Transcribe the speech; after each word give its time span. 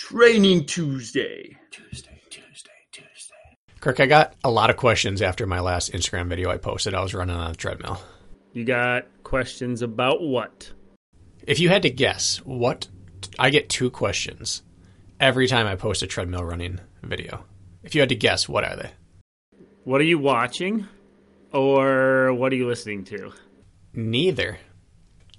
Training 0.00 0.64
Tuesday. 0.64 1.54
Tuesday, 1.70 2.18
Tuesday, 2.30 2.70
Tuesday. 2.90 3.36
Kirk, 3.80 4.00
I 4.00 4.06
got 4.06 4.34
a 4.42 4.50
lot 4.50 4.70
of 4.70 4.78
questions 4.78 5.20
after 5.20 5.46
my 5.46 5.60
last 5.60 5.92
Instagram 5.92 6.26
video 6.26 6.50
I 6.50 6.56
posted. 6.56 6.94
I 6.94 7.02
was 7.02 7.12
running 7.12 7.36
on 7.36 7.50
a 7.50 7.54
treadmill. 7.54 8.00
You 8.54 8.64
got 8.64 9.04
questions 9.24 9.82
about 9.82 10.22
what? 10.22 10.72
If 11.46 11.60
you 11.60 11.68
had 11.68 11.82
to 11.82 11.90
guess, 11.90 12.38
what 12.38 12.88
I 13.38 13.50
get 13.50 13.68
two 13.68 13.90
questions 13.90 14.62
every 15.20 15.46
time 15.46 15.66
I 15.66 15.76
post 15.76 16.02
a 16.02 16.06
treadmill 16.06 16.46
running 16.46 16.80
video. 17.02 17.44
If 17.82 17.94
you 17.94 18.00
had 18.00 18.08
to 18.08 18.16
guess, 18.16 18.48
what 18.48 18.64
are 18.64 18.76
they? 18.76 18.90
What 19.84 20.00
are 20.00 20.04
you 20.04 20.18
watching? 20.18 20.88
Or 21.52 22.32
what 22.32 22.54
are 22.54 22.56
you 22.56 22.66
listening 22.66 23.04
to? 23.04 23.32
Neither. 23.92 24.58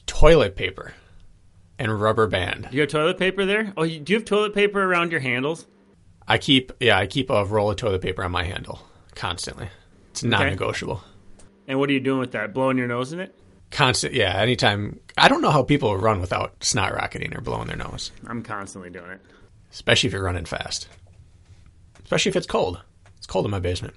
Toilet 0.05 0.55
paper 0.55 0.93
and 1.81 1.99
rubber 1.99 2.27
band. 2.27 2.69
You 2.71 2.81
have 2.81 2.89
toilet 2.89 3.17
paper 3.17 3.45
there? 3.45 3.73
Oh, 3.75 3.83
you, 3.83 3.99
do 3.99 4.13
you 4.13 4.19
have 4.19 4.25
toilet 4.25 4.53
paper 4.53 4.81
around 4.81 5.11
your 5.11 5.19
handles? 5.19 5.65
I 6.27 6.37
keep 6.37 6.71
yeah, 6.79 6.97
I 6.97 7.07
keep 7.07 7.29
a 7.29 7.43
roll 7.43 7.71
of 7.71 7.77
toilet 7.77 8.01
paper 8.01 8.23
on 8.23 8.31
my 8.31 8.43
handle 8.43 8.79
constantly. 9.15 9.67
It's 10.11 10.23
non-negotiable. 10.23 11.03
And 11.67 11.79
what 11.79 11.89
are 11.89 11.93
you 11.93 11.99
doing 11.99 12.19
with 12.19 12.31
that? 12.33 12.53
Blowing 12.53 12.77
your 12.77 12.87
nose 12.87 13.13
in 13.13 13.19
it? 13.19 13.35
Constant, 13.71 14.13
yeah. 14.13 14.35
Anytime, 14.35 14.99
I 15.17 15.27
don't 15.29 15.41
know 15.41 15.49
how 15.49 15.63
people 15.63 15.95
run 15.97 16.19
without 16.19 16.63
snot 16.63 16.93
rocketing 16.93 17.33
or 17.35 17.41
blowing 17.41 17.67
their 17.67 17.77
nose, 17.77 18.11
I'm 18.27 18.43
constantly 18.43 18.89
doing 18.89 19.09
it. 19.11 19.21
especially 19.71 20.07
if 20.07 20.13
you're 20.13 20.23
running 20.23 20.45
fast. 20.45 20.87
Especially 22.03 22.29
if 22.29 22.35
it's 22.35 22.47
cold. 22.47 22.81
It's 23.17 23.25
cold 23.27 23.45
in 23.45 23.51
my 23.51 23.59
basement. 23.59 23.95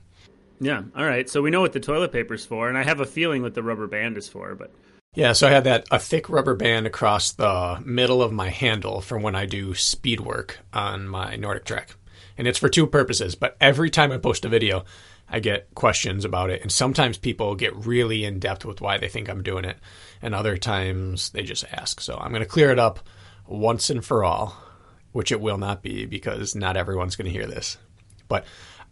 Yeah. 0.60 0.82
All 0.96 1.04
right. 1.04 1.28
So 1.28 1.42
we 1.42 1.50
know 1.50 1.60
what 1.60 1.72
the 1.72 1.80
toilet 1.80 2.12
paper's 2.12 2.46
for, 2.46 2.68
and 2.68 2.78
I 2.78 2.84
have 2.84 3.00
a 3.00 3.06
feeling 3.06 3.42
what 3.42 3.54
the 3.54 3.62
rubber 3.62 3.88
band 3.88 4.16
is 4.16 4.28
for, 4.28 4.54
but 4.54 4.72
Yeah, 5.16 5.32
so 5.32 5.46
I 5.46 5.50
had 5.50 5.64
that 5.64 5.86
a 5.92 5.98
thick 6.00 6.28
rubber 6.28 6.56
band 6.56 6.88
across 6.88 7.30
the 7.30 7.80
middle 7.84 8.20
of 8.20 8.32
my 8.32 8.48
handle 8.48 9.00
from 9.00 9.22
when 9.22 9.36
I 9.36 9.46
do 9.46 9.72
speed 9.74 10.18
work 10.18 10.58
on 10.72 11.06
my 11.06 11.36
NordicTrack. 11.36 11.90
And 12.36 12.48
it's 12.48 12.58
for 12.58 12.68
two 12.68 12.88
purposes, 12.88 13.36
but 13.36 13.56
every 13.60 13.90
time 13.90 14.10
I 14.10 14.18
post 14.18 14.44
a 14.44 14.48
video, 14.48 14.84
I 15.28 15.38
get 15.38 15.72
questions 15.76 16.24
about 16.24 16.50
it. 16.50 16.62
And 16.62 16.72
sometimes 16.72 17.16
people 17.16 17.54
get 17.54 17.76
really 17.86 18.24
in 18.24 18.40
depth 18.40 18.64
with 18.64 18.80
why 18.80 18.98
they 18.98 19.08
think 19.08 19.28
I'm 19.28 19.44
doing 19.44 19.64
it, 19.64 19.78
and 20.20 20.34
other 20.34 20.56
times 20.56 21.30
they 21.30 21.44
just 21.44 21.64
ask. 21.72 22.00
So 22.00 22.16
I'm 22.16 22.30
going 22.30 22.42
to 22.42 22.48
clear 22.48 22.72
it 22.72 22.80
up 22.80 22.98
once 23.46 23.90
and 23.90 24.04
for 24.04 24.24
all, 24.24 24.56
which 25.12 25.30
it 25.30 25.40
will 25.40 25.58
not 25.58 25.80
be 25.80 26.06
because 26.06 26.56
not 26.56 26.76
everyone's 26.76 27.14
going 27.14 27.26
to 27.26 27.38
hear 27.38 27.46
this. 27.46 27.78
But 28.26 28.46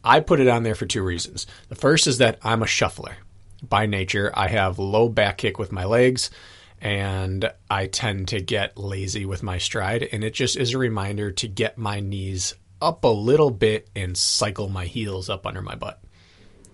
I 0.04 0.20
put 0.20 0.38
it 0.38 0.46
on 0.46 0.62
there 0.62 0.76
for 0.76 0.86
two 0.86 1.02
reasons. 1.02 1.48
The 1.68 1.74
first 1.74 2.06
is 2.06 2.18
that 2.18 2.38
I'm 2.42 2.62
a 2.62 2.66
shuffler 2.66 3.16
by 3.62 3.86
nature. 3.86 4.30
I 4.34 4.48
have 4.48 4.78
low 4.78 5.08
back 5.08 5.38
kick 5.38 5.58
with 5.58 5.72
my 5.72 5.84
legs 5.84 6.30
and 6.80 7.50
I 7.70 7.86
tend 7.86 8.28
to 8.28 8.40
get 8.40 8.76
lazy 8.76 9.24
with 9.24 9.42
my 9.42 9.58
stride. 9.58 10.08
And 10.10 10.24
it 10.24 10.34
just 10.34 10.56
is 10.56 10.74
a 10.74 10.78
reminder 10.78 11.30
to 11.32 11.48
get 11.48 11.78
my 11.78 12.00
knees 12.00 12.54
up 12.80 13.04
a 13.04 13.08
little 13.08 13.50
bit 13.50 13.88
and 13.94 14.16
cycle 14.16 14.68
my 14.68 14.86
heels 14.86 15.30
up 15.30 15.46
under 15.46 15.62
my 15.62 15.76
butt. 15.76 16.02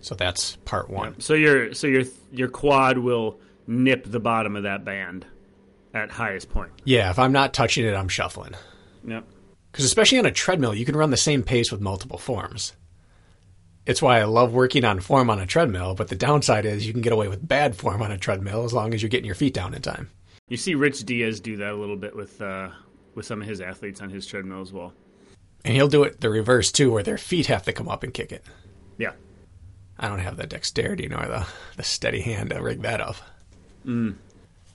So 0.01 0.15
that's 0.15 0.57
part 0.65 0.89
one. 0.89 1.21
so 1.21 1.35
your 1.35 1.75
so 1.75 1.87
your 1.87 2.05
your 2.33 2.49
quad 2.49 2.99
will 2.99 3.41
nip 3.67 4.05
the 4.07 4.21
bottom 4.21 4.57
of 4.57 4.63
that 4.63 4.85
band 4.85 5.27
at 5.93 6.11
highest 6.11 6.51
point. 6.51 6.71
Yeah, 6.85 7.11
if 7.11 7.19
I'm 7.19 7.33
not 7.33 7.53
touching 7.53 7.85
it, 7.85 7.95
I'm 7.95 8.09
shuffling. 8.09 8.55
Yep. 9.05 9.25
Because 9.71 9.85
especially 9.85 10.19
on 10.19 10.27
a 10.27 10.31
treadmill, 10.31 10.75
you 10.75 10.85
can 10.85 10.97
run 10.97 11.11
the 11.11 11.17
same 11.17 11.43
pace 11.43 11.71
with 11.71 11.81
multiple 11.81 12.19
forms. 12.19 12.75
It's 13.89 14.03
why 14.03 14.21
I 14.21 14.25
love 14.25 14.53
working 14.53 14.85
on 14.85 15.01
form 15.01 15.31
on 15.31 15.41
a 15.41 15.47
treadmill, 15.47 15.95
but 15.95 16.09
the 16.09 16.15
downside 16.15 16.67
is 16.67 16.87
you 16.87 16.93
can 16.93 17.01
get 17.01 17.15
away 17.15 17.27
with 17.27 17.49
bad 17.49 17.75
form 17.75 18.03
on 18.03 18.13
a 18.13 18.19
treadmill 18.19 18.65
as 18.65 18.75
long 18.75 18.93
as 18.93 19.03
you're 19.03 19.09
getting 19.09 19.25
your 19.25 19.35
feet 19.35 19.55
down 19.55 19.73
in 19.73 19.81
time. 19.81 20.11
You 20.49 20.59
see 20.59 20.75
Rich 20.75 21.05
Diaz 21.07 21.41
do 21.41 21.57
that 21.57 21.73
a 21.73 21.77
little 21.77 21.97
bit 21.97 22.15
with 22.15 22.41
uh, 22.43 22.69
with 23.15 23.25
some 23.25 23.41
of 23.41 23.49
his 23.49 23.63
athletes 23.63 24.03
on 24.03 24.11
his 24.11 24.27
treadmill 24.27 24.61
as 24.61 24.75
well. 24.75 24.93
And 25.65 25.75
he'll 25.75 25.89
do 25.89 26.03
it 26.03 26.21
the 26.21 26.29
reverse 26.29 26.71
too, 26.71 26.93
where 26.93 27.03
their 27.03 27.17
feet 27.17 27.47
have 27.47 27.63
to 27.65 27.73
come 27.73 27.89
up 27.89 28.03
and 28.03 28.13
kick 28.13 28.31
it. 28.31 28.45
Yeah. 28.99 29.13
I 29.99 30.09
don't 30.09 30.21
have 30.21 30.37
the 30.37 30.47
dexterity 30.47 31.09
nor 31.09 31.27
the, 31.27 31.47
the 31.77 31.83
steady 31.83 32.21
hand 32.21 32.51
to 32.51 32.63
rig 32.63 32.83
that 32.83 33.01
up. 33.01 33.17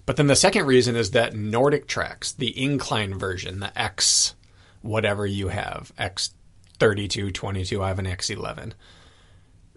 But 0.05 0.17
then 0.17 0.27
the 0.27 0.35
second 0.35 0.65
reason 0.65 0.95
is 0.95 1.11
that 1.11 1.35
Nordic 1.35 1.87
tracks, 1.87 2.31
the 2.31 2.59
incline 2.61 3.17
version, 3.17 3.59
the 3.59 3.79
X, 3.79 4.33
whatever 4.81 5.25
you 5.25 5.49
have, 5.49 5.93
X32, 5.99 7.31
22, 7.31 7.81
I 7.81 7.87
have 7.87 7.99
an 7.99 8.05
X11, 8.05 8.73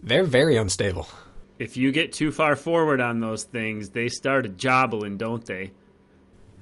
they're 0.02 0.24
very 0.24 0.56
unstable. 0.56 1.08
If 1.58 1.76
you 1.76 1.90
get 1.92 2.12
too 2.12 2.32
far 2.32 2.54
forward 2.54 3.00
on 3.00 3.20
those 3.20 3.44
things, 3.44 3.90
they 3.90 4.08
start 4.08 4.56
jobbling, 4.58 5.16
don't 5.16 5.44
they? 5.44 5.72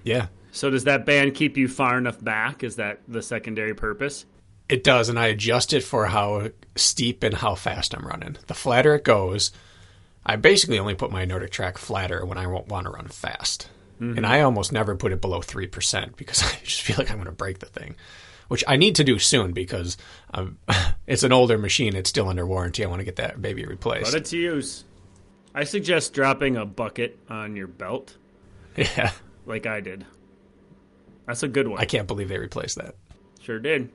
Yeah, 0.05 0.27
So 0.53 0.71
does 0.71 0.84
that 0.84 1.06
band 1.06 1.34
keep 1.34 1.56
you 1.56 1.67
far 1.67 1.97
enough 1.99 2.23
back? 2.23 2.62
Is 2.62 2.77
that 2.77 3.00
the 3.09 3.23
secondary 3.23 3.75
purpose? 3.75 4.27
it 4.69 4.83
does. 4.83 5.09
And 5.11 5.19
I 5.19 5.27
adjust 5.27 5.73
it 5.75 5.83
for 5.83 6.06
how 6.06 6.49
steep 6.75 7.23
and 7.23 7.34
how 7.34 7.55
fast 7.55 7.94
I'm 7.94 8.06
running. 8.06 8.37
The 8.47 8.55
flatter 8.55 8.94
it 8.94 9.05
goes, 9.05 9.50
I 10.25 10.37
basically 10.37 10.78
only 10.78 10.94
put 10.94 11.11
my 11.11 11.25
Nordic 11.27 11.50
track 11.50 11.77
flatter 11.77 12.25
when 12.25 12.39
I 12.39 12.47
won't 12.47 12.69
want 12.69 12.87
to 12.87 12.91
run 12.91 13.09
fast. 13.09 13.69
Mm-hmm. 14.00 14.17
And 14.17 14.27
I 14.27 14.41
almost 14.41 14.73
never 14.73 14.97
put 14.97 15.12
it 15.12 15.21
below 15.21 15.41
3% 15.41 16.17
because 16.17 16.43
I 16.53 16.59
just 16.65 16.83
feel 16.83 16.97
like 16.99 17.11
I'm 17.11 17.19
going 17.19 17.27
to 17.27 17.33
break 17.33 17.59
the 17.59 17.67
thing, 17.67 17.94
which 18.49 18.65
I 18.66 18.77
need 18.77 18.94
to 18.97 19.05
do 19.05 19.19
soon 19.19 19.53
because 19.53 19.97
um, 20.32 20.59
it's 21.06 21.22
an 21.22 21.32
older 21.32 21.59
machine. 21.59 21.97
It's 21.97 22.10
still 22.10 22.28
under 22.28 22.47
warranty. 22.47 22.84
I 22.84 22.88
want 22.88 23.00
to 23.00 23.05
get 23.05 23.16
that 23.16 23.41
baby 23.41 23.65
replaced. 23.65 24.12
Put 24.12 24.15
it 24.15 24.25
to 24.27 24.37
use. 24.37 24.84
I 25.55 25.65
suggest 25.65 26.15
dropping 26.15 26.56
a 26.56 26.66
bucket 26.66 27.19
on 27.28 27.55
your 27.55 27.69
belt 27.69 28.16
yeah. 28.77 29.12
like 29.47 29.66
I 29.66 29.81
did. 29.81 30.05
That's 31.27 31.43
a 31.43 31.49
good 31.49 31.69
one. 31.69 31.81
I 31.81 31.84
can't 31.84 32.06
believe 32.06 32.28
they 32.28 32.38
replaced 32.38 32.77
that. 32.77 32.97
sure 33.41 33.59
did. 33.59 33.91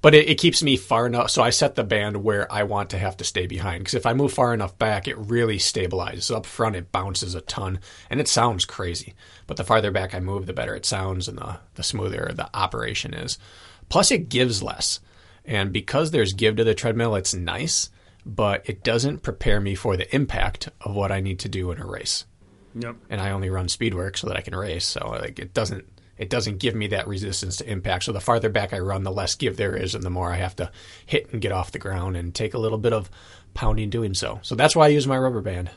But 0.00 0.14
it, 0.14 0.28
it 0.28 0.38
keeps 0.38 0.62
me 0.62 0.76
far 0.76 1.06
enough. 1.06 1.30
So 1.30 1.42
I 1.42 1.50
set 1.50 1.74
the 1.74 1.84
band 1.84 2.22
where 2.22 2.50
I 2.52 2.62
want 2.62 2.90
to 2.90 2.98
have 2.98 3.16
to 3.18 3.24
stay 3.24 3.46
behind. 3.46 3.80
Because 3.80 3.94
if 3.94 4.06
I 4.06 4.12
move 4.12 4.32
far 4.32 4.54
enough 4.54 4.78
back, 4.78 5.08
it 5.08 5.18
really 5.18 5.58
stabilizes. 5.58 6.34
Up 6.34 6.46
front, 6.46 6.76
it 6.76 6.92
bounces 6.92 7.34
a 7.34 7.40
ton. 7.40 7.80
And 8.08 8.20
it 8.20 8.28
sounds 8.28 8.64
crazy. 8.64 9.14
But 9.46 9.56
the 9.56 9.64
farther 9.64 9.90
back 9.90 10.14
I 10.14 10.20
move, 10.20 10.46
the 10.46 10.52
better 10.52 10.74
it 10.74 10.86
sounds 10.86 11.26
and 11.28 11.38
the, 11.38 11.58
the 11.74 11.82
smoother 11.82 12.30
the 12.34 12.48
operation 12.54 13.14
is. 13.14 13.38
Plus, 13.88 14.10
it 14.10 14.28
gives 14.28 14.62
less. 14.62 15.00
And 15.44 15.72
because 15.72 16.10
there's 16.10 16.32
give 16.32 16.56
to 16.56 16.64
the 16.64 16.74
treadmill, 16.74 17.14
it's 17.14 17.34
nice. 17.34 17.90
But 18.26 18.68
it 18.68 18.84
doesn't 18.84 19.22
prepare 19.22 19.60
me 19.60 19.74
for 19.74 19.96
the 19.96 20.14
impact 20.14 20.68
of 20.82 20.94
what 20.94 21.10
I 21.10 21.20
need 21.20 21.38
to 21.40 21.48
do 21.48 21.70
in 21.70 21.80
a 21.80 21.86
race 21.86 22.24
Yep. 22.74 22.96
and 23.08 23.20
I 23.20 23.30
only 23.30 23.48
run 23.48 23.68
speed 23.68 23.94
work 23.94 24.16
so 24.18 24.26
that 24.28 24.36
I 24.36 24.42
can 24.42 24.54
race. 24.54 24.84
So 24.84 25.08
like 25.08 25.38
it 25.38 25.54
doesn't 25.54 25.86
it 26.18 26.30
doesn't 26.30 26.58
give 26.58 26.74
me 26.74 26.88
that 26.88 27.08
resistance 27.08 27.56
to 27.58 27.70
impact. 27.70 28.04
So 28.04 28.12
the 28.12 28.20
farther 28.20 28.48
back 28.48 28.72
I 28.72 28.78
run, 28.80 29.04
the 29.04 29.12
less 29.12 29.34
give 29.34 29.56
there 29.56 29.76
is, 29.76 29.94
and 29.94 30.02
the 30.02 30.10
more 30.10 30.32
I 30.32 30.36
have 30.36 30.56
to 30.56 30.70
hit 31.06 31.32
and 31.32 31.40
get 31.40 31.52
off 31.52 31.72
the 31.72 31.78
ground 31.78 32.16
and 32.16 32.34
take 32.34 32.54
a 32.54 32.58
little 32.58 32.78
bit 32.78 32.92
of 32.92 33.10
pounding 33.54 33.90
doing 33.90 34.14
so. 34.14 34.40
So 34.42 34.54
that's 34.54 34.76
why 34.76 34.86
I 34.86 34.88
use 34.88 35.06
my 35.06 35.18
rubber 35.18 35.40
band. 35.40 35.70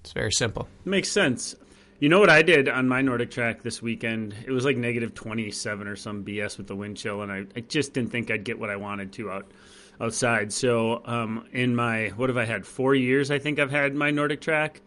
It's 0.00 0.12
very 0.12 0.32
simple. 0.32 0.68
Makes 0.84 1.10
sense. 1.10 1.54
You 2.00 2.08
know 2.08 2.18
what 2.18 2.30
I 2.30 2.42
did 2.42 2.68
on 2.68 2.88
my 2.88 3.00
Nordic 3.00 3.30
track 3.30 3.62
this 3.62 3.80
weekend? 3.80 4.34
It 4.44 4.50
was 4.50 4.64
like 4.64 4.76
negative 4.76 5.14
27 5.14 5.86
or 5.86 5.94
some 5.94 6.24
BS 6.24 6.58
with 6.58 6.66
the 6.66 6.74
wind 6.74 6.96
chill, 6.96 7.22
and 7.22 7.30
I, 7.30 7.44
I 7.54 7.60
just 7.60 7.92
didn't 7.92 8.10
think 8.10 8.30
I'd 8.30 8.42
get 8.42 8.58
what 8.58 8.70
I 8.70 8.76
wanted 8.76 9.12
to 9.12 9.30
out 9.30 9.52
outside. 10.00 10.52
So, 10.52 11.02
um, 11.04 11.46
in 11.52 11.76
my, 11.76 12.08
what 12.16 12.28
have 12.28 12.36
I 12.36 12.44
had? 12.44 12.66
Four 12.66 12.96
years, 12.96 13.30
I 13.30 13.38
think 13.38 13.60
I've 13.60 13.70
had 13.70 13.94
my 13.94 14.10
Nordic 14.10 14.40
track. 14.40 14.80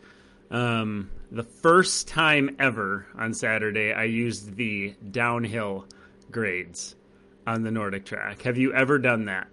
Um, 0.52 1.10
the 1.36 1.44
first 1.44 2.08
time 2.08 2.56
ever 2.60 3.06
on 3.18 3.34
Saturday, 3.34 3.92
I 3.92 4.06
used 4.06 4.56
the 4.56 4.96
downhill 5.12 5.86
grades 6.32 6.96
on 7.46 7.64
the 7.64 7.72
Nordic 7.72 8.06
track. 8.06 8.44
Have 8.44 8.58
you 8.58 8.74
ever 8.74 8.98
done 8.98 9.26
that? 9.26 9.50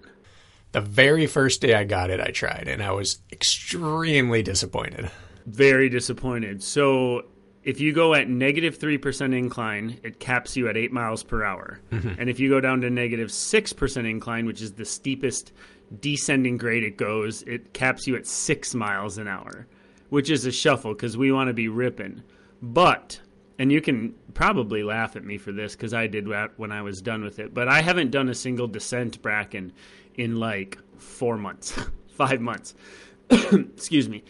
The 0.71 0.81
very 0.81 1.27
first 1.27 1.61
day 1.61 1.75
I 1.75 1.83
got 1.83 2.09
it, 2.11 2.21
I 2.21 2.31
tried, 2.31 2.69
and 2.69 2.85
I 2.85 2.93
was 2.93 3.19
extremely 3.33 4.45
disappointed. 4.45 5.11
very 5.47 5.89
disappointed. 5.89 6.63
So 6.63 7.23
if 7.65 7.81
you 7.81 7.93
go 7.93 8.15
at 8.15 8.29
negative 8.29 8.79
3% 8.79 9.37
incline, 9.37 9.99
it 10.03 10.21
caps 10.21 10.57
you 10.57 10.69
at 10.69 10.77
8 10.77 10.93
miles 10.93 11.23
per 11.23 11.45
hour. 11.45 11.81
Mm-hmm. 11.91 12.21
And 12.21 12.31
if 12.31 12.41
you 12.41 12.49
go 12.49 12.61
down 12.61 12.81
to 12.83 12.91
negative 12.91 13.29
6% 13.29 14.09
incline, 14.09 14.47
which 14.47 14.63
is 14.63 14.73
the 14.73 14.85
steepest 14.85 15.53
descending 16.01 16.57
grade 16.57 16.85
it 16.85 16.97
goes, 16.97 17.43
it 17.43 17.73
caps 17.73 18.07
you 18.07 18.17
at 18.17 18.27
6 18.27 18.75
miles 18.75 19.19
an 19.19 19.29
hour, 19.29 19.67
which 20.13 20.29
is 20.29 20.45
a 20.45 20.53
shuffle 20.53 20.93
because 20.93 21.17
we 21.17 21.33
want 21.33 21.49
to 21.49 21.55
be 21.55 21.69
ripping. 21.69 22.23
But 22.61 23.19
and 23.59 23.73
you 23.73 23.81
can 23.81 24.15
probably 24.35 24.83
laugh 24.83 25.17
at 25.17 25.25
me 25.25 25.39
for 25.39 25.53
this 25.53 25.75
because 25.75 25.95
I 25.95 26.07
did 26.07 26.29
when 26.59 26.71
I 26.71 26.83
was 26.83 27.01
done 27.01 27.25
with 27.25 27.39
it, 27.39 27.55
but 27.55 27.67
I 27.67 27.81
haven't 27.81 28.11
done 28.11 28.29
a 28.29 28.35
single 28.35 28.67
descent 28.67 29.23
bracken 29.23 29.73
in 30.17 30.37
like 30.37 30.77
four 30.99 31.39
months, 31.39 31.81
five 32.09 32.43
months. 32.43 32.75
Excuse 33.31 34.07
me. 34.07 34.23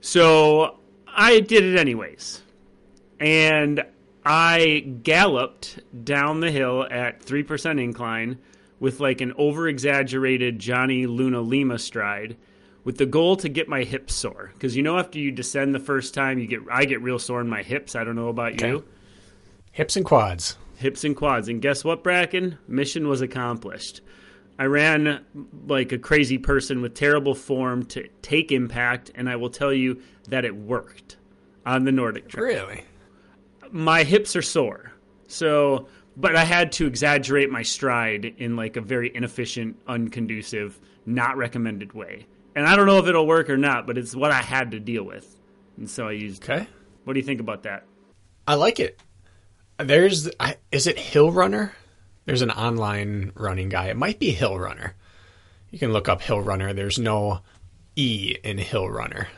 So 0.00 0.80
I 1.06 1.38
did 1.38 1.62
it 1.62 1.78
anyways. 1.78 2.42
And 3.20 3.84
I 4.24 4.92
galloped 5.04 5.78
down 6.04 6.40
the 6.40 6.50
hill 6.50 6.84
at 6.90 7.20
3% 7.20 7.80
incline 7.80 8.38
with 8.80 8.98
like 8.98 9.20
an 9.20 9.34
over 9.36 9.68
exaggerated 9.68 10.58
Johnny 10.58 11.06
Luna 11.06 11.40
Lima 11.40 11.78
stride 11.78 12.36
with 12.88 12.96
the 12.96 13.04
goal 13.04 13.36
to 13.36 13.50
get 13.50 13.68
my 13.68 13.82
hips 13.84 14.14
sore. 14.14 14.50
Because 14.54 14.74
you 14.74 14.82
know, 14.82 14.96
after 14.98 15.18
you 15.18 15.30
descend 15.30 15.74
the 15.74 15.78
first 15.78 16.14
time, 16.14 16.38
you 16.38 16.46
get 16.46 16.60
I 16.70 16.86
get 16.86 17.02
real 17.02 17.18
sore 17.18 17.42
in 17.42 17.46
my 17.46 17.62
hips. 17.62 17.94
I 17.94 18.02
don't 18.02 18.16
know 18.16 18.28
about 18.28 18.54
Okay. 18.54 18.68
you. 18.70 18.84
Hips 19.72 19.94
and 19.94 20.06
quads. 20.06 20.56
Hips 20.76 21.04
and 21.04 21.14
quads. 21.14 21.50
And 21.50 21.60
guess 21.60 21.84
what, 21.84 22.02
Bracken? 22.02 22.56
Mission 22.66 23.06
was 23.06 23.20
accomplished. 23.20 24.00
I 24.58 24.64
ran 24.64 25.22
like 25.66 25.92
a 25.92 25.98
crazy 25.98 26.38
person 26.38 26.80
with 26.80 26.94
terrible 26.94 27.34
form 27.34 27.84
to 27.88 28.08
take 28.22 28.52
impact, 28.52 29.10
and 29.14 29.28
I 29.28 29.36
will 29.36 29.50
tell 29.50 29.70
you 29.74 30.00
that 30.30 30.46
it 30.46 30.56
worked 30.56 31.18
on 31.66 31.84
the 31.84 31.92
Nordic 31.92 32.28
track 32.28 32.42
Really? 32.42 32.84
my 33.70 34.02
hips 34.02 34.34
are 34.34 34.40
sore. 34.40 34.92
So, 35.26 35.88
but 36.16 36.36
I 36.36 36.44
had 36.46 36.72
to 36.72 36.86
exaggerate 36.86 37.50
my 37.50 37.62
stride 37.62 38.24
in 38.38 38.56
like 38.56 38.76
a 38.78 38.80
very 38.80 39.14
inefficient, 39.14 39.76
unconducive, 39.86 40.72
not 41.04 41.36
recommended 41.36 41.92
way. 41.92 42.24
And 42.58 42.66
I 42.66 42.74
don't 42.74 42.86
know 42.86 42.98
if 42.98 43.06
it'll 43.06 43.24
work 43.24 43.50
or 43.50 43.56
not, 43.56 43.86
but 43.86 43.96
it's 43.96 44.16
what 44.16 44.32
I 44.32 44.42
had 44.42 44.72
to 44.72 44.80
deal 44.80 45.04
with. 45.04 45.38
And 45.76 45.88
so 45.88 46.08
I 46.08 46.10
used. 46.10 46.42
Okay. 46.42 46.66
What 47.04 47.12
do 47.12 47.20
you 47.20 47.24
think 47.24 47.38
about 47.38 47.62
that? 47.62 47.84
I 48.48 48.54
like 48.54 48.80
it. 48.80 49.00
There's, 49.76 50.28
I, 50.40 50.56
is 50.72 50.88
it 50.88 50.98
Hill 50.98 51.30
Runner? 51.30 51.72
There's 52.24 52.42
an 52.42 52.50
online 52.50 53.30
running 53.36 53.68
guy. 53.68 53.90
It 53.90 53.96
might 53.96 54.18
be 54.18 54.32
Hill 54.32 54.58
Runner. 54.58 54.96
You 55.70 55.78
can 55.78 55.92
look 55.92 56.08
up 56.08 56.20
Hill 56.20 56.40
Runner. 56.40 56.72
There's 56.72 56.98
no 56.98 57.42
E 57.94 58.34
in 58.42 58.58
Hill 58.58 58.90
Runner. 58.90 59.28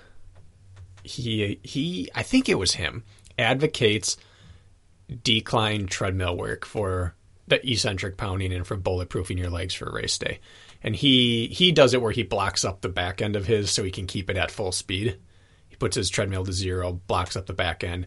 He, 1.02 1.60
he, 1.62 2.08
I 2.14 2.22
think 2.22 2.48
it 2.48 2.58
was 2.58 2.72
him, 2.72 3.04
advocates 3.38 4.16
decline 5.22 5.88
treadmill 5.88 6.38
work 6.38 6.64
for 6.64 7.14
the 7.48 7.70
eccentric 7.70 8.16
pounding 8.16 8.54
and 8.54 8.66
for 8.66 8.78
bulletproofing 8.78 9.36
your 9.36 9.50
legs 9.50 9.74
for 9.74 9.92
race 9.92 10.16
day. 10.16 10.40
And 10.82 10.96
he, 10.96 11.48
he 11.48 11.72
does 11.72 11.94
it 11.94 12.00
where 12.00 12.12
he 12.12 12.22
blocks 12.22 12.64
up 12.64 12.80
the 12.80 12.88
back 12.88 13.20
end 13.20 13.36
of 13.36 13.46
his 13.46 13.70
so 13.70 13.84
he 13.84 13.90
can 13.90 14.06
keep 14.06 14.30
it 14.30 14.36
at 14.36 14.50
full 14.50 14.72
speed. 14.72 15.18
He 15.68 15.76
puts 15.76 15.96
his 15.96 16.10
treadmill 16.10 16.44
to 16.44 16.52
zero, 16.52 17.00
blocks 17.06 17.36
up 17.36 17.46
the 17.46 17.52
back 17.52 17.84
end, 17.84 18.06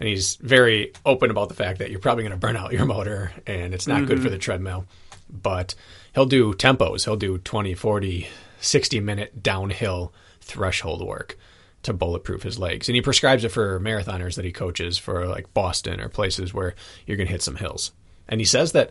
and 0.00 0.08
he's 0.08 0.36
very 0.36 0.92
open 1.04 1.30
about 1.30 1.48
the 1.48 1.54
fact 1.54 1.78
that 1.78 1.90
you're 1.90 2.00
probably 2.00 2.24
going 2.24 2.32
to 2.32 2.38
burn 2.38 2.56
out 2.56 2.72
your 2.72 2.86
motor 2.86 3.32
and 3.46 3.74
it's 3.74 3.86
not 3.86 4.06
good 4.06 4.18
for 4.18 4.24
mm-hmm. 4.24 4.32
the 4.32 4.38
treadmill. 4.38 4.84
But 5.30 5.74
he'll 6.14 6.26
do 6.26 6.54
tempos, 6.54 7.04
he'll 7.04 7.16
do 7.16 7.38
20, 7.38 7.74
40, 7.74 8.28
60 8.60 9.00
minute 9.00 9.42
downhill 9.42 10.12
threshold 10.40 11.06
work 11.06 11.36
to 11.82 11.92
bulletproof 11.92 12.42
his 12.42 12.58
legs. 12.58 12.88
And 12.88 12.96
he 12.96 13.02
prescribes 13.02 13.44
it 13.44 13.50
for 13.50 13.78
marathoners 13.80 14.34
that 14.36 14.44
he 14.44 14.52
coaches 14.52 14.98
for 14.98 15.26
like 15.26 15.52
Boston 15.54 16.00
or 16.00 16.08
places 16.08 16.52
where 16.52 16.74
you're 17.06 17.16
going 17.16 17.26
to 17.26 17.32
hit 17.32 17.42
some 17.42 17.56
hills. 17.56 17.92
And 18.28 18.40
he 18.40 18.44
says 18.44 18.72
that 18.72 18.90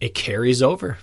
it 0.00 0.14
carries 0.14 0.62
over. 0.62 0.98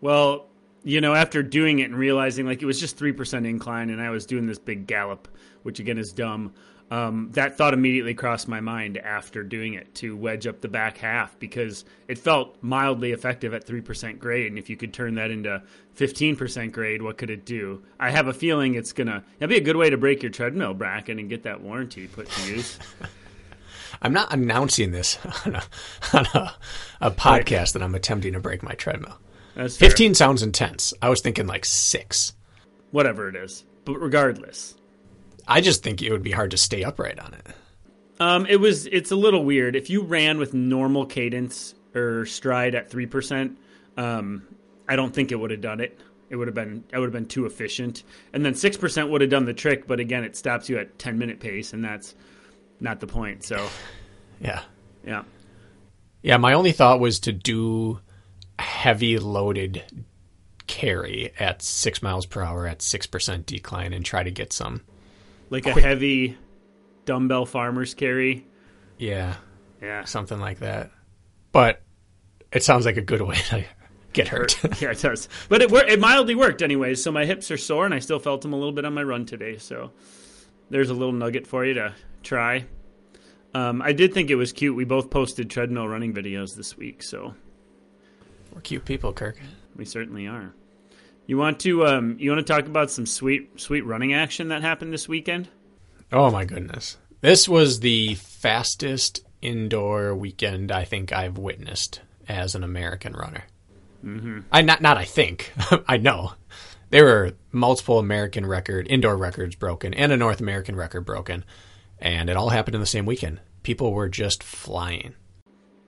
Well, 0.00 0.46
you 0.86 1.00
know, 1.00 1.14
after 1.14 1.42
doing 1.42 1.80
it 1.80 1.90
and 1.90 1.96
realizing 1.96 2.46
like 2.46 2.62
it 2.62 2.66
was 2.66 2.78
just 2.78 2.96
3% 2.96 3.44
incline 3.44 3.90
and 3.90 4.00
I 4.00 4.10
was 4.10 4.24
doing 4.24 4.46
this 4.46 4.60
big 4.60 4.86
gallop, 4.86 5.26
which 5.64 5.80
again 5.80 5.98
is 5.98 6.12
dumb, 6.12 6.54
um, 6.92 7.30
that 7.32 7.58
thought 7.58 7.74
immediately 7.74 8.14
crossed 8.14 8.46
my 8.46 8.60
mind 8.60 8.96
after 8.96 9.42
doing 9.42 9.74
it 9.74 9.92
to 9.96 10.16
wedge 10.16 10.46
up 10.46 10.60
the 10.60 10.68
back 10.68 10.98
half 10.98 11.36
because 11.40 11.84
it 12.06 12.18
felt 12.18 12.56
mildly 12.60 13.10
effective 13.10 13.52
at 13.52 13.66
3% 13.66 14.20
grade. 14.20 14.46
And 14.46 14.60
if 14.60 14.70
you 14.70 14.76
could 14.76 14.94
turn 14.94 15.16
that 15.16 15.32
into 15.32 15.60
15% 15.96 16.70
grade, 16.70 17.02
what 17.02 17.18
could 17.18 17.30
it 17.30 17.44
do? 17.44 17.82
I 17.98 18.10
have 18.10 18.28
a 18.28 18.32
feeling 18.32 18.76
it's 18.76 18.92
going 18.92 19.08
to 19.08 19.24
that'd 19.40 19.50
be 19.50 19.56
a 19.56 19.64
good 19.64 19.74
way 19.74 19.90
to 19.90 19.96
break 19.96 20.22
your 20.22 20.30
treadmill 20.30 20.72
Bracken 20.72 21.18
and 21.18 21.28
get 21.28 21.42
that 21.42 21.62
warranty 21.62 22.06
put 22.06 22.30
to 22.30 22.54
use. 22.54 22.78
I'm 24.02 24.12
not 24.12 24.32
announcing 24.32 24.92
this 24.92 25.18
on 25.46 25.56
a, 25.56 25.62
on 26.12 26.26
a, 26.32 26.54
a 27.00 27.10
podcast 27.10 27.72
that 27.72 27.82
I'm 27.82 27.96
attempting 27.96 28.34
to 28.34 28.40
break 28.40 28.62
my 28.62 28.74
treadmill. 28.74 29.18
That's 29.56 29.76
fair. 29.76 29.88
15 29.90 30.14
sounds 30.14 30.42
intense. 30.42 30.92
I 31.02 31.08
was 31.08 31.20
thinking 31.20 31.46
like 31.46 31.64
six. 31.64 32.34
whatever 32.92 33.28
it 33.28 33.36
is. 33.36 33.64
But 33.84 33.98
regardless, 33.98 34.74
I 35.48 35.60
just 35.60 35.82
think 35.82 36.02
it 36.02 36.10
would 36.12 36.22
be 36.22 36.32
hard 36.32 36.50
to 36.52 36.56
stay 36.56 36.82
upright 36.84 37.18
on 37.18 37.34
it. 37.34 37.46
Um, 38.18 38.46
it 38.46 38.56
was. 38.56 38.86
It's 38.86 39.10
a 39.10 39.16
little 39.16 39.44
weird. 39.44 39.76
If 39.76 39.90
you 39.90 40.02
ran 40.02 40.38
with 40.38 40.54
normal 40.54 41.06
cadence 41.06 41.74
or 41.94 42.26
stride 42.26 42.74
at 42.74 42.90
three 42.90 43.06
percent, 43.06 43.58
um, 43.96 44.46
I 44.88 44.96
don't 44.96 45.14
think 45.14 45.30
it 45.32 45.36
would 45.36 45.50
have 45.50 45.60
done 45.60 45.80
it. 45.80 46.00
It 46.30 46.36
would 46.36 46.48
have 46.48 46.54
been. 46.54 46.82
I 46.92 46.98
would 46.98 47.06
have 47.06 47.12
been 47.12 47.26
too 47.28 47.46
efficient. 47.46 48.02
And 48.32 48.44
then 48.44 48.54
six 48.54 48.76
percent 48.76 49.10
would 49.10 49.20
have 49.20 49.30
done 49.30 49.44
the 49.44 49.54
trick. 49.54 49.86
But 49.86 50.00
again, 50.00 50.24
it 50.24 50.34
stops 50.36 50.68
you 50.68 50.78
at 50.78 50.98
ten 50.98 51.18
minute 51.18 51.38
pace, 51.40 51.72
and 51.72 51.84
that's 51.84 52.14
not 52.80 52.98
the 53.00 53.06
point. 53.06 53.44
So, 53.44 53.68
Yeah. 54.40 54.62
yeah. 55.06 55.22
Yeah, 56.22 56.38
my 56.38 56.54
only 56.54 56.72
thought 56.72 56.98
was 57.00 57.20
to 57.20 57.32
do 57.32 58.00
heavy 58.58 59.18
loaded 59.18 59.84
carry 60.66 61.32
at 61.38 61.62
six 61.62 62.02
miles 62.02 62.26
per 62.26 62.42
hour 62.42 62.66
at 62.66 62.80
6% 62.80 63.46
decline 63.46 63.92
and 63.92 64.04
try 64.04 64.22
to 64.22 64.30
get 64.30 64.52
some. 64.52 64.82
Like 65.50 65.66
a 65.66 65.72
heavy 65.80 66.36
dumbbell 67.04 67.46
farmer's 67.46 67.94
carry. 67.94 68.46
Yeah, 68.98 69.36
Yeah. 69.80 70.04
something 70.04 70.40
like 70.40 70.58
that. 70.60 70.90
But 71.52 71.82
it 72.52 72.62
sounds 72.64 72.84
like 72.84 72.96
a 72.96 73.02
good 73.02 73.22
way 73.22 73.36
to 73.50 73.64
get 74.12 74.28
hurt. 74.28 74.58
yeah, 74.80 74.90
it 74.90 75.00
does. 75.00 75.28
But 75.48 75.62
it 75.62 75.72
it 75.72 76.00
mildly 76.00 76.34
worked 76.34 76.62
anyways. 76.62 77.02
So 77.02 77.12
my 77.12 77.24
hips 77.24 77.50
are 77.50 77.56
sore, 77.56 77.84
and 77.84 77.94
I 77.94 77.98
still 78.00 78.18
felt 78.18 78.42
them 78.42 78.52
a 78.52 78.56
little 78.56 78.72
bit 78.72 78.84
on 78.84 78.94
my 78.94 79.02
run 79.02 79.24
today. 79.24 79.56
So 79.58 79.92
there's 80.70 80.90
a 80.90 80.94
little 80.94 81.12
nugget 81.12 81.46
for 81.46 81.64
you 81.64 81.74
to 81.74 81.94
try. 82.22 82.64
Um, 83.54 83.80
I 83.80 83.92
did 83.92 84.12
think 84.12 84.30
it 84.30 84.34
was 84.34 84.52
cute. 84.52 84.74
We 84.76 84.84
both 84.84 85.10
posted 85.10 85.48
treadmill 85.48 85.86
running 85.88 86.12
videos 86.12 86.56
this 86.56 86.76
week, 86.76 87.02
so 87.02 87.34
We're 88.56 88.62
cute 88.62 88.86
people, 88.86 89.12
Kirk. 89.12 89.36
we 89.76 89.84
certainly 89.84 90.26
are. 90.26 90.54
You 91.26 91.36
want 91.36 91.60
to 91.60 91.86
um, 91.86 92.16
you 92.18 92.30
want 92.30 92.44
to 92.44 92.52
talk 92.52 92.64
about 92.64 92.90
some 92.90 93.04
sweet 93.04 93.60
sweet 93.60 93.82
running 93.82 94.14
action 94.14 94.48
that 94.48 94.62
happened 94.62 94.94
this 94.94 95.06
weekend? 95.06 95.48
Oh 96.10 96.30
my 96.30 96.46
goodness. 96.46 96.96
This 97.20 97.46
was 97.46 97.80
the 97.80 98.14
fastest 98.14 99.22
indoor 99.42 100.14
weekend 100.14 100.72
I 100.72 100.84
think 100.84 101.12
I've 101.12 101.36
witnessed 101.36 102.00
as 102.30 102.54
an 102.54 102.64
American 102.64 103.12
runner. 103.12 103.44
Mm-hmm. 104.02 104.40
I 104.50 104.62
not 104.62 104.80
not 104.80 104.96
I 104.96 105.04
think 105.04 105.52
I 105.86 105.98
know 105.98 106.32
there 106.88 107.04
were 107.04 107.32
multiple 107.52 107.98
American 107.98 108.46
record 108.46 108.86
indoor 108.88 109.18
records 109.18 109.54
broken 109.54 109.92
and 109.92 110.12
a 110.12 110.16
North 110.16 110.40
American 110.40 110.76
record 110.76 111.04
broken, 111.04 111.44
and 111.98 112.30
it 112.30 112.38
all 112.38 112.48
happened 112.48 112.74
in 112.74 112.80
the 112.80 112.86
same 112.86 113.04
weekend. 113.04 113.38
People 113.62 113.92
were 113.92 114.08
just 114.08 114.42
flying. 114.42 115.12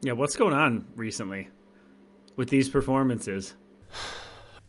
Yeah, 0.02 0.12
what's 0.12 0.36
going 0.36 0.52
on 0.52 0.84
recently 0.96 1.48
with 2.38 2.48
these 2.48 2.70
performances? 2.70 3.54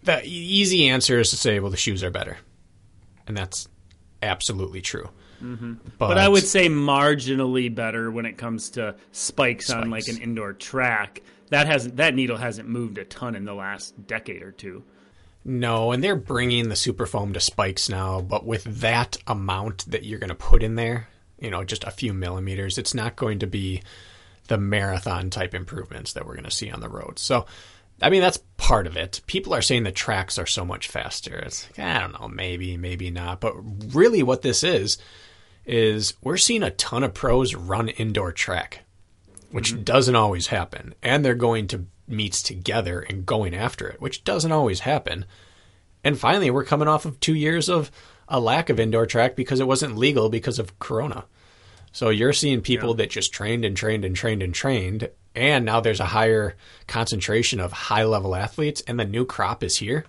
The 0.03 0.21
easy 0.25 0.89
answer 0.89 1.19
is 1.19 1.29
to 1.29 1.37
say, 1.37 1.59
well, 1.59 1.71
the 1.71 1.77
shoes 1.77 2.03
are 2.03 2.09
better, 2.09 2.37
and 3.27 3.37
that's 3.37 3.69
absolutely 4.21 4.81
true. 4.81 5.07
Mm-hmm. 5.41 5.73
But, 5.97 6.07
But 6.09 6.17
I 6.17 6.27
would 6.27 6.45
say 6.45 6.67
marginally 6.67 7.73
better 7.73 8.11
when 8.11 8.25
it 8.25 8.37
comes 8.37 8.71
to 8.71 8.95
spikes, 9.13 9.69
on 9.69 9.89
like 9.89 10.07
an 10.09 10.17
indoor 10.17 10.51
track. 10.51 11.21
That 11.49 11.67
hasn't 11.67 11.97
that 11.97 12.13
needle 12.13 12.37
hasn't 12.37 12.67
moved 12.67 12.97
a 12.97 13.05
ton 13.05 13.35
in 13.35 13.45
the 13.45 13.53
last 13.53 14.05
decade 14.07 14.43
or 14.43 14.51
two. 14.51 14.83
No, 15.45 15.91
and 15.91 16.03
they're 16.03 16.17
bringing 16.17 16.67
the 16.67 16.75
super 16.75 17.05
foam 17.05 17.33
to 17.33 17.39
spikes 17.39 17.87
now, 17.87 18.19
but 18.19 18.45
with 18.45 18.63
that 18.81 19.17
amount 19.25 19.89
that 19.89 20.03
you're 20.03 20.19
going 20.19 20.29
to 20.29 20.35
put 20.35 20.61
in 20.61 20.75
there, 20.75 21.07
you 21.39 21.49
know, 21.49 21.63
just 21.63 21.85
a 21.85 21.91
few 21.91 22.13
millimeters, 22.13 22.77
it's 22.77 22.93
not 22.93 23.15
going 23.15 23.39
to 23.39 23.47
be 23.47 23.81
the 24.49 24.57
marathon 24.57 25.29
type 25.29 25.53
improvements 25.53 26.13
that 26.13 26.25
we're 26.25 26.33
going 26.33 26.43
to 26.43 26.51
see 26.51 26.69
on 26.69 26.81
the 26.81 26.89
road. 26.89 27.17
So, 27.17 27.45
I 28.01 28.09
mean, 28.09 28.21
that's 28.21 28.39
part 28.57 28.87
of 28.87 28.97
it. 28.97 29.21
People 29.27 29.53
are 29.53 29.61
saying 29.61 29.83
the 29.83 29.91
tracks 29.91 30.37
are 30.37 30.45
so 30.45 30.65
much 30.65 30.87
faster. 30.87 31.37
It's 31.37 31.67
like, 31.69 31.79
I 31.79 31.99
don't 31.99 32.19
know, 32.19 32.27
maybe, 32.27 32.75
maybe 32.75 33.09
not. 33.09 33.39
But 33.39 33.53
really, 33.93 34.23
what 34.23 34.41
this 34.41 34.63
is, 34.63 34.97
is 35.65 36.15
we're 36.21 36.37
seeing 36.37 36.63
a 36.63 36.71
ton 36.71 37.03
of 37.03 37.13
pros 37.13 37.55
run 37.55 37.89
indoor 37.89 38.31
track, 38.31 38.85
which 39.51 39.71
mm-hmm. 39.71 39.83
doesn't 39.83 40.15
always 40.15 40.47
happen. 40.47 40.95
And 41.01 41.23
they're 41.23 41.35
going 41.35 41.67
to 41.67 41.85
meets 42.07 42.41
together 42.41 43.01
and 43.01 43.25
going 43.25 43.53
after 43.53 43.87
it, 43.87 44.01
which 44.01 44.23
doesn't 44.23 44.51
always 44.51 44.81
happen. 44.81 45.25
And 46.03 46.17
finally, 46.17 46.49
we're 46.49 46.63
coming 46.63 46.87
off 46.87 47.05
of 47.05 47.19
two 47.19 47.35
years 47.35 47.69
of 47.69 47.91
a 48.27 48.39
lack 48.39 48.69
of 48.69 48.79
indoor 48.79 49.05
track 49.05 49.35
because 49.35 49.59
it 49.59 49.67
wasn't 49.67 49.97
legal 49.97 50.29
because 50.29 50.57
of 50.57 50.79
Corona. 50.79 51.25
So 51.91 52.09
you're 52.09 52.33
seeing 52.33 52.61
people 52.61 52.93
that 52.95 53.09
just 53.09 53.33
trained 53.33 53.65
and 53.65 53.75
trained 53.75 54.05
and 54.05 54.15
trained 54.15 54.43
and 54.43 54.53
trained, 54.53 55.09
and 55.35 55.65
now 55.65 55.79
there's 55.79 55.99
a 55.99 56.05
higher 56.05 56.55
concentration 56.87 57.59
of 57.59 57.71
high 57.71 58.03
level 58.03 58.35
athletes, 58.35 58.81
and 58.87 58.99
the 58.99 59.05
new 59.05 59.25
crop 59.25 59.63
is 59.63 59.77
here. 59.77 60.05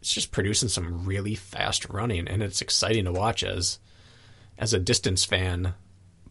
It's 0.00 0.12
just 0.12 0.32
producing 0.32 0.68
some 0.68 1.04
really 1.04 1.34
fast 1.34 1.88
running, 1.88 2.28
and 2.28 2.42
it's 2.42 2.62
exciting 2.62 3.04
to 3.04 3.12
watch 3.12 3.42
as 3.42 3.78
as 4.58 4.72
a 4.74 4.78
distance 4.78 5.24
fan, 5.24 5.74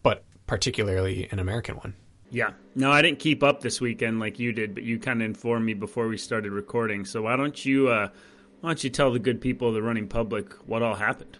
but 0.02 0.24
particularly 0.46 1.28
an 1.32 1.38
American 1.38 1.76
one. 1.76 1.94
Yeah. 2.30 2.52
No, 2.76 2.92
I 2.92 3.02
didn't 3.02 3.18
keep 3.18 3.42
up 3.42 3.60
this 3.60 3.80
weekend 3.80 4.20
like 4.20 4.38
you 4.38 4.52
did, 4.52 4.74
but 4.74 4.84
you 4.84 4.98
kind 5.00 5.20
of 5.20 5.26
informed 5.26 5.66
me 5.66 5.74
before 5.74 6.06
we 6.06 6.16
started 6.16 6.52
recording. 6.52 7.04
So 7.04 7.22
why 7.22 7.36
don't 7.36 7.64
you 7.64 7.88
uh, 7.88 8.08
why 8.60 8.70
don't 8.70 8.84
you 8.84 8.90
tell 8.90 9.10
the 9.10 9.18
good 9.18 9.40
people 9.40 9.68
of 9.68 9.74
the 9.74 9.82
running 9.82 10.06
public 10.06 10.52
what 10.66 10.82
all 10.82 10.94
happened? 10.94 11.38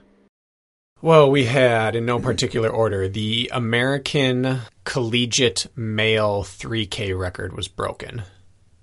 Well, 1.02 1.30
we 1.30 1.47
had, 1.47 1.97
in 1.97 2.04
no 2.04 2.19
particular 2.19 2.69
order, 2.69 3.09
the 3.09 3.50
American 3.54 4.59
collegiate 4.85 5.66
male 5.75 6.42
3K 6.42 7.19
record 7.19 7.54
was 7.54 7.69
broken 7.69 8.23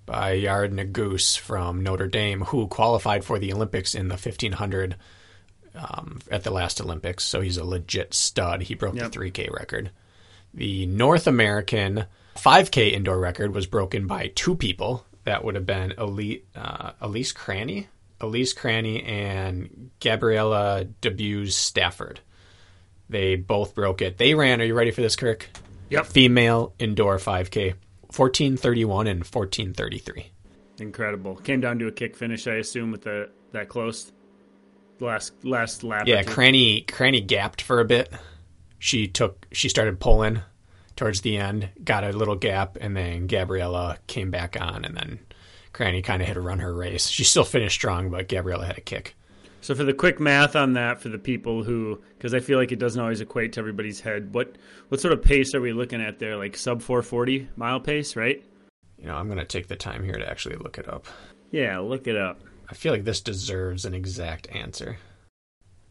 by 0.08 0.36
Yared 0.36 0.72
Nuguse 0.74 1.38
from 1.38 1.84
Notre 1.84 2.08
Dame, 2.08 2.42
who 2.42 2.68
qualified 2.68 3.24
for 3.24 3.38
the 3.38 3.54
Olympics 3.54 3.94
in 3.94 4.08
the 4.08 4.14
1500 4.16 4.96
um, 5.76 6.20
at 6.32 6.44
the 6.44 6.50
last 6.50 6.82
Olympics. 6.82 7.24
So 7.24 7.42
he's 7.42 7.58
a 7.58 7.64
legit 7.64 8.16
stud. 8.16 8.64
He 8.64 8.74
broke 8.74 8.96
Yep. 8.96 9.12
the 9.12 9.20
3K 9.20 9.52
record. 9.54 9.92
The 10.56 10.88
North 10.88 11.28
American 11.28 12.06
5K 12.36 12.94
indoor 12.94 13.20
record 13.20 13.54
was 13.54 13.68
broken 13.68 14.08
by 14.08 14.32
two 14.34 14.56
people. 14.56 15.06
That 15.26 15.44
would 15.44 15.54
have 15.54 15.66
been 15.68 15.94
Elite, 16.00 16.48
uh, 16.56 16.94
Elise 17.02 17.32
Cranny, 17.34 17.90
Elise 18.20 18.54
Cranny, 18.54 19.04
and 19.04 19.92
Gabriella 20.00 20.86
Debuse 21.02 21.54
Stafford. 21.54 22.20
They 23.10 23.36
both 23.36 23.76
broke 23.76 24.02
it. 24.02 24.18
They 24.18 24.34
ran. 24.34 24.62
Are 24.62 24.66
you 24.66 24.74
ready 24.74 24.92
for 24.92 25.02
this, 25.02 25.16
Kirk? 25.16 25.50
Yep. 25.90 26.08
Female 26.08 26.74
indoor 26.80 27.18
5K, 27.18 27.76
1431 28.08 29.08
and 29.08 29.20
1433. 29.20 30.32
Incredible. 30.80 31.36
Came 31.38 31.62
down 31.62 31.80
to 31.80 31.88
a 31.88 31.92
kick 31.92 32.16
finish, 32.16 32.48
I 32.48 32.56
assume, 32.56 32.92
with 32.92 33.04
the 33.04 33.30
that 33.54 33.70
close. 33.70 34.12
Last 35.00 35.46
last 35.46 35.84
lap. 35.84 36.08
Yeah. 36.08 36.24
Cranny 36.24 36.82
Cranny 36.82 37.22
gapped 37.22 37.62
for 37.62 37.80
a 37.80 37.86
bit. 37.86 38.12
She 38.80 39.08
took 39.08 39.48
she 39.52 39.70
started 39.70 40.00
pulling 40.00 40.42
towards 40.96 41.22
the 41.22 41.38
end, 41.38 41.70
got 41.84 42.04
a 42.04 42.10
little 42.12 42.36
gap, 42.36 42.78
and 42.82 42.98
then 42.98 43.28
Gabriela 43.28 43.98
came 44.08 44.32
back 44.32 44.58
on, 44.60 44.84
and 44.84 44.98
then 44.98 45.20
Cranny 45.78 46.02
kind 46.02 46.24
of 46.24 46.28
had 46.28 46.34
to 46.34 46.42
run 46.42 46.58
her 46.58 46.74
race. 46.74 47.08
She 47.08 47.24
still 47.24 47.44
finished 47.44 47.76
strong, 47.76 48.10
but 48.10 48.28
Gabriela 48.28 48.66
had 48.66 48.80
a 48.80 48.82
kick. 48.82 49.16
So 49.62 49.76
for 49.76 49.84
the 49.84 49.94
quick 49.94 50.20
math 50.20 50.56
on 50.56 50.74
that, 50.74 51.00
for 51.00 51.10
the 51.10 51.20
people 51.20 51.62
who, 51.62 52.02
because 52.18 52.34
I 52.34 52.40
feel 52.40 52.58
like 52.58 52.72
it 52.72 52.80
doesn't 52.80 53.00
always 53.00 53.22
equate 53.22 53.54
to 53.54 53.60
everybody's 53.60 54.00
head. 54.00 54.34
What 54.34 54.58
what 54.88 55.00
sort 55.00 55.14
of 55.14 55.22
pace 55.22 55.54
are 55.54 55.62
we 55.62 55.74
looking 55.74 56.02
at 56.02 56.18
there? 56.18 56.36
Like 56.36 56.58
sub 56.58 56.82
440 56.82 57.50
mile 57.58 57.80
pace, 57.80 58.16
right? 58.16 58.44
You 58.98 59.06
know, 59.06 59.16
I'm 59.16 59.30
gonna 59.30 59.46
take 59.46 59.68
the 59.68 59.76
time 59.76 60.04
here 60.04 60.16
to 60.16 60.28
actually 60.28 60.56
look 60.56 60.80
it 60.80 60.90
up. 60.90 61.06
Yeah, 61.52 61.78
look 61.78 62.08
it 62.08 62.18
up. 62.18 62.42
I 62.68 62.74
feel 62.74 62.92
like 62.92 63.04
this 63.04 63.22
deserves 63.22 63.86
an 63.86 63.94
exact 63.94 64.50
answer. 64.50 64.98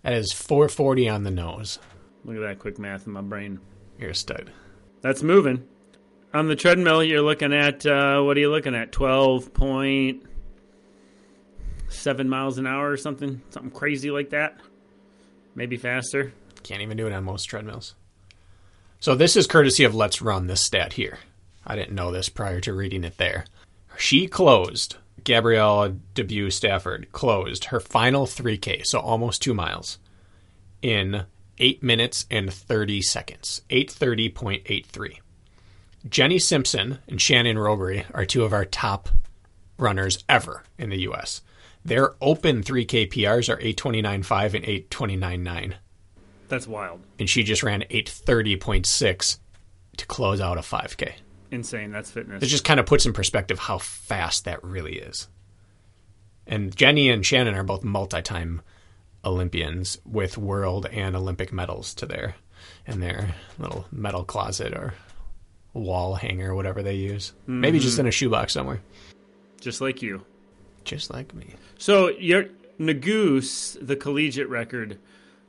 That 0.02 0.14
is 0.14 0.32
440 0.32 1.08
on 1.08 1.22
the 1.22 1.30
nose. 1.30 1.78
Look 2.24 2.34
at 2.34 2.42
that 2.42 2.58
quick 2.58 2.80
math 2.80 3.06
in 3.06 3.12
my 3.12 3.22
brain. 3.22 3.60
You're 4.00 4.10
a 4.10 4.14
stud. 4.16 4.50
That's 5.00 5.22
moving. 5.22 5.62
On 6.34 6.48
the 6.48 6.56
treadmill, 6.56 7.02
you're 7.02 7.22
looking 7.22 7.54
at 7.54 7.86
uh, 7.86 8.20
what 8.22 8.36
are 8.36 8.40
you 8.40 8.50
looking 8.50 8.74
at? 8.74 8.92
Twelve 8.92 9.52
point 9.54 10.22
seven 11.88 12.28
miles 12.28 12.58
an 12.58 12.66
hour 12.66 12.90
or 12.90 12.96
something, 12.96 13.40
something 13.50 13.70
crazy 13.70 14.10
like 14.10 14.30
that. 14.30 14.58
Maybe 15.54 15.76
faster. 15.76 16.32
Can't 16.62 16.82
even 16.82 16.96
do 16.96 17.06
it 17.06 17.12
on 17.12 17.24
most 17.24 17.44
treadmills. 17.44 17.94
So 19.00 19.14
this 19.14 19.36
is 19.36 19.46
courtesy 19.46 19.84
of 19.84 19.94
Let's 19.94 20.20
Run 20.20 20.46
this 20.46 20.64
stat 20.64 20.94
here. 20.94 21.18
I 21.66 21.76
didn't 21.76 21.94
know 21.94 22.10
this 22.10 22.28
prior 22.28 22.60
to 22.60 22.72
reading 22.72 23.04
it 23.04 23.18
there. 23.18 23.44
She 23.98 24.26
closed, 24.26 24.96
Gabrielle 25.24 25.96
DeBues-Stafford 26.14 27.12
closed 27.12 27.66
her 27.66 27.80
final 27.80 28.26
3K, 28.26 28.84
so 28.84 29.00
almost 29.00 29.42
two 29.42 29.54
miles, 29.54 29.98
in 30.82 31.24
8 31.58 31.82
minutes 31.82 32.26
and 32.30 32.52
30 32.52 33.02
seconds. 33.02 33.62
830.83. 33.70 35.18
Jenny 36.08 36.38
Simpson 36.38 36.98
and 37.08 37.20
Shannon 37.20 37.58
Rowbury 37.58 38.04
are 38.14 38.24
two 38.24 38.44
of 38.44 38.52
our 38.52 38.64
top 38.64 39.08
runners 39.78 40.24
ever 40.28 40.62
in 40.78 40.90
the 40.90 41.00
U.S. 41.02 41.42
Their 41.84 42.14
open 42.20 42.62
3K 42.62 43.10
PRs 43.10 43.52
are 43.52 43.60
829.5 43.60 44.54
and 44.54 44.64
829.9 44.64 45.74
That's 46.48 46.66
wild, 46.66 47.00
and 47.18 47.28
she 47.28 47.42
just 47.42 47.62
ran 47.62 47.82
830.6 47.82 49.38
to 49.96 50.06
close 50.06 50.40
out 50.40 50.58
a 50.58 50.62
5K. 50.62 51.12
insane. 51.50 51.90
That's 51.90 52.10
fitness. 52.10 52.42
It 52.42 52.46
just 52.46 52.64
kind 52.64 52.80
of 52.80 52.86
puts 52.86 53.06
in 53.06 53.12
perspective 53.12 53.58
how 53.58 53.78
fast 53.78 54.44
that 54.44 54.62
really 54.62 54.98
is. 54.98 55.28
And 56.46 56.74
Jenny 56.74 57.08
and 57.10 57.26
Shannon 57.26 57.54
are 57.54 57.64
both 57.64 57.82
multi 57.82 58.22
time 58.22 58.62
Olympians 59.24 59.98
with 60.04 60.38
world 60.38 60.86
and 60.92 61.16
Olympic 61.16 61.52
medals 61.52 61.94
to 61.94 62.06
their 62.06 62.36
in 62.86 63.00
their 63.00 63.34
little 63.58 63.86
medal 63.90 64.24
closet 64.24 64.72
or 64.72 64.94
wall 65.76 66.14
hanger, 66.14 66.54
whatever 66.54 66.82
they 66.82 66.94
use. 66.94 67.32
Maybe 67.46 67.78
just 67.78 67.98
in 67.98 68.06
a 68.06 68.10
shoebox 68.10 68.52
somewhere. 68.52 68.80
just 69.60 69.80
like 69.80 70.02
you. 70.02 70.24
Just 70.84 71.10
like 71.10 71.34
me. 71.34 71.54
So 71.78 72.08
your 72.10 72.46
Nuguse, 72.78 73.76
the 73.84 73.96
collegiate 73.96 74.48
record, 74.48 74.98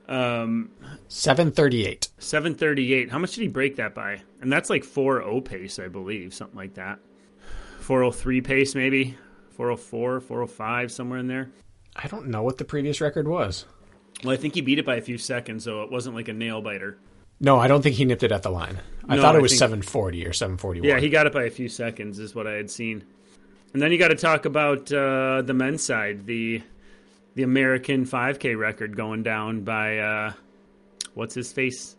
um, 0.08 0.72
738. 1.10 2.10
738. 2.18 3.12
How 3.12 3.20
much 3.20 3.36
did 3.36 3.42
he 3.42 3.48
break 3.48 3.76
that 3.76 3.94
by? 3.94 4.22
And 4.42 4.52
that's 4.52 4.70
like 4.70 4.84
4.0 4.84 5.44
pace, 5.46 5.80
I 5.80 5.88
believe, 5.90 6.34
something 6.34 6.58
like 6.58 6.74
that. 6.76 7.00
403 7.80 8.42
pace, 8.42 8.76
maybe 8.76 9.18
404, 9.52 10.22
405, 10.22 10.92
somewhere 10.92 11.20
in 11.20 11.28
there. 11.28 11.50
I 11.96 12.08
don't 12.08 12.28
know 12.28 12.44
what 12.44 12.58
the 12.58 12.66
previous 12.66 13.02
record 13.02 13.28
was. 13.28 13.66
Well, 14.24 14.34
I 14.34 14.38
think 14.38 14.56
he 14.56 14.62
beat 14.62 14.80
it 14.80 14.86
by 14.86 14.96
a 14.96 15.02
few 15.02 15.18
seconds, 15.18 15.64
so 15.64 15.84
it 15.84 15.92
wasn't 15.92 16.16
like 16.16 16.28
a 16.28 16.34
nail 16.34 16.62
biter. 16.62 16.98
No, 17.40 17.60
I 17.60 17.68
don't 17.68 17.82
think 17.82 17.96
he 17.96 18.06
nipped 18.06 18.24
it 18.24 18.32
at 18.32 18.44
the 18.44 18.50
line. 18.50 18.80
I 19.08 19.16
No, 19.16 19.22
thought 19.22 19.36
it 19.36 19.40
I 19.40 19.42
was 19.42 19.52
think- 19.52 19.60
740 19.60 20.26
or 20.26 20.34
741. 20.34 20.88
Yeah, 20.88 21.00
he 21.00 21.10
got 21.10 21.28
it 21.28 21.34
by 21.34 21.44
a 21.44 21.50
few 21.50 21.70
seconds, 21.70 22.20
is 22.20 22.34
what 22.36 22.48
I 22.48 22.54
had 22.54 22.70
seen. 22.70 23.04
And 23.74 23.82
then 23.82 23.92
you 23.92 23.98
got 23.98 24.08
to 24.10 24.16
talk 24.16 24.46
about 24.46 24.92
uh, 24.92 25.42
the 25.44 25.54
men's 25.54 25.84
side, 25.84 26.26
the 26.26 26.62
the 27.36 27.44
American 27.44 28.04
5K 28.06 28.58
record 28.58 28.96
going 28.98 29.22
down 29.22 29.62
by 29.62 30.00
uh, 30.00 30.34
what's 31.14 31.36
his 31.36 31.54
face, 31.54 31.96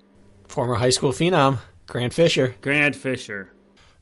Former 0.48 0.74
high 0.74 0.90
school 0.90 1.12
phenom, 1.12 1.58
Grant 1.86 2.12
Fisher. 2.12 2.56
Grant 2.60 2.96
Fisher. 2.96 3.52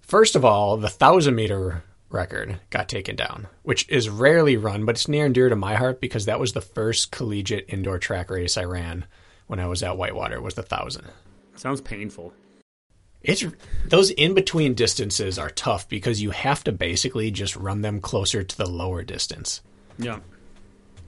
First 0.01 0.35
of 0.37 0.45
all, 0.47 0.77
the 0.79 0.85
1,000 0.87 1.35
meter 1.35 1.83
record 2.09 2.59
got 2.71 2.89
taken 2.89 3.17
down, 3.17 3.49
which 3.65 3.87
is 3.91 4.09
rarely 4.09 4.57
run, 4.57 4.87
but 4.87 4.95
it's 4.95 5.09
near 5.09 5.27
and 5.27 5.35
dear 5.35 5.51
to 5.51 5.57
my 5.57 5.75
heart 5.75 6.01
because 6.01 6.25
that 6.25 6.41
was 6.41 6.53
the 6.55 6.61
first 6.63 7.11
collegiate 7.11 7.67
indoor 7.69 7.99
track 7.99 8.31
race 8.31 8.57
I 8.57 8.65
ran 8.65 9.05
when 9.49 9.61
I 9.61 9.67
was 9.67 9.83
at 9.83 9.99
Whitewater 9.99 10.41
was 10.41 10.55
the 10.55 10.63
1,000. 10.63 11.05
Sounds 11.57 11.81
painful. 11.81 12.33
It's 13.23 13.45
those 13.89 14.11
in 14.11 14.35
between 14.35 14.75
distances 14.75 15.39
are 15.39 15.51
tough 15.51 15.89
because 15.89 16.23
you 16.23 16.31
have 16.31 16.63
to 16.65 16.73
basically 16.73 17.31
just 17.31 17.57
run 17.57 17.81
them 17.83 18.01
closer 18.01 18.43
to 18.45 18.57
the 18.57 18.69
lower 18.71 19.03
distance. 19.03 19.63
Yeah. 19.99 20.21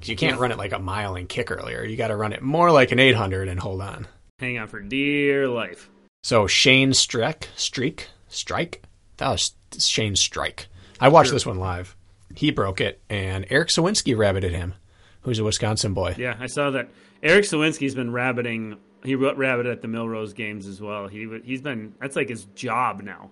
You 0.03 0.17
can't 0.17 0.41
run 0.41 0.51
it 0.53 0.59
like 0.59 0.73
a 0.73 0.79
mile 0.79 1.15
and 1.17 1.29
kick 1.29 1.51
earlier. 1.51 1.85
You 1.85 1.97
got 1.97 2.09
to 2.09 2.17
run 2.17 2.33
it 2.33 2.43
more 2.43 2.71
like 2.73 2.93
an 2.93 2.99
800 2.99 3.49
and 3.49 3.61
hold 3.61 3.81
on. 3.83 4.07
Hang 4.39 4.59
on 4.59 4.69
for 4.69 4.81
dear 4.81 5.49
life. 5.49 5.91
So 6.23 6.47
Shane 6.47 6.91
Streck, 6.93 7.45
Streak, 7.57 8.09
Strike. 8.29 8.83
That 9.19 9.29
was 9.31 9.55
Shane 9.79 10.17
Strike. 10.17 10.67
I 11.01 11.09
watched 11.09 11.29
Sure. 11.29 11.35
this 11.37 11.47
one 11.47 11.59
live. 11.59 11.97
He 12.35 12.51
broke 12.51 12.81
it, 12.81 13.01
and 13.09 13.47
Erik 13.51 13.69
Sowinski 13.69 14.15
rabbited 14.17 14.51
him, 14.51 14.75
who's 15.23 15.39
a 15.39 15.45
Wisconsin 15.45 15.95
boy. 15.95 16.15
Yeah, 16.19 16.37
I 16.39 16.47
saw 16.47 16.71
that. 16.71 16.89
Erik 17.23 17.45
Sowinski's 17.45 17.95
been 17.95 18.13
rabbiting. 18.13 18.77
He 19.05 19.15
wrote 19.15 19.37
rabbit 19.37 19.67
at 19.67 19.83
the 19.83 19.89
Millrose 19.89 20.35
games 20.35 20.67
as 20.67 20.81
well. 20.81 21.09
He 21.09 21.29
he's 21.45 21.63
been 21.63 21.95
that's 22.01 22.17
like 22.17 22.29
his 22.29 22.45
job 22.55 23.03
now. 23.03 23.31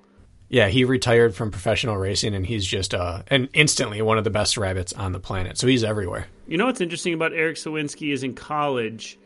Yeah, 0.48 0.68
he 0.68 0.84
retired 0.84 1.34
from 1.34 1.50
professional 1.50 1.96
racing, 1.96 2.34
and 2.34 2.46
he's 2.46 2.64
just 2.64 2.94
uh, 2.94 3.22
and 3.26 3.48
instantly 3.52 4.00
one 4.00 4.16
of 4.16 4.24
the 4.24 4.30
best 4.30 4.56
rabbits 4.56 4.92
on 4.92 5.12
the 5.12 5.18
planet. 5.18 5.58
So 5.58 5.66
he's 5.66 5.82
everywhere. 5.82 6.28
You 6.46 6.56
know 6.56 6.66
what's 6.66 6.80
interesting 6.80 7.14
about 7.14 7.32
Erik 7.32 7.56
Sowinski 7.56 8.12
is 8.12 8.22
in 8.22 8.34
college. 8.34 9.18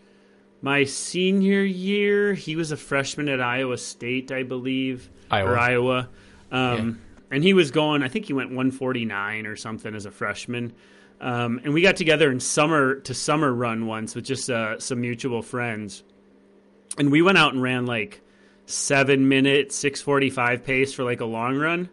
My 0.62 0.84
senior 0.84 1.62
year, 1.62 2.34
he 2.34 2.56
was 2.56 2.70
a 2.72 2.76
freshman 2.76 3.28
at 3.28 3.40
Iowa 3.40 3.78
State, 3.78 4.30
I 4.30 4.42
believe, 4.42 5.10
Iowa. 5.30 5.50
or 5.50 5.58
Iowa, 5.58 6.08
um, 6.52 7.00
and 7.30 7.42
he 7.42 7.52
was 7.52 7.70
going. 7.70 8.02
I 8.02 8.08
think 8.08 8.26
he 8.26 8.32
went 8.32 8.50
149 8.50 9.46
or 9.46 9.56
something 9.56 9.94
as 9.94 10.06
a 10.06 10.10
freshman. 10.10 10.72
Um, 11.20 11.60
and 11.64 11.74
we 11.74 11.82
got 11.82 11.96
together 11.96 12.30
in 12.30 12.40
summer 12.40 12.94
to 13.00 13.12
summer 13.12 13.52
run 13.52 13.86
once 13.86 14.14
with 14.14 14.24
just 14.24 14.48
uh, 14.48 14.78
some 14.78 15.02
mutual 15.02 15.42
friends, 15.42 16.02
and 16.98 17.10
we 17.10 17.22
went 17.22 17.38
out 17.38 17.52
and 17.52 17.62
ran 17.62 17.86
like 17.86 18.20
seven 18.66 19.28
minute 19.28 19.72
645 19.72 20.64
pace 20.64 20.92
for 20.92 21.02
like 21.04 21.20
a 21.20 21.24
long 21.24 21.56
run 21.56 21.88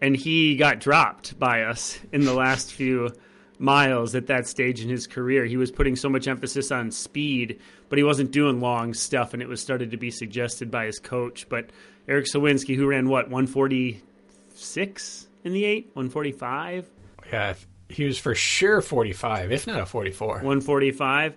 and 0.00 0.16
he 0.16 0.56
got 0.56 0.78
dropped 0.80 1.38
by 1.38 1.62
us 1.62 1.98
in 2.12 2.24
the 2.24 2.34
last 2.34 2.72
few 2.72 3.10
miles 3.58 4.14
at 4.14 4.26
that 4.26 4.46
stage 4.46 4.82
in 4.82 4.88
his 4.90 5.06
career. 5.06 5.46
He 5.46 5.56
was 5.56 5.70
putting 5.70 5.96
so 5.96 6.10
much 6.10 6.28
emphasis 6.28 6.70
on 6.70 6.90
speed, 6.90 7.58
but 7.88 7.96
he 7.96 8.04
wasn't 8.04 8.30
doing 8.30 8.60
long 8.60 8.92
stuff, 8.92 9.32
and 9.32 9.40
it 9.42 9.48
was 9.48 9.62
started 9.62 9.92
to 9.92 9.96
be 9.96 10.10
suggested 10.10 10.70
by 10.70 10.84
his 10.84 10.98
coach. 10.98 11.48
But 11.48 11.70
Erik 12.06 12.26
Sowinski, 12.26 12.76
who 12.76 12.86
ran 12.86 13.08
what 13.08 13.30
146 13.30 15.26
in 15.44 15.52
the 15.54 15.64
eight, 15.64 15.86
145, 15.94 16.90
Yeah, 17.32 17.54
he 17.88 18.04
was 18.04 18.18
for 18.18 18.34
sure 18.34 18.82
45, 18.82 19.52
if 19.52 19.66
not 19.66 19.80
a 19.80 19.86
44. 19.86 20.28
145, 20.34 21.34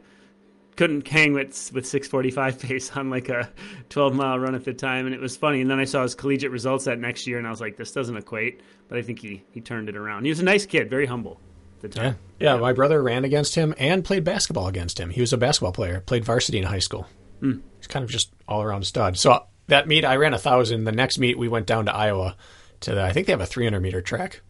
couldn't 0.80 1.08
hang 1.08 1.34
with 1.34 1.72
with 1.74 1.86
645 1.86 2.60
pace 2.62 2.92
on 2.96 3.10
like 3.10 3.28
a 3.30 3.50
12 3.90 4.14
mile 4.16 4.40
run 4.40 4.56
at 4.56 4.64
the 4.64 4.74
time, 4.74 5.06
and 5.06 5.14
it 5.14 5.22
was 5.22 5.36
funny. 5.38 5.62
And 5.62 5.70
then 5.70 5.78
I 5.80 5.84
saw 5.86 6.04
his 6.04 6.16
collegiate 6.16 6.52
results 6.52 6.86
that 6.86 6.98
next 7.00 7.28
year, 7.28 7.38
and 7.38 7.46
I 7.46 7.50
was 7.50 7.60
like, 7.62 7.76
this 7.78 7.92
doesn't 7.92 8.16
equate. 8.16 8.62
But 8.88 8.98
I 8.98 9.02
think 9.02 9.20
he 9.20 9.44
he 9.52 9.62
turned 9.62 9.90
it 9.90 9.98
around. 9.98 10.24
He 10.24 10.30
was 10.30 10.40
a 10.40 10.44
nice 10.46 10.66
kid, 10.66 10.90
very 10.90 11.06
humble. 11.06 11.40
At 11.84 11.92
the 11.92 11.98
Yeah. 12.00 12.04
time. 12.06 12.18
yeah, 12.40 12.56
my 12.58 12.74
brother 12.74 13.02
ran 13.04 13.24
against 13.26 13.56
him 13.56 13.74
and 13.78 14.04
played 14.04 14.24
basketball 14.24 14.68
against 14.68 15.00
him. 15.00 15.10
He 15.12 15.22
was 15.22 15.32
a 15.34 15.38
basketball 15.38 15.72
player, 15.74 16.00
played 16.02 16.26
varsity 16.26 16.58
in 16.58 16.64
high 16.66 16.80
school. 16.80 17.08
Hmm. 17.42 17.60
He's 17.78 17.88
kind 17.88 18.04
of 18.04 18.10
just 18.10 18.32
all 18.48 18.62
around 18.64 18.86
stud. 18.86 19.18
So 19.18 19.46
that 19.68 19.88
meet, 19.88 20.04
I 20.04 20.16
ran 20.18 20.34
a 20.34 20.38
thousand. 20.40 20.84
The 20.86 20.92
next 20.92 21.20
meet, 21.20 21.38
we 21.38 21.48
went 21.48 21.68
down 21.68 21.86
to 21.86 21.94
Iowa 21.96 22.36
to 22.82 22.96
the, 22.96 23.02
I 23.04 23.12
think 23.14 23.28
they 23.28 23.34
have 23.34 23.40
a 23.42 23.46
300 23.46 23.80
meter 23.82 24.02
track, 24.02 24.42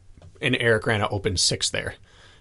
and 0.41 0.55
Eric 0.59 0.85
ran 0.87 1.01
an 1.01 1.07
open 1.11 1.37
six 1.37 1.69
there 1.69 1.95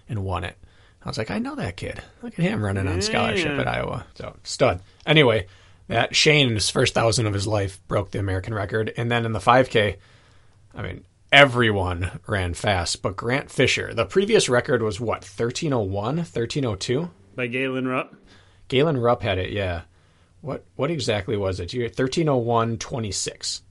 and 0.07 0.23
won 0.23 0.43
it. 0.43 0.55
I 1.03 1.07
was 1.07 1.17
like, 1.17 1.31
I 1.31 1.39
know 1.39 1.55
that 1.55 1.77
kid. 1.77 2.01
Look 2.21 2.33
at 2.37 2.43
him 2.43 2.63
running 2.63 2.87
on 2.87 3.01
scholarship 3.01 3.45
Yeah. 3.55 3.61
at 3.61 3.67
Iowa. 3.67 4.05
So 4.15 4.35
stud. 4.43 4.81
Anyway, 5.05 5.47
that 5.87 6.15
Shane, 6.15 6.49
in 6.49 6.53
his 6.55 6.69
first 6.69 6.93
thousand 6.93 7.25
of 7.25 7.33
his 7.33 7.47
life, 7.47 7.79
broke 7.87 8.11
the 8.11 8.19
American 8.19 8.53
record, 8.53 8.93
and 8.97 9.09
then 9.09 9.25
in 9.25 9.31
the 9.31 9.39
5K, 9.39 9.95
I 10.75 10.81
mean, 10.81 11.05
everyone 11.31 12.19
ran 12.27 12.53
fast, 12.53 13.01
but 13.01 13.15
Grant 13.15 13.49
Fisher, 13.49 13.93
the 13.93 14.05
previous 14.05 14.49
record 14.49 14.81
was 14.83 14.99
what, 14.99 15.23
1301, 15.23 16.17
1302? 16.17 17.09
By 17.35 17.47
Galen 17.47 17.87
Rupp. 17.87 18.13
Galen 18.67 18.97
Rupp 18.97 19.21
had 19.21 19.37
it, 19.39 19.51
yeah. 19.51 19.83
What 20.41 20.63
what 20.75 20.91
exactly 20.91 21.35
was 21.35 21.59
it? 21.59 21.73
You 21.73 21.89
1301.26. 21.89 23.61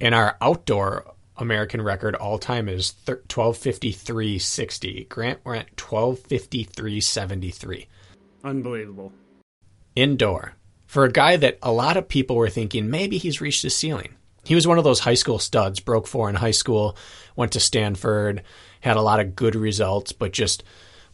In 0.00 0.14
our 0.14 0.36
outdoor 0.40 1.11
American 1.36 1.82
record 1.82 2.14
all 2.14 2.38
time 2.38 2.68
is 2.68 2.92
thir- 2.92 3.22
1253.60. 3.28 5.08
Grant 5.08 5.44
went 5.44 5.74
1253.73 5.76 7.86
Unbelievable. 8.44 9.12
indoor 9.94 10.54
for 10.86 11.04
a 11.04 11.12
guy 11.12 11.36
that 11.36 11.58
a 11.62 11.72
lot 11.72 11.96
of 11.96 12.08
people 12.08 12.36
were 12.36 12.50
thinking 12.50 12.90
maybe 12.90 13.18
he's 13.18 13.40
reached 13.40 13.62
his 13.62 13.74
ceiling. 13.74 14.14
He 14.44 14.54
was 14.54 14.66
one 14.66 14.78
of 14.78 14.84
those 14.84 15.00
high 15.00 15.14
school 15.14 15.38
studs, 15.38 15.80
broke 15.80 16.06
four 16.08 16.28
in 16.28 16.34
high 16.34 16.50
school, 16.50 16.96
went 17.36 17.52
to 17.52 17.60
Stanford, 17.60 18.42
had 18.80 18.96
a 18.96 19.02
lot 19.02 19.20
of 19.20 19.36
good 19.36 19.54
results, 19.54 20.12
but 20.12 20.32
just 20.32 20.64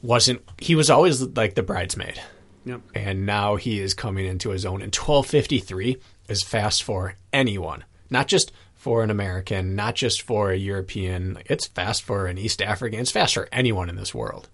wasn't. 0.03 0.41
He 0.59 0.75
was 0.75 0.89
always 0.91 1.23
like 1.23 1.55
the 1.55 1.63
bridesmaid, 1.63 2.21
Yep. 2.65 2.81
and 2.95 3.27
now 3.27 3.57
he 3.57 3.81
is 3.81 3.93
coming 3.95 4.27
into 4.27 4.51
his 4.51 4.65
own. 4.65 4.81
And 4.83 4.95
1253 4.95 5.99
is 6.29 6.43
fast 6.43 6.83
for 6.83 7.15
anyone, 7.33 7.85
not 8.09 8.27
just 8.29 8.51
for 8.79 9.03
an 9.03 9.11
American, 9.11 9.75
not 9.75 9.97
just 9.97 10.23
for 10.23 10.51
a 10.51 10.57
European. 10.57 11.39
It's 11.47 11.67
fast 11.67 12.05
for 12.05 12.27
an 12.27 12.39
East 12.39 12.63
African. 12.63 13.01
It's 13.01 13.11
fast 13.11 13.35
for 13.35 13.49
anyone 13.53 13.91
in 13.91 13.97
this 13.97 14.15
world. 14.15 14.49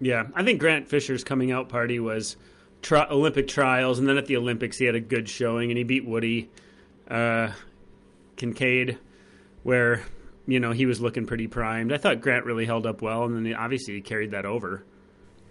Yeah, 0.00 0.28
I 0.34 0.44
think 0.44 0.60
Grant 0.60 0.88
Fisher's 0.88 1.24
coming 1.24 1.50
out 1.50 1.68
party 1.68 1.98
was 1.98 2.36
tri- 2.82 3.08
Olympic 3.10 3.48
trials, 3.48 3.98
and 3.98 4.08
then 4.08 4.16
at 4.16 4.26
the 4.26 4.36
Olympics 4.36 4.78
he 4.78 4.84
had 4.84 4.94
a 4.94 5.00
good 5.00 5.28
showing, 5.28 5.70
and 5.70 5.76
he 5.76 5.82
beat 5.82 6.06
Woody 6.06 6.50
uh, 7.10 7.50
Kincaid, 8.36 8.96
where 9.64 10.02
you 10.46 10.60
know 10.60 10.70
he 10.70 10.86
was 10.86 11.00
looking 11.00 11.26
pretty 11.26 11.48
primed. 11.48 11.92
I 11.92 11.98
thought 11.98 12.20
Grant 12.20 12.44
really 12.44 12.64
held 12.64 12.86
up 12.86 13.02
well, 13.02 13.24
and 13.24 13.34
then 13.34 13.44
he, 13.44 13.54
obviously 13.54 13.94
he 13.94 14.00
carried 14.00 14.30
that 14.30 14.46
over. 14.46 14.84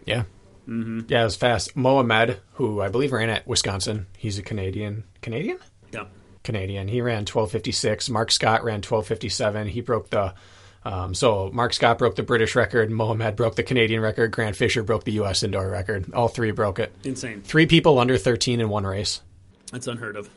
Yeah. 0.05 0.23
Mm-hmm. 0.65 1.01
Yeah, 1.09 1.21
it 1.21 1.25
was 1.25 1.35
fast. 1.35 1.75
Mohamed, 1.75 2.39
who 2.53 2.81
I 2.81 2.87
believe 2.87 3.11
ran 3.11 3.29
at 3.29 3.47
Wisconsin, 3.47 4.07
he's 4.17 4.37
a 4.37 4.43
Canadian. 4.43 5.03
Canadian? 5.21 5.59
Yeah, 5.91 6.05
Canadian. 6.47 6.87
He 6.87 7.01
ran 7.01 7.19
1256. 7.19 8.09
Marc 8.09 8.31
Scott 8.31 8.63
ran 8.63 8.77
1257. 8.77 9.67
He 9.67 9.81
broke 9.81 10.09
the. 10.09 10.33
Um, 10.85 11.13
so 11.13 11.49
Marc 11.53 11.73
Scott 11.73 11.97
broke 11.97 12.15
the 12.15 12.23
British 12.23 12.55
record. 12.55 12.89
Mohamed 12.89 13.35
broke 13.35 13.55
the 13.55 13.63
Canadian 13.63 13.99
record. 14.01 14.31
Grant 14.31 14.55
Fisher 14.55 14.81
broke 14.83 15.03
the 15.03 15.11
U.S. 15.13 15.43
indoor 15.43 15.69
record. 15.69 16.11
All 16.13 16.29
three 16.29 16.51
broke 16.51 16.79
it. 16.79 16.95
insane. 17.03 17.41
Three 17.41 17.65
people 17.65 17.99
under 17.99 18.17
13 18.17 18.61
in 18.61 18.69
one 18.69 18.85
race. 18.87 19.21
That's 19.71 19.87
unheard 19.87 20.15
of. 20.15 20.29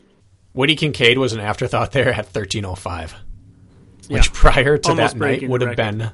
Woody 0.53 0.75
Kincaid 0.75 1.17
was 1.17 1.31
an 1.31 1.39
afterthought 1.39 1.93
there 1.93 2.09
at 2.09 2.25
1305, 2.25 3.15
Yeah. 4.09 4.17
which 4.17 4.33
prior 4.33 4.77
to 4.77 4.89
Almost 4.89 5.13
that 5.13 5.19
night 5.19 5.47
would 5.49 5.61
have 5.61 5.69
record. 5.77 5.97
been, 5.97 6.11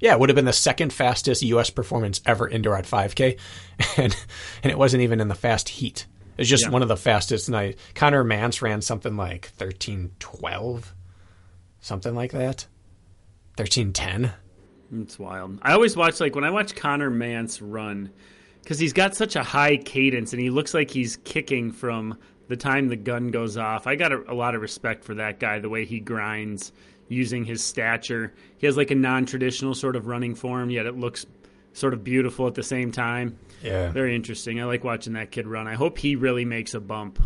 yeah, 0.00 0.14
it 0.14 0.20
would 0.20 0.30
have 0.30 0.36
been 0.36 0.46
the 0.46 0.52
second 0.54 0.90
fastest 0.90 1.42
U.S. 1.42 1.68
performance 1.68 2.22
ever 2.24 2.48
indoor 2.48 2.76
at 2.76 2.86
5K, 2.86 3.38
and 3.98 4.16
and 4.62 4.70
it 4.72 4.78
wasn't 4.78 5.02
even 5.02 5.20
in 5.20 5.28
the 5.28 5.34
fast 5.34 5.68
heat. 5.68 6.06
It's 6.36 6.48
just 6.48 6.64
Yeah. 6.64 6.70
one 6.70 6.82
of 6.82 6.88
the 6.88 6.96
fastest 6.96 7.48
night. 7.48 7.78
Connor 7.94 8.24
Mantz 8.24 8.60
ran 8.62 8.80
something 8.82 9.16
like 9.16 9.50
1312, 9.58 10.94
something 11.80 12.14
like 12.14 12.32
that, 12.32 12.66
1310. 13.56 14.32
It's 15.02 15.18
wild. 15.18 15.58
I 15.62 15.72
always 15.72 15.96
watch 15.96 16.20
like 16.20 16.34
when 16.34 16.44
I 16.44 16.50
watch 16.50 16.74
Connor 16.76 17.10
Mantz 17.10 17.60
run 17.62 18.10
because 18.62 18.78
he's 18.78 18.92
got 18.92 19.14
such 19.16 19.36
a 19.36 19.42
high 19.42 19.76
cadence 19.76 20.32
and 20.32 20.40
he 20.40 20.50
looks 20.50 20.74
like 20.74 20.90
he's 20.90 21.16
kicking 21.18 21.72
from 21.72 22.18
the 22.48 22.56
time 22.56 22.88
the 22.88 22.96
gun 22.96 23.28
goes 23.28 23.56
off. 23.56 23.86
I 23.86 23.96
got 23.96 24.12
a, 24.12 24.22
a 24.30 24.34
lot 24.34 24.54
of 24.54 24.60
respect 24.62 25.04
for 25.04 25.14
that 25.14 25.40
guy. 25.40 25.58
The 25.58 25.68
way 25.68 25.84
he 25.84 26.00
grinds 26.00 26.72
using 27.08 27.44
his 27.44 27.62
stature. 27.62 28.32
He 28.58 28.66
has 28.66 28.76
like 28.76 28.90
a 28.90 28.94
non-traditional 28.94 29.74
sort 29.74 29.96
of 29.96 30.06
running 30.06 30.34
form, 30.34 30.70
yet 30.70 30.86
it 30.86 30.96
looks 30.96 31.26
sort 31.72 31.92
of 31.94 32.04
beautiful 32.04 32.46
at 32.46 32.54
the 32.54 32.62
same 32.62 32.92
time. 32.92 33.38
Yeah, 33.64 33.90
Very 33.90 34.14
interesting. 34.14 34.60
I 34.60 34.64
like 34.64 34.84
watching 34.84 35.14
that 35.14 35.30
kid 35.30 35.46
run. 35.46 35.66
I 35.66 35.74
hope 35.74 35.98
he 35.98 36.16
really 36.16 36.44
makes 36.44 36.74
a 36.74 36.80
bump. 36.80 37.18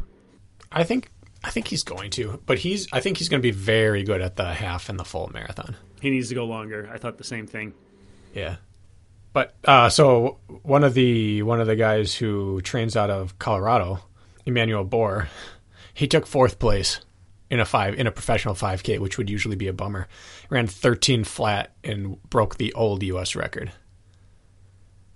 I 0.71 0.85
think 0.85 1.11
I 1.43 1.51
think 1.51 1.69
he's 1.69 1.83
going 1.83 2.11
to, 2.11 2.41
but 2.47 2.59
he's 2.59 2.87
I 2.93 3.01
think 3.01 3.17
he's 3.17 3.29
going 3.29 3.41
to 3.41 3.47
be 3.47 3.51
very 3.51 4.05
good 4.05 4.21
at 4.21 4.37
the 4.37 4.53
half 4.53 4.89
and 4.89 4.99
the 4.99 5.05
full 5.05 5.31
marathon. 5.33 5.77
He 6.01 6.11
needs 6.11 6.29
to 6.29 6.35
go 6.35 6.45
longer. 6.45 6.89
I 6.93 6.99
thought 6.99 7.19
the 7.19 7.25
same 7.25 7.47
thing. 7.47 7.75
Yeah. 8.35 8.57
But 9.33 9.55
uh, 9.65 9.89
so 9.89 10.39
one 10.63 10.85
of 10.85 10.95
the 10.95 11.43
one 11.43 11.61
of 11.61 11.67
the 11.67 11.77
guys 11.77 12.15
who 12.15 12.61
trains 12.63 12.97
out 12.97 13.11
of 13.11 13.39
Colorado, 13.39 14.01
Emmanuel 14.47 14.85
Bor, 14.85 15.29
he 15.95 16.07
took 16.07 16.27
fourth 16.27 16.59
place 16.59 17.01
in 17.51 17.61
a 17.61 17.65
five 17.65 17.95
in 17.95 18.07
a 18.07 18.13
professional 18.13 18.55
5K, 18.55 18.99
which 18.99 19.19
would 19.19 19.31
usually 19.31 19.57
be 19.57 19.69
a 19.69 19.73
bummer. 19.73 20.07
Ran 20.51 20.67
13 20.67 21.25
flat 21.25 21.73
and 21.85 22.23
broke 22.31 22.57
the 22.57 22.73
old 22.75 23.03
U.S. 23.03 23.35
record. 23.35 23.73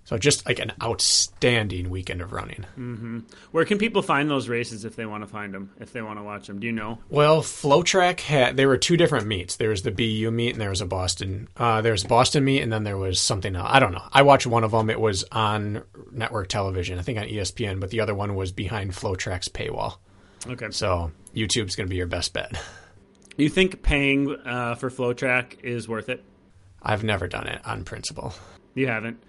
So 0.05 0.17
just 0.17 0.45
like 0.45 0.59
an 0.59 0.73
outstanding 0.83 1.89
weekend 1.89 2.21
of 2.21 2.33
running. 2.33 3.23
Where 3.51 3.63
can 3.63 3.77
people 3.77 4.01
find 4.01 4.29
those 4.29 4.49
races 4.49 4.83
if 4.83 4.95
they 4.97 5.05
want 5.05 5.23
to 5.23 5.27
find 5.27 5.53
them? 5.53 5.71
If 5.79 5.93
they 5.93 6.01
want 6.01 6.19
to 6.19 6.23
watch 6.23 6.47
them? 6.47 6.59
Do 6.59 6.67
you 6.67 6.73
know? 6.73 6.99
Well, 7.09 7.41
FloTrack 7.41 8.19
had 8.19 8.57
there 8.57 8.67
were 8.67 8.77
two 8.77 8.97
different 8.97 9.27
meets. 9.27 9.55
There 9.55 9.69
was 9.69 9.83
the 9.83 9.91
BU 9.91 10.29
meet 10.31 10.51
and 10.51 10.61
there 10.61 10.69
was 10.69 10.81
a 10.81 10.85
Boston. 10.85 11.47
Uh, 11.55 11.81
there 11.81 11.93
was 11.93 12.03
Boston 12.03 12.43
meet 12.43 12.61
and 12.61 12.71
then 12.71 12.83
there 12.83 12.97
was 12.97 13.19
something 13.19 13.55
else. 13.55 13.69
I 13.71 13.79
don't 13.79 13.93
know. 13.93 14.03
I 14.11 14.23
watched 14.23 14.45
one 14.45 14.65
of 14.65 14.71
them. 14.71 14.89
It 14.89 14.99
was 14.99 15.23
on 15.31 15.83
network 16.11 16.49
television, 16.49 16.99
I 16.99 17.01
think 17.01 17.17
on 17.19 17.25
ESPN, 17.27 17.79
but 17.79 17.89
the 17.89 18.01
other 18.01 18.13
one 18.13 18.35
was 18.35 18.51
behind 18.51 18.91
FloTrack's 18.91 19.47
paywall. 19.47 19.97
Okay. 20.47 20.67
So 20.71 21.11
YouTube's 21.33 21.77
going 21.77 21.87
to 21.87 21.89
be 21.89 21.95
your 21.97 22.07
best 22.07 22.33
bet. 22.33 22.61
You 23.35 23.49
think 23.49 23.81
paying 23.81 24.29
uh, 24.45 24.75
for 24.75 24.91
FloTrack 24.91 25.63
is 25.63 25.87
worth 25.87 26.07
it? 26.07 26.23
I've 26.83 27.03
never 27.03 27.27
done 27.27 27.47
it 27.47 27.65
on 27.65 27.83
principle. 27.83 28.35
You 28.75 28.85
haven't. 28.85 29.23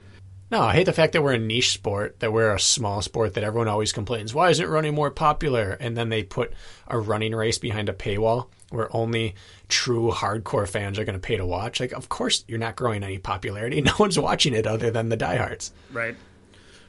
No, 0.50 0.60
I 0.60 0.74
hate 0.74 0.84
the 0.84 0.92
fact 0.92 1.14
that 1.14 1.22
we're 1.22 1.32
a 1.32 1.38
niche 1.38 1.72
sport, 1.72 2.20
that 2.20 2.32
we're 2.32 2.54
a 2.54 2.60
small 2.60 3.02
sport, 3.02 3.34
that 3.34 3.44
everyone 3.44 3.68
always 3.68 3.92
complains, 3.92 4.34
why 4.34 4.50
isn't 4.50 4.68
running 4.68 4.94
more 4.94 5.10
popular? 5.10 5.72
And 5.80 5.96
then 5.96 6.10
they 6.10 6.22
put 6.22 6.52
a 6.86 6.98
running 6.98 7.34
race 7.34 7.58
behind 7.58 7.88
a 7.88 7.94
paywall 7.94 8.48
where 8.70 8.94
only 8.94 9.34
true 9.68 10.10
hardcore 10.10 10.68
fans 10.68 10.98
are 10.98 11.04
going 11.04 11.18
to 11.18 11.26
pay 11.26 11.36
to 11.36 11.46
watch. 11.46 11.80
Like, 11.80 11.92
of 11.92 12.08
course, 12.08 12.44
you're 12.46 12.58
not 12.58 12.76
growing 12.76 13.02
any 13.02 13.18
popularity. 13.18 13.80
No 13.84 13.94
one's 13.98 14.18
watching 14.18 14.54
it 14.54 14.66
other 14.66 14.90
than 14.90 15.08
the 15.08 15.16
diehards. 15.16 15.72
Right. 15.92 16.16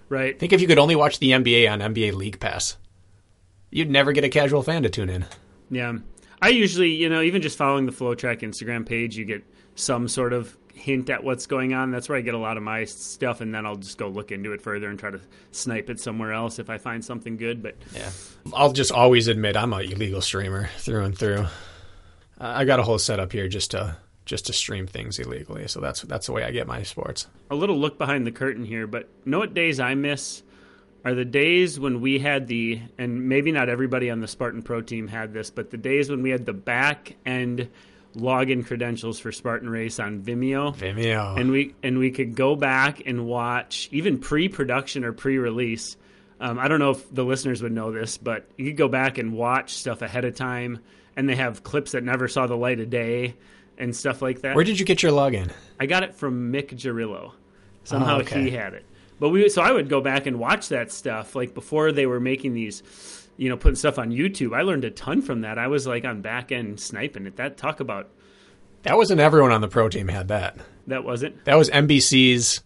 Right. 0.09 0.37
Think 0.37 0.53
if 0.53 0.61
you 0.61 0.67
could 0.67 0.79
only 0.79 0.95
watch 0.95 1.19
the 1.19 1.31
NBA 1.31 1.71
on 1.71 1.79
NBA 1.79 2.13
League 2.13 2.39
Pass, 2.39 2.77
you'd 3.71 3.89
never 3.89 4.11
get 4.11 4.23
a 4.23 4.29
casual 4.29 4.63
fan 4.63 4.83
to 4.83 4.89
tune 4.89 5.09
in. 5.09 5.25
Yeah. 5.69 5.93
I 6.41 6.49
usually, 6.49 6.91
you 6.91 7.09
know, 7.09 7.21
even 7.21 7.41
just 7.41 7.57
following 7.57 7.85
the 7.85 7.91
FloTrack 7.91 8.41
Instagram 8.41 8.85
page, 8.85 9.17
you 9.17 9.25
get 9.25 9.43
some 9.75 10.07
sort 10.07 10.33
of 10.33 10.55
hint 10.75 11.09
at 11.09 11.23
what's 11.23 11.47
going 11.47 11.73
on. 11.73 11.89
That's 11.89 12.09
where 12.09 12.17
I 12.17 12.21
get 12.21 12.33
a 12.33 12.39
lot 12.39 12.57
of 12.57 12.63
my 12.63 12.83
stuff, 12.83 13.41
and 13.41 13.53
then 13.53 13.65
I'll 13.65 13.77
just 13.77 13.97
go 13.97 14.07
look 14.07 14.31
into 14.31 14.51
it 14.51 14.61
further 14.61 14.89
and 14.89 14.99
try 14.99 15.09
to 15.09 15.19
snipe 15.51 15.89
it 15.89 15.99
somewhere 15.99 16.33
else 16.33 16.59
if 16.59 16.69
I 16.69 16.77
find 16.77 17.03
something 17.03 17.37
good. 17.37 17.63
But 17.63 17.75
Yeah. 17.93 18.09
I'll 18.53 18.73
just 18.73 18.91
always 18.91 19.27
admit 19.27 19.57
I'm 19.57 19.73
a 19.73 19.79
illegal 19.79 20.21
streamer 20.21 20.69
through 20.77 21.03
and 21.03 21.17
through. 21.17 21.45
I 22.39 22.65
got 22.65 22.79
a 22.79 22.83
whole 22.83 22.99
setup 22.99 23.31
here 23.31 23.47
just 23.47 23.71
to 23.71 23.97
just 24.25 24.47
to 24.47 24.53
stream 24.53 24.87
things 24.87 25.19
illegally. 25.19 25.67
So 25.67 25.79
that's 25.79 26.01
that's 26.01 26.25
the 26.25 26.33
way 26.33 26.43
I 26.43 26.51
get 26.51 26.67
my 26.67 26.83
sports. 26.83 27.27
a 27.49 27.55
little 27.55 27.77
look 27.77 27.97
behind 27.97 28.25
the 28.27 28.31
curtain 28.31 28.65
here, 28.65 28.87
but 28.87 29.07
know 29.23 29.39
what 29.39 29.53
days 29.53 29.79
I 29.79 29.95
miss 29.95 30.43
are 31.05 31.13
the 31.13 31.23
days 31.23 31.79
when 31.79 32.01
we 32.01 32.17
had 32.17 32.47
the, 32.47 32.81
and 32.97 33.29
maybe 33.29 33.51
not 33.51 33.69
everybody 33.69 34.09
on 34.09 34.21
the 34.21 34.27
Spartan 34.27 34.63
Pro 34.63 34.81
team 34.81 35.07
had 35.07 35.31
this, 35.33 35.51
but 35.51 35.69
the 35.69 35.77
days 35.77 36.09
when 36.09 36.23
we 36.23 36.31
had 36.31 36.47
the 36.47 36.53
back 36.53 37.15
end 37.27 37.69
login 38.15 38.65
credentials 38.65 39.19
for 39.19 39.31
Spartan 39.31 39.69
Race 39.69 39.99
on 39.99 40.21
Vimeo. 40.21 40.75
Vimeo. 40.75 41.39
and 41.39 41.51
we 41.51 41.73
and 41.83 41.97
we 41.99 42.11
could 42.11 42.35
go 42.35 42.55
back 42.55 43.01
and 43.05 43.25
watch 43.25 43.89
even 43.91 44.17
pre-production 44.19 45.03
or 45.03 45.13
pre-release. 45.13 45.97
Um, 46.39 46.59
I 46.59 46.67
don't 46.67 46.79
know 46.79 46.91
if 46.91 47.13
the 47.13 47.23
listeners 47.23 47.61
would 47.61 47.71
know 47.71 47.91
this, 47.91 48.17
but 48.17 48.45
you 48.57 48.65
could 48.65 48.77
go 48.77 48.87
back 48.89 49.17
and 49.17 49.33
watch 49.33 49.73
stuff 49.73 50.01
ahead 50.01 50.25
of 50.25 50.35
time, 50.35 50.79
and 51.15 51.29
they 51.29 51.35
have 51.35 51.63
clips 51.63 51.91
that 51.93 52.03
never 52.03 52.27
saw 52.27 52.45
the 52.47 52.57
light 52.57 52.79
of 52.79 52.89
day 52.89 53.35
and 53.77 53.95
stuff 53.95 54.21
like 54.21 54.41
that. 54.41 54.55
Where 54.55 54.63
did 54.65 54.79
you 54.79 54.85
get 54.85 55.01
your 55.03 55.11
login? 55.13 55.51
I 55.79 55.85
got 55.85 56.03
it 56.03 56.15
from 56.15 56.51
Mick 56.51 56.69
Jarillo. 56.75 57.31
Somehow 57.83 58.17
Oh, 58.17 58.21
okay. 58.21 58.43
he 58.43 58.49
had 58.49 58.73
it. 58.73 58.85
But 59.19 59.29
we 59.29 59.47
so 59.47 59.61
I 59.61 59.71
would 59.71 59.87
go 59.89 60.01
back 60.01 60.25
and 60.25 60.39
watch 60.39 60.69
that 60.69 60.91
stuff 60.91 61.35
like 61.35 61.53
before 61.53 61.91
they 61.93 62.05
were 62.05 62.19
making 62.19 62.53
these, 62.53 62.83
you 63.37 63.49
know, 63.49 63.57
putting 63.57 63.75
stuff 63.75 63.99
on 63.99 64.11
YouTube. 64.11 64.55
I 64.55 64.61
learned 64.61 64.85
a 64.85 64.91
ton 64.91 65.21
from 65.21 65.41
that. 65.41 65.57
I 65.57 65.67
was 65.67 65.85
like 65.87 66.05
on 66.05 66.21
back 66.21 66.51
end 66.51 66.79
sniping 66.79 67.25
it. 67.25 67.35
That 67.37 67.57
talk 67.57 67.79
about 67.79 68.09
That 68.83 68.97
wasn't 68.97 69.19
everyone 69.19 69.51
on 69.51 69.61
the 69.61 69.67
pro 69.67 69.89
team 69.89 70.07
had 70.07 70.27
that. 70.29 70.57
that 70.87 71.03
wasn't. 71.03 71.43
That 71.45 71.55
was 71.55 71.69
NBC's 71.69 72.61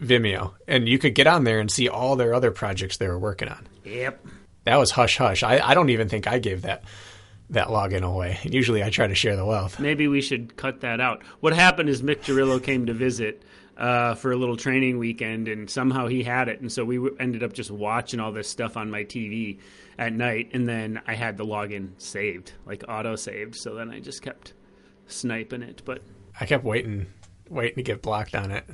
Vimeo, 0.00 0.54
and 0.66 0.88
you 0.88 0.98
could 0.98 1.14
get 1.14 1.26
on 1.26 1.44
there 1.44 1.60
and 1.60 1.70
see 1.70 1.88
all 1.88 2.16
their 2.16 2.34
other 2.34 2.50
projects 2.50 2.96
they 2.96 3.08
were 3.08 3.18
working 3.18 3.48
on. 3.48 3.66
Yep. 3.84 4.26
That 4.64 4.76
was 4.76 4.90
hush 4.90 5.18
hush. 5.18 5.42
I, 5.42 5.58
I 5.58 5.74
don't 5.74 5.90
even 5.90 6.08
think 6.08 6.26
I 6.26 6.38
gave 6.38 6.62
that 6.62 6.84
that 7.50 7.68
login 7.68 8.02
away. 8.02 8.38
Usually 8.42 8.82
I 8.82 8.88
try 8.90 9.06
to 9.06 9.14
share 9.14 9.36
the 9.36 9.44
wealth. 9.44 9.78
Maybe 9.78 10.08
we 10.08 10.22
should 10.22 10.56
cut 10.56 10.80
that 10.80 11.00
out. 11.00 11.22
What 11.40 11.52
happened 11.52 11.90
is 11.90 12.02
Mick 12.02 12.22
Jarillo 12.22 12.62
came 12.62 12.86
to 12.86 12.94
visit 12.94 13.42
uh, 13.76 14.14
for 14.14 14.32
a 14.32 14.36
little 14.36 14.56
training 14.56 14.98
weekend, 14.98 15.48
and 15.48 15.68
somehow 15.68 16.06
he 16.06 16.22
had 16.22 16.48
it, 16.48 16.60
and 16.60 16.70
so 16.70 16.84
we 16.84 16.96
w- 16.96 17.16
ended 17.18 17.42
up 17.42 17.52
just 17.52 17.70
watching 17.70 18.20
all 18.20 18.32
this 18.32 18.48
stuff 18.48 18.76
on 18.76 18.90
my 18.90 19.04
TV 19.04 19.58
at 19.98 20.12
night, 20.12 20.50
and 20.52 20.68
then 20.68 21.00
I 21.06 21.14
had 21.14 21.36
the 21.36 21.44
login 21.44 21.90
saved, 21.98 22.52
like 22.66 22.84
auto 22.88 23.16
saved. 23.16 23.56
So 23.56 23.74
then 23.74 23.90
I 23.90 24.00
just 24.00 24.22
kept 24.22 24.52
sniping 25.06 25.62
it, 25.62 25.82
but 25.84 26.02
I 26.40 26.46
kept 26.46 26.64
waiting 26.64 27.06
waiting 27.50 27.76
to 27.76 27.82
get 27.82 28.00
blocked 28.02 28.34
on 28.34 28.50
it. 28.50 28.64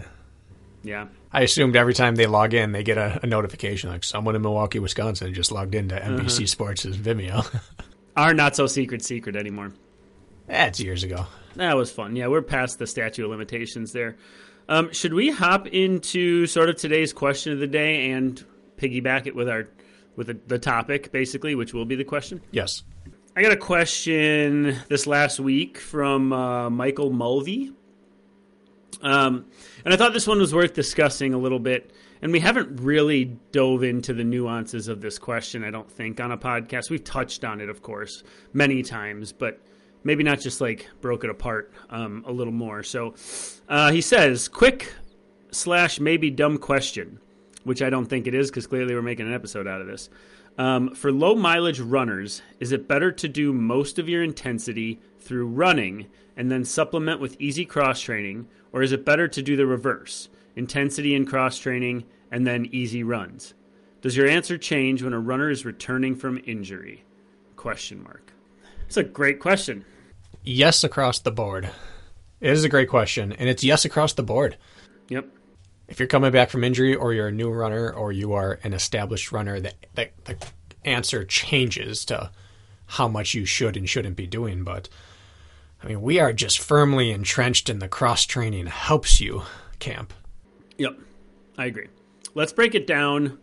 yeah. 0.83 1.07
I 1.33 1.43
assumed 1.43 1.77
every 1.77 1.95
time 1.95 2.15
they 2.17 2.27
log 2.27 2.55
in, 2.55 2.73
they 2.73 2.83
get 2.83 2.99
a, 2.99 3.21
a 3.23 3.27
notification 3.27 3.91
like 3.91 4.05
someone 4.05 4.35
in 4.37 4.43
Milwaukee, 4.43 4.79
Wisconsin 4.79 5.33
just 5.35 5.53
logged 5.53 5.75
into 5.75 5.95
NBC 5.97 6.49
Sports' 6.49 6.87
Vimeo. 6.87 7.45
Our 8.17 8.35
not 8.35 8.57
so 8.57 8.67
secret 8.67 9.03
secret 9.05 9.37
anymore. 9.37 9.73
That's 10.47 10.81
years 10.81 11.05
ago. 11.05 11.27
That 11.57 11.77
was 11.77 11.91
fun. 11.91 12.17
Yeah, 12.17 12.27
we're 12.29 12.43
past 12.43 12.79
the 12.79 12.87
statute 12.87 13.25
of 13.25 13.31
limitations 13.31 13.93
there. 13.93 14.17
Um, 14.71 14.93
should 14.93 15.13
we 15.13 15.31
hop 15.31 15.67
into 15.67 16.47
sort 16.47 16.69
of 16.69 16.77
today's 16.77 17.13
question 17.13 17.53
of 17.53 17.59
the 17.59 17.67
day 17.67 18.13
and 18.13 18.43
piggyback 18.77 19.27
it 19.27 19.35
with 19.35 19.49
our 19.49 19.69
with 20.15 20.29
the, 20.29 20.39
the 20.47 20.61
topic 20.61 21.11
basically, 21.11 21.57
which 21.57 21.75
will 21.75 21.85
be 21.85 21.97
the 21.97 22.05
question? 22.05 22.41
Yes. 22.53 22.85
I 23.35 23.43
got 23.43 23.51
a 23.51 23.57
question 23.57 24.77
this 24.89 25.09
last 25.09 25.41
week 25.41 25.77
from 25.77 26.33
uh, 26.33 26.71
Michael 26.71 27.11
Mulvey. 27.11 27.73
Um, 29.03 29.47
and 29.85 29.93
I 29.93 29.97
thought 29.97 30.13
this 30.13 30.27
one 30.27 30.39
was 30.39 30.55
worth 30.55 30.73
discussing 30.73 31.35
a 31.35 31.39
little 31.39 31.59
bit. 31.59 31.93
And 32.23 32.31
we 32.33 32.39
haven't 32.39 32.81
really 32.81 33.37
dove 33.51 33.83
into 33.83 34.13
the 34.13 34.25
nuances 34.25 34.89
of 34.89 35.01
this 35.01 35.19
question, 35.19 35.65
I 35.65 35.71
don't 35.71 35.91
think, 35.91 36.21
on 36.21 36.31
a 36.31 36.39
podcast. 36.39 36.91
We've 36.91 37.03
touched 37.03 37.45
on 37.45 37.61
it, 37.61 37.71
of 37.71 37.83
course, 37.83 38.23
many 38.53 38.83
times, 38.83 39.33
but 39.33 39.61
maybe 40.05 40.23
not 40.23 40.41
just 40.41 40.61
like 40.61 40.89
broke 41.01 41.25
it 41.25 41.31
apart 41.31 41.73
um, 41.91 42.25
a 42.27 42.33
little 42.33 42.53
more. 42.53 42.83
So 42.83 43.15
uh, 43.69 43.91
he 43.93 44.01
says, 44.01 44.49
quick 44.49 44.95
slash 45.51 46.01
maybe 46.01 46.31
dumb 46.31 46.59
question, 46.59 47.21
which 47.65 47.83
I 47.83 47.91
don't 47.91 48.07
think 48.07 48.27
it 48.27 48.35
is 48.35 48.51
because 48.51 48.67
clearly 48.67 48.95
we're 48.95 49.03
making 49.03 49.27
an 49.27 49.35
episode 49.35 49.67
out 49.67 49.81
of 49.81 49.87
this. 49.87 50.09
Um, 50.59 50.95
for 50.95 51.13
low 51.13 51.35
mileage 51.35 51.81
runners, 51.81 52.43
is 52.59 52.73
it 52.73 52.89
better 52.89 53.13
to 53.13 53.29
do 53.29 53.53
most 53.53 53.99
of 53.99 54.09
your 54.09 54.23
intensity 54.23 55.01
through 55.19 55.47
running 55.47 56.07
and 56.37 56.51
then 56.51 56.65
supplement 56.65 57.21
with 57.21 57.41
easy 57.41 57.65
cross 57.65 58.01
training, 58.01 58.49
or 58.73 58.83
is 58.83 58.93
it 58.93 59.05
better 59.05 59.29
to 59.29 59.43
do 59.43 59.57
the 59.57 59.67
reverse, 59.67 60.29
intensity 60.57 61.15
and 61.15 61.29
cross 61.29 61.59
training 61.59 62.05
and 62.31 62.47
then 62.47 62.69
easy 62.73 63.03
runs? 63.03 63.55
Does 64.01 64.17
your 64.17 64.27
answer 64.27 64.57
change 64.57 65.03
when 65.03 65.13
a 65.13 65.21
runner 65.21 65.51
is 65.51 65.65
returning 65.65 66.15
from 66.15 66.41
injury? 66.47 67.05
Question 67.57 68.03
mark. 68.03 68.33
It's 68.91 68.97
a 68.97 69.05
great 69.05 69.39
question. 69.39 69.85
Yes, 70.43 70.83
across 70.83 71.21
the 71.21 71.31
board. 71.31 71.71
It 72.41 72.51
is 72.51 72.65
a 72.65 72.69
great 72.69 72.89
question, 72.89 73.33
and 73.33 73.49
it's 73.49 73.63
yes 73.63 73.85
across 73.85 74.15
the 74.15 74.25
board. 74.25 74.57
Yep. 75.11 75.29
If 75.87 76.01
you're 76.01 76.09
coming 76.09 76.33
back 76.33 76.51
from 76.51 76.65
injury, 76.65 76.97
or 76.97 77.15
you're 77.15 77.29
a 77.29 77.33
new 77.33 77.53
runner, 77.53 77.93
or 77.93 78.11
you 78.11 78.33
are 78.33 78.59
an 78.65 78.73
established 78.73 79.31
runner, 79.31 79.61
the, 79.61 79.75
the, 79.95 80.09
the 80.25 80.37
answer 80.85 81.25
changes 81.25 82.05
to 82.07 82.33
how 82.87 83.07
much 83.07 83.33
you 83.33 83.45
should 83.45 83.77
and 83.77 83.89
shouldn't 83.89 84.17
be 84.17 84.27
doing. 84.27 84.65
But 84.65 84.89
I 85.85 85.87
mean, 85.87 86.03
we 86.03 86.19
are 86.19 86.33
just 86.33 86.59
firmly 86.59 87.13
entrenched 87.13 87.71
in 87.71 87.79
the 87.79 87.87
cross 87.87 88.27
training 88.27 88.67
helps 88.67 89.21
you 89.21 89.43
camp. 89.79 90.13
Yep. 90.79 90.99
I 91.57 91.67
agree. 91.67 91.87
Let's 92.35 92.53
break 92.53 92.75
it 92.75 92.89
down. 92.89 93.39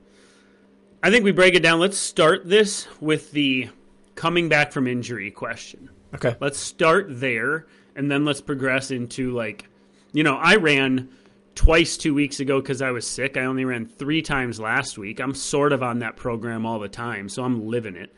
I 1.02 1.10
think 1.10 1.24
we 1.24 1.32
break 1.32 1.56
it 1.56 1.64
down. 1.64 1.80
Let's 1.80 1.98
start 1.98 2.50
this 2.50 2.86
with 3.00 3.32
the 3.32 3.70
coming 4.18 4.50
back 4.50 4.74
from 4.74 4.88
injury 4.88 5.32
question. 5.32 5.90
Okay. 6.14 6.36
Let's 6.42 6.58
start 6.58 7.06
there 7.08 7.68
and 7.96 8.12
then 8.12 8.26
let's 8.26 8.42
progress 8.42 8.92
into 8.92 9.32
like, 9.32 9.70
you 10.12 10.24
know, 10.24 10.36
I 10.36 10.58
ran 10.58 11.10
twice 11.56 11.96
two 11.96 12.14
weeks 12.14 12.40
ago 12.40 12.60
because 12.60 12.82
I 12.82 12.92
was 12.92 13.08
sick. 13.08 13.38
I 13.38 13.46
only 13.46 13.64
ran 13.64 13.86
three 13.86 14.22
times 14.22 14.60
last 14.60 14.98
week. 14.98 15.20
I'm 15.20 15.34
sort 15.34 15.72
of 15.72 15.82
on 15.82 16.00
that 16.00 16.18
program 16.18 16.66
all 16.66 16.80
the 16.80 16.90
time, 16.90 17.30
so 17.30 17.44
I'm 17.44 17.68
living 17.68 17.96
it. 17.96 18.14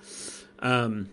Um, 0.60 1.10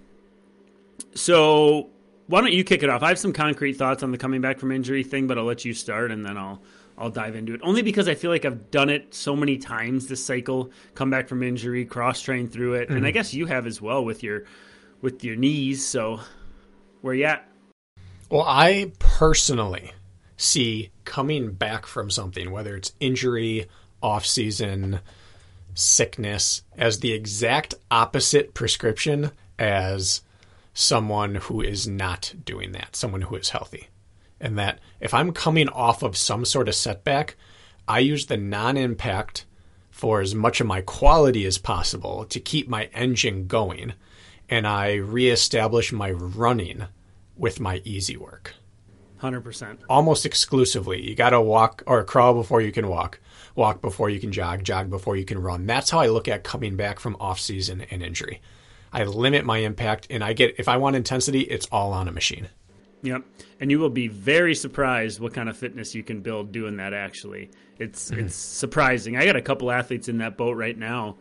so 1.15 1.91
why 2.29 2.41
don't 2.41 2.53
you 2.53 2.65
kick 2.65 2.83
it 2.83 2.89
off? 2.89 3.03
I 3.03 3.09
have 3.09 3.19
some 3.19 3.33
concrete 3.33 3.75
thoughts 3.75 4.03
on 4.03 4.13
the 4.13 4.19
coming 4.19 4.41
back 4.41 4.59
from 4.59 4.73
injury 4.73 5.03
thing, 5.03 5.27
but 5.27 5.37
I'll 5.37 5.45
let 5.45 5.65
you 5.65 5.75
start 5.75 6.11
and 6.11 6.25
then 6.25 6.37
I'll 6.37 6.63
I'll 6.99 7.11
dive 7.11 7.37
into 7.37 7.53
it. 7.53 7.61
Only 7.63 7.83
because 7.83 8.09
I 8.09 8.15
feel 8.15 8.31
like 8.31 8.45
I've 8.47 8.71
done 8.71 8.89
it 8.89 9.13
so 9.13 9.37
many 9.37 9.59
times 9.59 10.07
this 10.07 10.25
cycle, 10.25 10.71
come 10.95 11.11
back 11.11 11.29
from 11.29 11.43
injury, 11.43 11.85
cross 11.85 12.23
train 12.23 12.49
through 12.49 12.75
it, 12.75 12.89
and 12.89 13.07
I 13.07 13.11
guess 13.11 13.35
you 13.35 13.45
have 13.47 13.67
as 13.67 13.83
well 13.83 14.03
with 14.03 14.23
your 14.23 14.45
with 15.07 15.23
your 15.23 15.37
knees. 15.37 15.87
So 15.87 16.19
where 17.01 17.15
you 17.15 17.27
at? 17.27 17.49
Well, 18.29 18.43
I 18.45 18.91
personally 18.99 19.93
see 20.37 20.91
coming 21.05 21.53
back 21.53 21.87
from 21.87 22.11
something, 22.11 22.51
whether 22.51 22.75
it's 22.75 22.93
injury, 22.99 23.69
off 24.03 24.27
season, 24.27 24.99
sickness, 25.75 26.63
as 26.77 26.99
the 26.99 27.13
exact 27.13 27.77
opposite 27.89 28.53
prescription 28.53 29.31
as 29.61 30.23
someone 30.75 31.37
who 31.37 31.61
is 31.61 31.87
not 31.87 32.35
doing 32.45 32.73
that, 32.73 32.97
someone 32.97 33.23
who 33.23 33.37
is 33.37 33.51
healthy. 33.51 33.87
And 34.41 34.59
that 34.59 34.81
if 34.99 35.15
I'm 35.15 35.31
coming 35.31 35.69
off 35.69 36.03
of 36.03 36.17
some 36.17 36.45
sort 36.45 36.67
of 36.67 36.75
setback, 36.75 37.37
I 37.87 38.01
use 38.01 38.27
the 38.27 38.37
non 38.37 38.77
impact 38.77 39.47
for 39.89 40.21
as 40.21 40.35
much 40.35 40.61
of 40.61 40.67
my 40.67 40.81
quality 40.81 41.47
as 41.47 41.59
possible 41.59 42.25
to 42.25 42.41
keep 42.41 42.69
my 42.69 42.87
engine 42.93 43.47
going. 43.47 43.93
And 44.49 44.67
I 44.67 44.95
reestablish 44.95 45.93
my 45.93 46.11
running 46.11 46.85
with 47.37 47.61
my 47.61 47.83
easy 47.85 48.17
work 48.17 48.55
Hundred 49.19 49.43
percent. 49.43 49.81
almost 49.89 50.27
exclusively. 50.27 51.01
You 51.03 51.15
got 51.15 51.31
to 51.31 51.41
walk 51.41 51.83
or 51.87 52.05
crawl 52.05 52.35
before 52.35 52.61
you 52.61 52.73
can 52.73 52.89
walk, 52.89 53.19
walk 53.55 53.81
before 53.81 54.11
you 54.11 54.21
can 54.21 54.33
jog, 54.33 54.63
jog 54.63 54.91
before 54.91 55.17
you 55.17 55.25
can 55.25 55.41
run. 55.41 55.67
That's 55.67 55.91
how 55.91 55.99
I 55.99 56.09
look 56.09 56.29
at 56.29 56.45
coming 56.45 56.77
back 56.77 57.01
from 57.01 57.17
off 57.19 57.41
season 57.41 57.87
and 57.91 58.03
injury. 58.03 58.41
I 58.93 59.05
limit 59.05 59.45
my 59.45 59.59
impact 59.59 60.07
and 60.11 60.23
I 60.23 60.33
get 60.33 60.55
if 60.59 60.69
I 60.69 60.77
want 60.77 60.97
intensity, 60.97 61.41
it's 61.41 61.67
all 61.73 61.93
on 61.93 62.09
a 62.09 62.13
machine. 62.13 62.49
Yep. 63.03 63.23
And 63.61 63.71
you 63.71 63.79
will 63.79 63.91
be 63.91 64.09
very 64.09 64.55
surprised 64.55 65.21
what 65.21 65.33
kind 65.33 65.49
of 65.49 65.57
fitness 65.57 65.95
you 65.95 66.03
can 66.03 66.21
build 66.21 66.53
doing 66.53 66.77
that 66.77 66.93
actually. 66.93 67.51
It's 67.79 68.11
mm-hmm. 68.11 68.27
it's 68.27 68.37
surprising. 68.37 69.17
I 69.17 69.25
got 69.25 69.37
a 69.37 69.43
couple 69.43 69.71
athletes 69.71 70.09
in 70.09 70.19
that 70.19 70.37
boat 70.37 70.57
right 70.57 70.77
now 70.77 71.17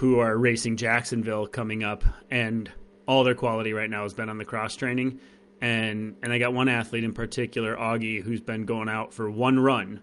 who 0.00 0.18
are 0.18 0.34
racing 0.38 0.78
Jacksonville 0.78 1.46
coming 1.46 1.84
up 1.84 2.02
and 2.30 2.70
all 3.06 3.22
their 3.22 3.34
quality 3.34 3.74
right 3.74 3.90
now 3.90 4.02
has 4.02 4.14
been 4.14 4.30
on 4.30 4.38
the 4.38 4.46
cross 4.46 4.74
training. 4.74 5.20
And 5.60 6.16
and 6.22 6.32
I 6.32 6.38
got 6.38 6.54
one 6.54 6.70
athlete 6.70 7.04
in 7.04 7.12
particular, 7.12 7.76
Augie, 7.76 8.22
who's 8.22 8.40
been 8.40 8.64
going 8.64 8.88
out 8.88 9.12
for 9.12 9.30
one 9.30 9.60
run 9.60 10.00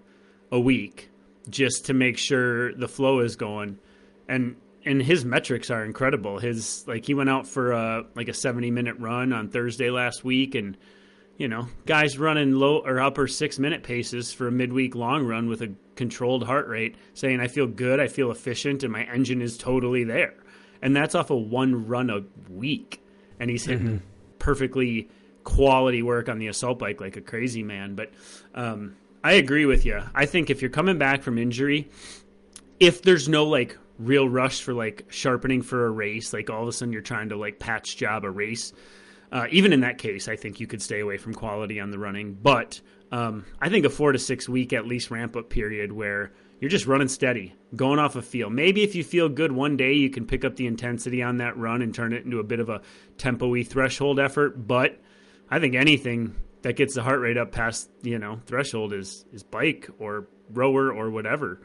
a 0.51 0.59
week 0.59 1.09
just 1.49 1.87
to 1.87 1.95
make 1.95 2.19
sure 2.19 2.75
the 2.75 2.87
flow 2.87 3.21
is 3.21 3.35
going. 3.37 3.79
And 4.29 4.57
and 4.85 5.01
his 5.01 5.25
metrics 5.25 5.71
are 5.71 5.83
incredible. 5.83 6.37
His 6.37 6.87
like 6.87 7.07
he 7.07 7.15
went 7.15 7.31
out 7.31 7.47
for 7.47 7.71
a 7.71 8.05
like 8.13 8.27
a 8.27 8.35
70 8.35 8.69
minute 8.69 8.97
run 8.99 9.33
on 9.33 9.49
Thursday 9.49 9.89
last 9.89 10.23
week 10.23 10.53
and 10.53 10.77
you 11.37 11.47
know, 11.47 11.67
guys 11.85 12.17
running 12.17 12.53
low 12.53 12.79
or 12.79 12.99
upper 12.99 13.27
six 13.27 13.59
minute 13.59 13.83
paces 13.83 14.33
for 14.33 14.47
a 14.47 14.51
midweek 14.51 14.95
long 14.95 15.25
run 15.25 15.47
with 15.47 15.61
a 15.61 15.71
controlled 15.95 16.43
heart 16.43 16.67
rate, 16.67 16.95
saying, 17.13 17.39
I 17.39 17.47
feel 17.47 17.67
good, 17.67 17.99
I 17.99 18.07
feel 18.07 18.31
efficient, 18.31 18.83
and 18.83 18.91
my 18.91 19.03
engine 19.03 19.41
is 19.41 19.57
totally 19.57 20.03
there. 20.03 20.33
And 20.81 20.95
that's 20.95 21.15
off 21.15 21.29
of 21.29 21.49
one 21.49 21.87
run 21.87 22.09
a 22.09 22.23
week. 22.49 23.01
And 23.39 23.49
he's 23.49 23.65
hitting 23.65 24.01
perfectly 24.39 25.09
quality 25.43 26.01
work 26.01 26.27
on 26.27 26.39
the 26.39 26.47
assault 26.47 26.79
bike 26.79 26.99
like 26.99 27.17
a 27.17 27.21
crazy 27.21 27.63
man. 27.63 27.95
But 27.95 28.11
um, 28.53 28.95
I 29.23 29.33
agree 29.33 29.65
with 29.65 29.85
you. 29.85 30.01
I 30.13 30.25
think 30.25 30.49
if 30.49 30.61
you're 30.61 30.71
coming 30.71 30.97
back 30.97 31.23
from 31.23 31.37
injury, 31.37 31.89
if 32.79 33.01
there's 33.01 33.29
no 33.29 33.45
like 33.45 33.77
real 33.99 34.27
rush 34.27 34.61
for 34.61 34.73
like 34.73 35.05
sharpening 35.09 35.61
for 35.61 35.85
a 35.85 35.89
race, 35.89 36.33
like 36.33 36.49
all 36.49 36.63
of 36.63 36.67
a 36.67 36.71
sudden 36.71 36.93
you're 36.93 37.01
trying 37.01 37.29
to 37.29 37.37
like 37.37 37.59
patch 37.59 37.97
job 37.97 38.23
a 38.23 38.29
race, 38.29 38.73
uh, 39.31 39.47
even 39.51 39.73
in 39.73 39.81
that 39.81 39.97
case, 39.97 40.27
I 40.27 40.35
think 40.35 40.59
you 40.59 40.67
could 40.67 40.81
stay 40.81 40.99
away 40.99 41.17
from 41.17 41.33
quality 41.33 41.79
on 41.79 41.91
the 41.91 41.99
running. 41.99 42.33
But 42.33 42.79
um, 43.11 43.45
I 43.61 43.69
think 43.69 43.85
a 43.85 43.89
four 43.89 44.11
to 44.11 44.19
six 44.19 44.47
week 44.47 44.73
at 44.73 44.85
least 44.85 45.11
ramp 45.11 45.35
up 45.35 45.49
period 45.49 45.91
where 45.91 46.31
you're 46.59 46.69
just 46.69 46.87
running 46.87 47.07
steady, 47.07 47.53
going 47.75 47.99
off 47.99 48.15
a 48.15 48.21
feel. 48.21 48.49
Maybe 48.49 48.83
if 48.83 48.95
you 48.95 49.03
feel 49.03 49.29
good 49.29 49.51
one 49.51 49.77
day, 49.77 49.93
you 49.93 50.09
can 50.09 50.25
pick 50.25 50.43
up 50.43 50.55
the 50.55 50.65
intensity 50.65 51.21
on 51.21 51.37
that 51.37 51.57
run 51.57 51.81
and 51.81 51.93
turn 51.93 52.13
it 52.13 52.25
into 52.25 52.39
a 52.39 52.43
bit 52.43 52.59
of 52.59 52.69
a 52.69 52.81
tempo-y 53.17 53.63
threshold 53.63 54.19
effort. 54.19 54.67
But 54.67 54.99
I 55.49 55.59
think 55.59 55.75
anything 55.75 56.35
that 56.63 56.75
gets 56.75 56.95
the 56.95 57.03
heart 57.03 57.19
rate 57.19 57.37
up 57.37 57.51
past 57.51 57.89
you 58.01 58.19
know 58.19 58.39
threshold 58.45 58.93
is 58.93 59.25
is 59.31 59.43
bike 59.43 59.89
or 59.99 60.27
rower 60.49 60.91
or 60.91 61.09
whatever. 61.09 61.61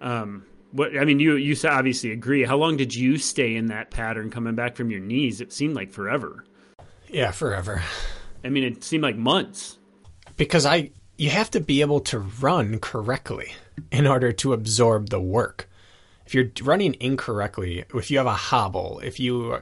Um, 0.00 0.44
what 0.72 0.98
I 0.98 1.04
mean, 1.04 1.20
you 1.20 1.36
you 1.36 1.56
obviously 1.68 2.10
agree. 2.10 2.44
How 2.44 2.56
long 2.56 2.76
did 2.76 2.94
you 2.94 3.16
stay 3.16 3.54
in 3.54 3.66
that 3.66 3.90
pattern 3.90 4.30
coming 4.30 4.54
back 4.54 4.76
from 4.76 4.90
your 4.90 5.00
knees? 5.00 5.40
It 5.40 5.52
seemed 5.52 5.74
like 5.74 5.92
forever. 5.92 6.44
Yeah, 7.14 7.30
forever. 7.30 7.80
I 8.42 8.48
mean, 8.48 8.64
it 8.64 8.82
seemed 8.82 9.04
like 9.04 9.16
months. 9.16 9.78
Because 10.36 10.66
I 10.66 10.90
you 11.16 11.30
have 11.30 11.48
to 11.52 11.60
be 11.60 11.80
able 11.80 12.00
to 12.00 12.18
run 12.18 12.80
correctly 12.80 13.54
in 13.92 14.08
order 14.08 14.32
to 14.32 14.52
absorb 14.52 15.10
the 15.10 15.20
work. 15.20 15.68
If 16.26 16.34
you're 16.34 16.50
running 16.62 16.96
incorrectly, 16.98 17.84
if 17.94 18.10
you 18.10 18.18
have 18.18 18.26
a 18.26 18.34
hobble, 18.34 19.00
if 19.04 19.20
you 19.20 19.60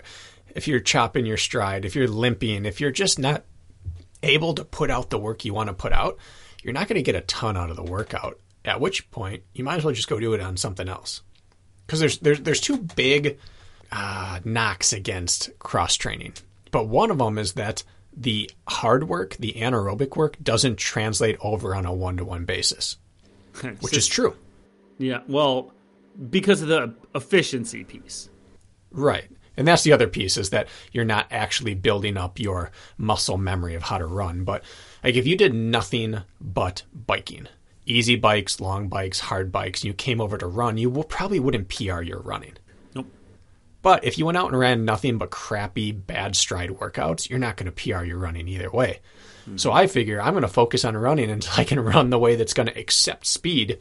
if 0.55 0.67
you're 0.67 0.81
chopping 0.81 1.27
your 1.27 1.37
stride, 1.37 1.85
if 1.85 1.95
you're 1.95 2.09
limping, 2.09 2.65
if 2.65 2.81
you're 2.81 2.91
just 2.91 3.19
not 3.19 3.45
able 4.23 4.55
to 4.55 4.65
put 4.65 4.91
out 4.91 5.11
the 5.11 5.19
work 5.19 5.45
you 5.45 5.53
want 5.53 5.69
to 5.69 5.75
put 5.75 5.93
out, 5.93 6.17
you're 6.63 6.73
not 6.73 6.89
going 6.89 6.97
to 6.97 7.03
get 7.03 7.17
a 7.17 7.21
ton 7.21 7.59
out 7.59 7.69
of 7.69 7.77
the 7.77 7.83
workout. 7.83 8.41
At 8.65 8.81
which 8.81 9.11
point, 9.11 9.43
you 9.53 9.63
might 9.63 9.77
as 9.77 9.85
well 9.85 9.93
just 9.93 10.09
go 10.09 10.19
do 10.19 10.33
it 10.33 10.41
on 10.41 10.57
something 10.57 10.89
else. 10.89 11.21
Because 11.85 12.01
there's 12.01 12.19
there's 12.21 12.41
there's 12.41 12.61
two 12.63 12.79
big 12.79 13.39
uh, 13.91 14.41
knocks 14.43 14.95
against 14.95 15.51
cross 15.59 15.97
training, 15.97 16.33
but 16.73 16.89
one 16.89 17.13
of 17.13 17.19
them 17.19 17.39
is 17.39 17.53
that 17.53 17.85
the 18.15 18.51
hard 18.67 19.09
work, 19.09 19.37
the 19.39 19.53
anaerobic 19.53 20.17
work, 20.17 20.37
doesn't 20.43 20.77
translate 20.77 21.37
over 21.41 21.75
on 21.75 21.87
a 21.87 21.93
one 21.93 22.17
to 22.17 22.25
one 22.25 22.45
basis, 22.45 22.97
which 23.81 23.97
is 23.97 24.09
true. 24.09 24.37
Yeah, 24.99 25.21
well, 25.29 25.73
because 26.31 26.63
of 26.63 26.69
the 26.69 26.95
efficiency 27.15 27.85
piece. 27.85 28.29
Right. 28.91 29.29
And 29.57 29.69
that's 29.69 29.83
the 29.83 29.93
other 29.93 30.09
piece 30.09 30.37
is 30.37 30.51
that 30.51 30.69
you're 30.93 31.05
not 31.05 31.27
actually 31.31 31.75
building 31.75 32.17
up 32.17 32.39
your 32.41 32.71
muscle 32.97 33.37
memory 33.37 33.75
of 33.75 33.83
how 33.83 33.99
to 33.99 34.07
run. 34.07 34.45
But 34.45 34.65
like 35.05 35.15
if 35.15 35.27
you 35.27 35.37
did 35.37 35.55
nothing 35.55 36.23
but 36.41 36.83
biking, 36.95 37.49
easy 37.85 38.17
bikes, 38.17 38.61
long 38.61 38.89
bikes, 38.89 39.21
hard 39.21 39.53
bikes, 39.53 39.83
and 39.83 39.89
you 39.89 39.95
came 39.95 40.21
over 40.21 40.39
to 40.39 40.47
run, 40.47 40.79
you 40.79 40.89
will 40.89 41.05
probably 41.05 41.39
wouldn't 41.39 41.69
PR 41.69 42.01
your 42.01 42.21
running. 42.21 42.55
But 43.83 44.05
if 44.05 44.17
you 44.17 44.27
went 44.27 44.39
out 44.39 44.49
and 44.49 44.59
ran 44.59 44.85
nothing 44.85 45.19
but 45.19 45.31
crappy, 45.31 45.91
bad 45.93 46.37
stride 46.37 46.71
workouts, 46.71 47.29
you're 47.29 47.39
not 47.39 47.57
going 47.57 47.71
to 47.71 47.73
PR 47.73 48.05
your 48.05 48.19
running 48.19 48.49
either 48.49 48.71
way. 48.71 49.01
Mm-hmm. 49.43 49.57
So 49.57 49.73
I 49.73 49.89
figure 49.89 50.23
I'm 50.23 50.35
going 50.35 50.43
to 50.43 50.49
focus 50.49 50.85
on 50.85 50.97
running 50.97 51.31
until 51.31 51.55
I 51.57 51.65
can 51.65 51.81
run 51.85 52.11
the 52.11 52.19
way 52.19 52.37
that's 52.37 52.55
going 52.55 52.69
to 52.69 52.79
accept 52.79 53.27
speed. 53.27 53.81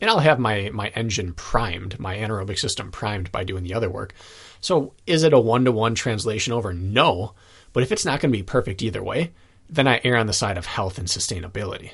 And 0.00 0.08
I'll 0.08 0.20
have 0.20 0.38
my, 0.38 0.70
my 0.72 0.88
engine 0.90 1.34
primed, 1.34 1.98
my 1.98 2.16
anaerobic 2.16 2.58
system 2.58 2.90
primed 2.90 3.30
by 3.32 3.44
doing 3.44 3.64
the 3.64 3.74
other 3.74 3.90
work. 3.90 4.14
So 4.60 4.94
is 5.06 5.24
it 5.24 5.32
a 5.32 5.40
one 5.40 5.64
to 5.64 5.72
one 5.72 5.94
translation 5.94 6.52
over? 6.52 6.72
No. 6.72 7.34
But 7.72 7.82
if 7.82 7.90
it's 7.90 8.04
not 8.04 8.20
going 8.20 8.32
to 8.32 8.38
be 8.38 8.44
perfect 8.44 8.82
either 8.82 9.02
way, 9.02 9.32
then 9.68 9.88
I 9.88 10.00
err 10.04 10.16
on 10.16 10.26
the 10.26 10.32
side 10.32 10.58
of 10.58 10.66
health 10.66 10.98
and 10.98 11.08
sustainability. 11.08 11.90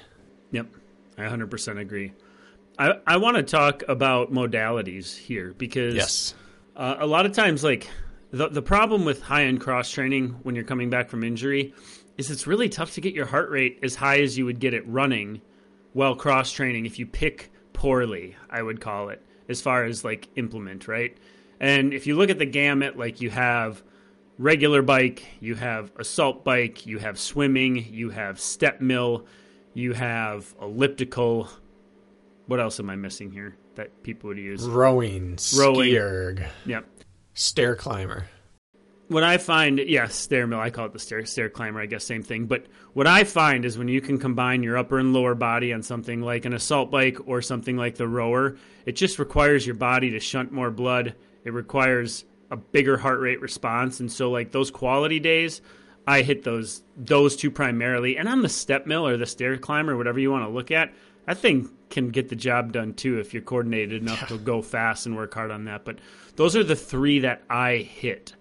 Yep. 0.53 0.67
I 1.17 1.23
100% 1.23 1.81
agree. 1.81 2.13
I, 2.79 2.95
I 3.07 3.17
want 3.17 3.37
to 3.37 3.43
talk 3.43 3.83
about 3.89 4.33
modalities 4.33 5.17
here 5.17 5.55
because 5.57 5.95
yes. 5.95 6.35
Uh, 6.79 6.97
a 7.01 7.07
lot 7.07 7.27
of 7.27 7.33
times, 7.33 7.65
like 7.65 7.91
the, 8.31 8.49
the 8.49 8.63
problem 8.63 9.05
with 9.05 9.21
high 9.21 9.45
end 9.45 9.61
cross 9.61 9.91
training 9.91 10.29
when 10.45 10.55
you're 10.55 10.65
coming 10.65 10.89
back 10.89 11.11
from 11.11 11.25
injury 11.25 11.75
is 12.17 12.31
it's 12.31 12.47
really 12.47 12.69
tough 12.69 12.95
to 12.95 13.01
get 13.01 13.15
your 13.15 13.27
heart 13.27 13.51
rate 13.51 13.81
as 13.83 13.97
high 13.97 14.21
as 14.21 14.39
you 14.39 14.45
would 14.45 14.61
get 14.61 14.75
it 14.75 14.87
running 14.87 15.41
while 15.93 16.15
cross 16.15 16.53
training 16.53 16.87
if 16.87 16.99
you 16.99 17.07
pick 17.07 17.51
poorly, 17.73 18.37
I 18.49 18.63
would 18.63 18.81
call 18.81 19.09
it, 19.09 19.23
as 19.49 19.61
far 19.61 19.85
as 19.85 20.05
like 20.05 20.29
implement, 20.37 20.87
right? 20.87 21.17
And 21.59 21.93
if 21.93 22.07
you 22.07 22.17
look 22.17 22.31
at 22.31 22.39
the 22.39 22.47
gamut, 22.47 22.97
like 22.97 23.21
you 23.21 23.31
have 23.31 23.83
regular 24.39 24.83
bike, 24.83 25.27
you 25.41 25.57
have 25.57 25.91
assault 25.97 26.45
bike, 26.45 26.87
you 26.87 26.99
have 26.99 27.19
swimming, 27.19 27.89
you 27.91 28.11
have 28.11 28.39
step 28.39 28.81
mill, 28.81 29.27
you 29.75 29.95
have 29.95 30.55
elliptical. 30.61 31.49
What 32.47 32.61
else 32.61 32.79
am 32.79 32.89
I 32.89 32.95
missing 32.95 33.33
here 33.33 33.57
that 33.79 34.03
people 34.03 34.29
would 34.29 34.39
use? 34.39 34.63
Rowing, 34.63 35.39
rowing, 35.57 35.89
ski 35.89 35.99
erg, 35.99 36.45
yep, 36.67 36.87
stair 37.33 37.75
climber. 37.75 38.27
What 39.09 39.25
I 39.25 39.39
find, 39.39 39.79
yes, 39.79 39.89
yeah, 39.89 40.09
stair 40.09 40.47
mill. 40.47 40.61
I 40.61 40.69
call 40.69 40.85
it 40.85 40.93
the 40.93 40.99
stair 40.99 41.25
stair 41.25 41.49
climber. 41.49 41.81
I 41.81 41.87
guess 41.87 42.05
same 42.05 42.23
thing. 42.23 42.45
But 42.45 42.67
what 42.93 43.07
I 43.07 43.25
find 43.25 43.65
is 43.65 43.79
when 43.79 43.89
you 43.89 44.03
can 44.03 44.19
combine 44.19 44.63
your 44.63 44.77
upper 44.77 44.99
and 44.99 45.15
lower 45.15 45.35
body 45.35 45.73
on 45.73 45.83
something 45.83 46.21
like 46.21 46.45
an 46.45 46.53
assault 46.53 46.91
bike 46.91 47.17
or 47.27 47.41
something 47.41 47.79
like 47.79 47.95
the 47.95 48.07
rower, 48.07 48.59
it 48.85 48.93
just 48.93 49.19
requires 49.19 49.65
your 49.65 49.77
body 49.77 50.11
to 50.11 50.21
shunt 50.21 50.53
more 50.53 50.71
blood 50.71 51.15
it 51.49 51.55
requires 51.55 52.27
a 52.51 52.57
bigger 52.57 52.99
heart 52.99 53.21
rate 53.21 53.41
response, 53.41 54.01
and 54.01 54.11
so 54.13 54.31
like 54.31 54.53
those 54.53 54.71
quality 54.71 55.19
days, 55.19 55.63
I 56.07 56.21
hit 56.21 56.45
those 56.45 56.83
those 56.97 57.37
two 57.37 57.51
primarily. 57.51 58.19
And 58.19 58.29
on 58.29 58.43
the 58.43 58.49
step 58.51 58.87
mill 58.87 59.07
or 59.07 59.17
the 59.17 59.25
stair 59.27 59.57
climber, 59.57 59.97
whatever 59.97 60.19
you 60.19 60.31
want 60.31 60.45
to 60.45 60.51
look 60.51 60.71
at, 60.71 60.93
that 61.27 61.39
thing 61.39 61.71
can 61.91 62.09
get 62.11 62.29
the 62.29 62.37
job 62.37 62.73
done 62.73 62.95
too 62.95 63.19
if 63.19 63.33
you're 63.33 63.43
coordinated 63.43 64.03
enough 64.03 64.23
yeah. 64.23 64.29
to 64.29 64.39
go 64.39 64.63
fast 64.63 65.07
and 65.07 65.17
work 65.17 65.35
hard 65.35 65.51
on 65.51 65.65
that. 65.65 65.85
But 65.85 65.99
those 66.37 66.57
are 66.57 66.65
the 66.65 66.77
three 66.77 67.21
that 67.21 67.43
I 67.49 67.77
hit 67.77 68.35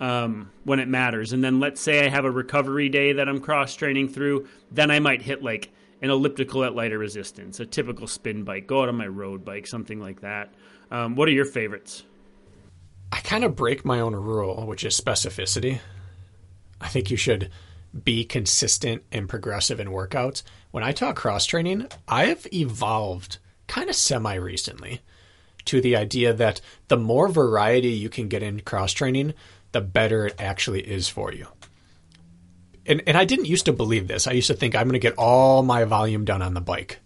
um, 0.00 0.50
when 0.64 0.80
it 0.80 0.88
matters. 0.88 1.32
And 1.32 1.42
then 1.42 1.60
let's 1.60 1.80
say 1.80 2.04
I 2.04 2.08
have 2.08 2.24
a 2.24 2.30
recovery 2.30 2.88
day 2.88 3.12
that 3.12 3.28
I'm 3.28 3.40
cross 3.40 3.74
training 3.74 4.08
through, 4.08 4.48
then 4.70 4.90
I 4.90 4.98
might 4.98 5.22
hit 5.22 5.42
like 5.42 5.70
an 6.02 6.10
elliptical 6.10 6.64
at 6.64 6.74
lighter 6.74 6.98
resistance, 6.98 7.60
a 7.60 7.66
typical 7.66 8.06
spin 8.06 8.44
bike, 8.44 8.66
go 8.66 8.82
out 8.82 8.88
on 8.88 8.96
my 8.96 9.06
road 9.06 9.44
bike, 9.44 9.66
something 9.66 10.00
like 10.00 10.20
that. 10.20 10.52
Um, 10.90 11.16
what 11.16 11.28
are 11.28 11.32
your 11.32 11.44
favorites? 11.44 12.04
I 13.12 13.20
kind 13.20 13.44
of 13.44 13.54
break 13.54 13.84
my 13.84 14.00
own 14.00 14.14
rule, 14.14 14.66
which 14.66 14.84
is 14.84 14.98
specificity. 14.98 15.80
I 16.80 16.88
think 16.88 17.10
you 17.10 17.16
should 17.16 17.50
be 18.02 18.24
consistent 18.24 19.02
and 19.12 19.28
progressive 19.28 19.78
in 19.80 19.88
workouts. 19.88 20.42
When 20.70 20.82
I 20.82 20.92
talk 20.92 21.16
cross 21.16 21.46
training, 21.46 21.86
I 22.08 22.26
have 22.26 22.46
evolved 22.52 23.38
kind 23.66 23.88
of 23.88 23.96
semi 23.96 24.34
recently 24.34 25.00
to 25.66 25.80
the 25.80 25.96
idea 25.96 26.32
that 26.32 26.60
the 26.88 26.96
more 26.96 27.28
variety 27.28 27.90
you 27.90 28.08
can 28.08 28.28
get 28.28 28.42
in 28.42 28.60
cross 28.60 28.92
training, 28.92 29.34
the 29.72 29.80
better 29.80 30.26
it 30.26 30.34
actually 30.38 30.82
is 30.82 31.08
for 31.08 31.32
you. 31.32 31.46
And, 32.86 33.02
and 33.06 33.16
I 33.16 33.24
didn't 33.24 33.46
used 33.46 33.64
to 33.66 33.72
believe 33.72 34.08
this. 34.08 34.26
I 34.26 34.32
used 34.32 34.48
to 34.48 34.54
think 34.54 34.74
I'm 34.74 34.84
going 34.84 34.92
to 34.92 34.98
get 34.98 35.16
all 35.16 35.62
my 35.62 35.84
volume 35.84 36.24
done 36.24 36.42
on 36.42 36.54
the 36.54 36.60
bike 36.60 36.98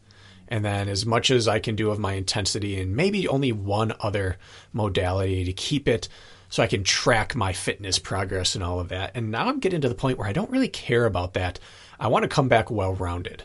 and 0.48 0.64
then 0.64 0.88
as 0.88 1.06
much 1.06 1.30
as 1.30 1.46
I 1.46 1.60
can 1.60 1.76
do 1.76 1.90
of 1.90 1.98
my 1.98 2.14
intensity 2.14 2.80
and 2.80 2.96
maybe 2.96 3.28
only 3.28 3.52
one 3.52 3.92
other 4.00 4.38
modality 4.72 5.44
to 5.44 5.52
keep 5.52 5.86
it 5.86 6.08
so 6.48 6.62
I 6.62 6.66
can 6.66 6.84
track 6.84 7.34
my 7.34 7.52
fitness 7.52 7.98
progress 7.98 8.54
and 8.54 8.64
all 8.64 8.80
of 8.80 8.88
that. 8.88 9.12
And 9.14 9.30
now 9.30 9.48
I'm 9.48 9.60
getting 9.60 9.80
to 9.82 9.88
the 9.88 9.94
point 9.94 10.18
where 10.18 10.28
I 10.28 10.32
don't 10.32 10.50
really 10.50 10.68
care 10.68 11.04
about 11.04 11.34
that. 11.34 11.58
I 12.00 12.08
want 12.08 12.22
to 12.22 12.28
come 12.28 12.48
back 12.48 12.70
well 12.70 12.94
rounded. 12.94 13.44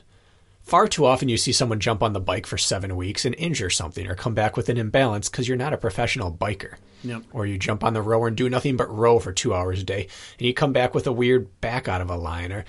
Far 0.61 0.87
too 0.87 1.05
often 1.05 1.27
you 1.27 1.35
see 1.35 1.51
someone 1.51 1.81
jump 1.81 2.01
on 2.01 2.13
the 2.13 2.21
bike 2.21 2.45
for 2.45 2.57
seven 2.57 2.95
weeks 2.95 3.25
and 3.25 3.35
injure 3.35 3.69
something 3.69 4.07
or 4.07 4.15
come 4.15 4.33
back 4.33 4.55
with 4.55 4.69
an 4.69 4.77
imbalance 4.77 5.27
because 5.29 5.47
you're 5.47 5.57
not 5.57 5.73
a 5.73 5.77
professional 5.77 6.31
biker. 6.31 6.75
Yep. 7.03 7.23
Or 7.33 7.45
you 7.45 7.57
jump 7.57 7.83
on 7.83 7.93
the 7.93 8.01
rower 8.01 8.27
and 8.27 8.37
do 8.37 8.49
nothing 8.49 8.77
but 8.77 8.93
row 8.93 9.19
for 9.19 9.33
two 9.33 9.53
hours 9.53 9.81
a 9.81 9.83
day 9.83 10.07
and 10.39 10.47
you 10.47 10.53
come 10.53 10.71
back 10.71 10.95
with 10.95 11.05
a 11.05 11.11
weird 11.11 11.59
back 11.59 11.89
out 11.89 11.99
of 11.99 12.09
a 12.09 12.15
line. 12.15 12.53
Or 12.53 12.63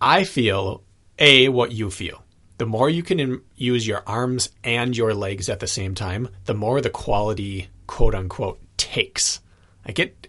I 0.00 0.24
feel 0.24 0.82
A, 1.18 1.50
what 1.50 1.72
you 1.72 1.90
feel 1.90 2.24
the 2.62 2.66
more 2.66 2.88
you 2.88 3.02
can 3.02 3.42
use 3.56 3.84
your 3.88 4.04
arms 4.06 4.48
and 4.62 4.96
your 4.96 5.14
legs 5.14 5.48
at 5.48 5.58
the 5.58 5.66
same 5.66 5.96
time, 5.96 6.28
the 6.44 6.54
more 6.54 6.80
the 6.80 6.90
quality, 6.90 7.66
quote 7.88 8.14
unquote, 8.14 8.60
takes. 8.76 9.40
I 9.86 9.92
get 9.92 10.28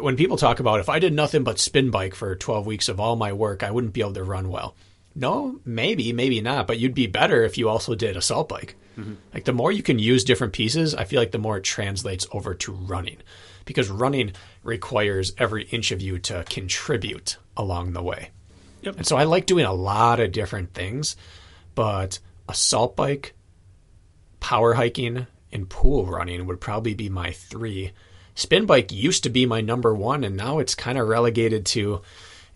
when 0.00 0.16
people 0.16 0.36
talk 0.36 0.60
about 0.60 0.80
if 0.80 0.88
I 0.88 0.98
did 0.98 1.12
nothing 1.12 1.44
but 1.44 1.58
spin 1.58 1.90
bike 1.90 2.14
for 2.14 2.36
12 2.36 2.66
weeks 2.66 2.88
of 2.88 3.00
all 3.00 3.16
my 3.16 3.32
work, 3.32 3.62
I 3.62 3.70
wouldn't 3.70 3.92
be 3.92 4.00
able 4.00 4.14
to 4.14 4.24
run 4.24 4.48
well. 4.48 4.74
No, 5.14 5.60
maybe, 5.64 6.12
maybe 6.12 6.42
not, 6.42 6.66
but 6.66 6.78
you'd 6.78 6.94
be 6.94 7.06
better 7.06 7.42
if 7.44 7.56
you 7.56 7.68
also 7.68 7.94
did 7.94 8.16
assault 8.16 8.48
bike. 8.50 8.76
Mm-hmm. 8.98 9.14
Like 9.32 9.44
the 9.44 9.54
more 9.54 9.72
you 9.72 9.82
can 9.82 9.98
use 9.98 10.24
different 10.24 10.52
pieces, 10.52 10.94
I 10.94 11.04
feel 11.04 11.20
like 11.20 11.30
the 11.30 11.38
more 11.38 11.56
it 11.56 11.64
translates 11.64 12.26
over 12.32 12.54
to 12.54 12.72
running 12.72 13.18
because 13.64 13.88
running 13.88 14.32
requires 14.62 15.32
every 15.38 15.64
inch 15.64 15.90
of 15.90 16.02
you 16.02 16.18
to 16.18 16.44
contribute 16.48 17.38
along 17.56 17.94
the 17.94 18.02
way. 18.02 18.30
Yep. 18.82 18.96
And 18.98 19.06
so 19.06 19.16
I 19.16 19.24
like 19.24 19.46
doing 19.46 19.64
a 19.64 19.72
lot 19.72 20.20
of 20.20 20.32
different 20.32 20.74
things 20.74 21.16
but 21.76 22.18
assault 22.48 22.96
bike, 22.96 23.34
power 24.40 24.74
hiking, 24.74 25.28
and 25.52 25.68
pool 25.68 26.06
running 26.06 26.46
would 26.46 26.60
probably 26.60 26.94
be 26.94 27.08
my 27.08 27.30
three. 27.30 27.92
Spin 28.36 28.66
bike 28.66 28.92
used 28.92 29.24
to 29.24 29.30
be 29.30 29.46
my 29.46 29.60
number 29.60 29.94
one, 29.94 30.22
and 30.22 30.36
now 30.36 30.58
it's 30.58 30.74
kind 30.74 30.98
of 30.98 31.08
relegated 31.08 31.66
to 31.66 32.02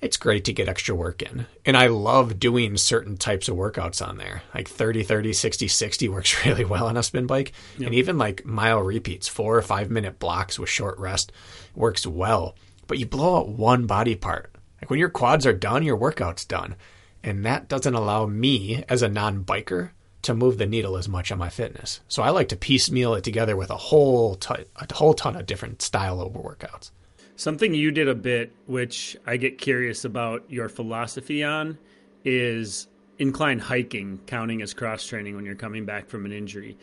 it's 0.00 0.16
great 0.16 0.44
to 0.44 0.52
get 0.52 0.68
extra 0.68 0.94
work 0.94 1.22
in. 1.22 1.46
And 1.64 1.76
I 1.76 1.88
love 1.88 2.38
doing 2.38 2.76
certain 2.76 3.16
types 3.16 3.48
of 3.48 3.56
workouts 3.56 4.06
on 4.06 4.16
there. 4.16 4.42
Like 4.54 4.68
30, 4.68 5.02
30, 5.02 5.32
60, 5.32 5.68
60 5.68 6.08
works 6.10 6.46
really 6.46 6.64
well 6.64 6.86
on 6.86 6.96
a 6.96 7.02
spin 7.02 7.26
bike. 7.26 7.52
Yep. 7.78 7.86
And 7.86 7.94
even 7.94 8.18
like 8.18 8.44
mile 8.44 8.80
repeats, 8.80 9.28
four 9.28 9.56
or 9.56 9.62
five 9.62 9.90
minute 9.90 10.18
blocks 10.18 10.58
with 10.58 10.68
short 10.68 10.98
rest 10.98 11.32
works 11.74 12.06
well. 12.06 12.56
But 12.86 12.98
you 12.98 13.06
blow 13.06 13.38
out 13.38 13.48
one 13.48 13.86
body 13.86 14.16
part. 14.16 14.54
Like 14.80 14.90
when 14.90 14.98
your 14.98 15.10
quads 15.10 15.46
are 15.46 15.52
done, 15.52 15.82
your 15.82 15.96
workout's 15.96 16.44
done. 16.44 16.76
And 17.22 17.44
that 17.44 17.68
doesn't 17.68 17.94
allow 17.94 18.26
me 18.26 18.84
as 18.88 19.02
a 19.02 19.08
non 19.08 19.44
biker 19.44 19.90
to 20.22 20.34
move 20.34 20.58
the 20.58 20.66
needle 20.66 20.96
as 20.96 21.08
much 21.08 21.32
on 21.32 21.38
my 21.38 21.48
fitness. 21.48 22.00
So 22.08 22.22
I 22.22 22.30
like 22.30 22.48
to 22.48 22.56
piecemeal 22.56 23.14
it 23.14 23.24
together 23.24 23.56
with 23.56 23.70
a 23.70 23.76
whole 23.76 24.34
ton, 24.36 24.64
a 24.76 24.94
whole 24.94 25.14
ton 25.14 25.36
of 25.36 25.46
different 25.46 25.82
style 25.82 26.20
of 26.20 26.32
workouts. 26.32 26.90
Something 27.36 27.72
you 27.72 27.90
did 27.90 28.06
a 28.08 28.14
bit, 28.14 28.52
which 28.66 29.16
I 29.26 29.38
get 29.38 29.56
curious 29.58 30.04
about 30.04 30.44
your 30.50 30.68
philosophy 30.68 31.42
on, 31.42 31.78
is 32.24 32.86
incline 33.18 33.58
hiking 33.58 34.18
counting 34.26 34.60
as 34.62 34.74
cross 34.74 35.06
training 35.06 35.36
when 35.36 35.46
you're 35.46 35.54
coming 35.54 35.86
back 35.86 36.08
from 36.08 36.26
an 36.26 36.32
injury. 36.32 36.76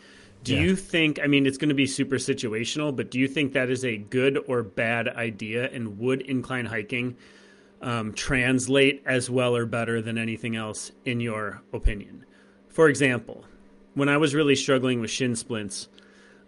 Do 0.44 0.54
Yeah. 0.54 0.62
you 0.62 0.76
think, 0.76 1.18
I 1.22 1.26
mean, 1.26 1.46
it's 1.46 1.58
going 1.58 1.68
to 1.68 1.74
be 1.74 1.86
super 1.86 2.16
situational, 2.16 2.94
but 2.94 3.10
do 3.10 3.18
you 3.18 3.28
think 3.28 3.52
that 3.52 3.70
is 3.70 3.84
a 3.84 3.96
good 3.96 4.38
or 4.46 4.62
bad 4.62 5.08
idea? 5.08 5.68
And 5.72 5.98
would 5.98 6.22
incline 6.22 6.66
hiking 6.66 7.16
um, 7.80 8.12
translate 8.12 9.02
as 9.06 9.30
well 9.30 9.54
or 9.54 9.64
better 9.66 10.02
than 10.02 10.18
anything 10.18 10.56
else, 10.56 10.90
in 11.04 11.20
your 11.20 11.62
opinion? 11.72 12.24
For 12.78 12.88
example, 12.88 13.44
when 13.94 14.08
I 14.08 14.18
was 14.18 14.36
really 14.36 14.54
struggling 14.54 15.00
with 15.00 15.10
shin 15.10 15.34
splints, 15.34 15.88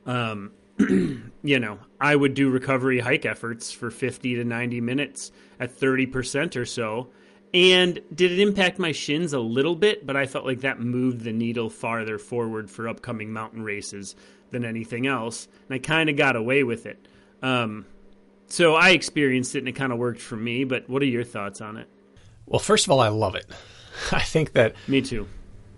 um, 0.07 0.53
you 0.79 1.59
know, 1.59 1.81
I 2.01 2.15
would 2.15 2.35
do 2.35 2.51
recovery 2.51 3.01
hike 3.01 3.27
efforts 3.27 3.73
for 3.73 3.91
50 3.91 4.37
to 4.37 4.45
90 4.45 4.81
minutes 4.81 5.33
at 5.59 5.77
30% 5.77 6.55
or 6.55 6.65
so. 6.65 7.11
And 7.53 8.01
did 8.15 8.31
it 8.31 8.39
impact 8.39 8.79
my 8.79 8.93
shins 8.93 9.33
a 9.33 9.41
little 9.41 9.75
bit? 9.75 10.07
But 10.07 10.17
I 10.17 10.27
felt 10.27 10.47
like 10.47 10.61
that 10.61 10.79
moved 10.79 11.23
the 11.23 11.33
needle 11.33 11.69
farther 11.69 12.17
forward 12.17 12.71
for 12.71 12.87
upcoming 12.87 13.33
mountain 13.33 13.65
races 13.65 14.15
than 14.53 14.65
anything 14.65 15.09
else. 15.09 15.49
And 15.69 15.75
I 15.75 15.79
kind 15.79 16.09
of 16.09 16.15
got 16.15 16.37
away 16.37 16.63
with 16.63 16.87
it. 16.87 17.09
Um, 17.43 17.87
so 18.47 18.77
I 18.77 18.91
experienced 18.91 19.57
it 19.57 19.59
and 19.59 19.69
it 19.69 19.73
kind 19.73 19.93
of 19.93 19.99
worked 19.99 20.21
for 20.21 20.37
me. 20.37 20.63
But 20.63 20.89
what 20.89 21.03
are 21.03 21.07
your 21.07 21.25
thoughts 21.25 21.61
on 21.61 21.77
it? 21.77 21.89
Well, 22.47 22.61
first 22.61 22.87
of 22.87 22.93
all, 22.93 23.01
I 23.01 23.09
love 23.09 23.35
it. 23.35 23.47
I 24.13 24.21
think 24.21 24.53
that 24.53 24.77
Me 24.87 25.03
too. 25.03 25.27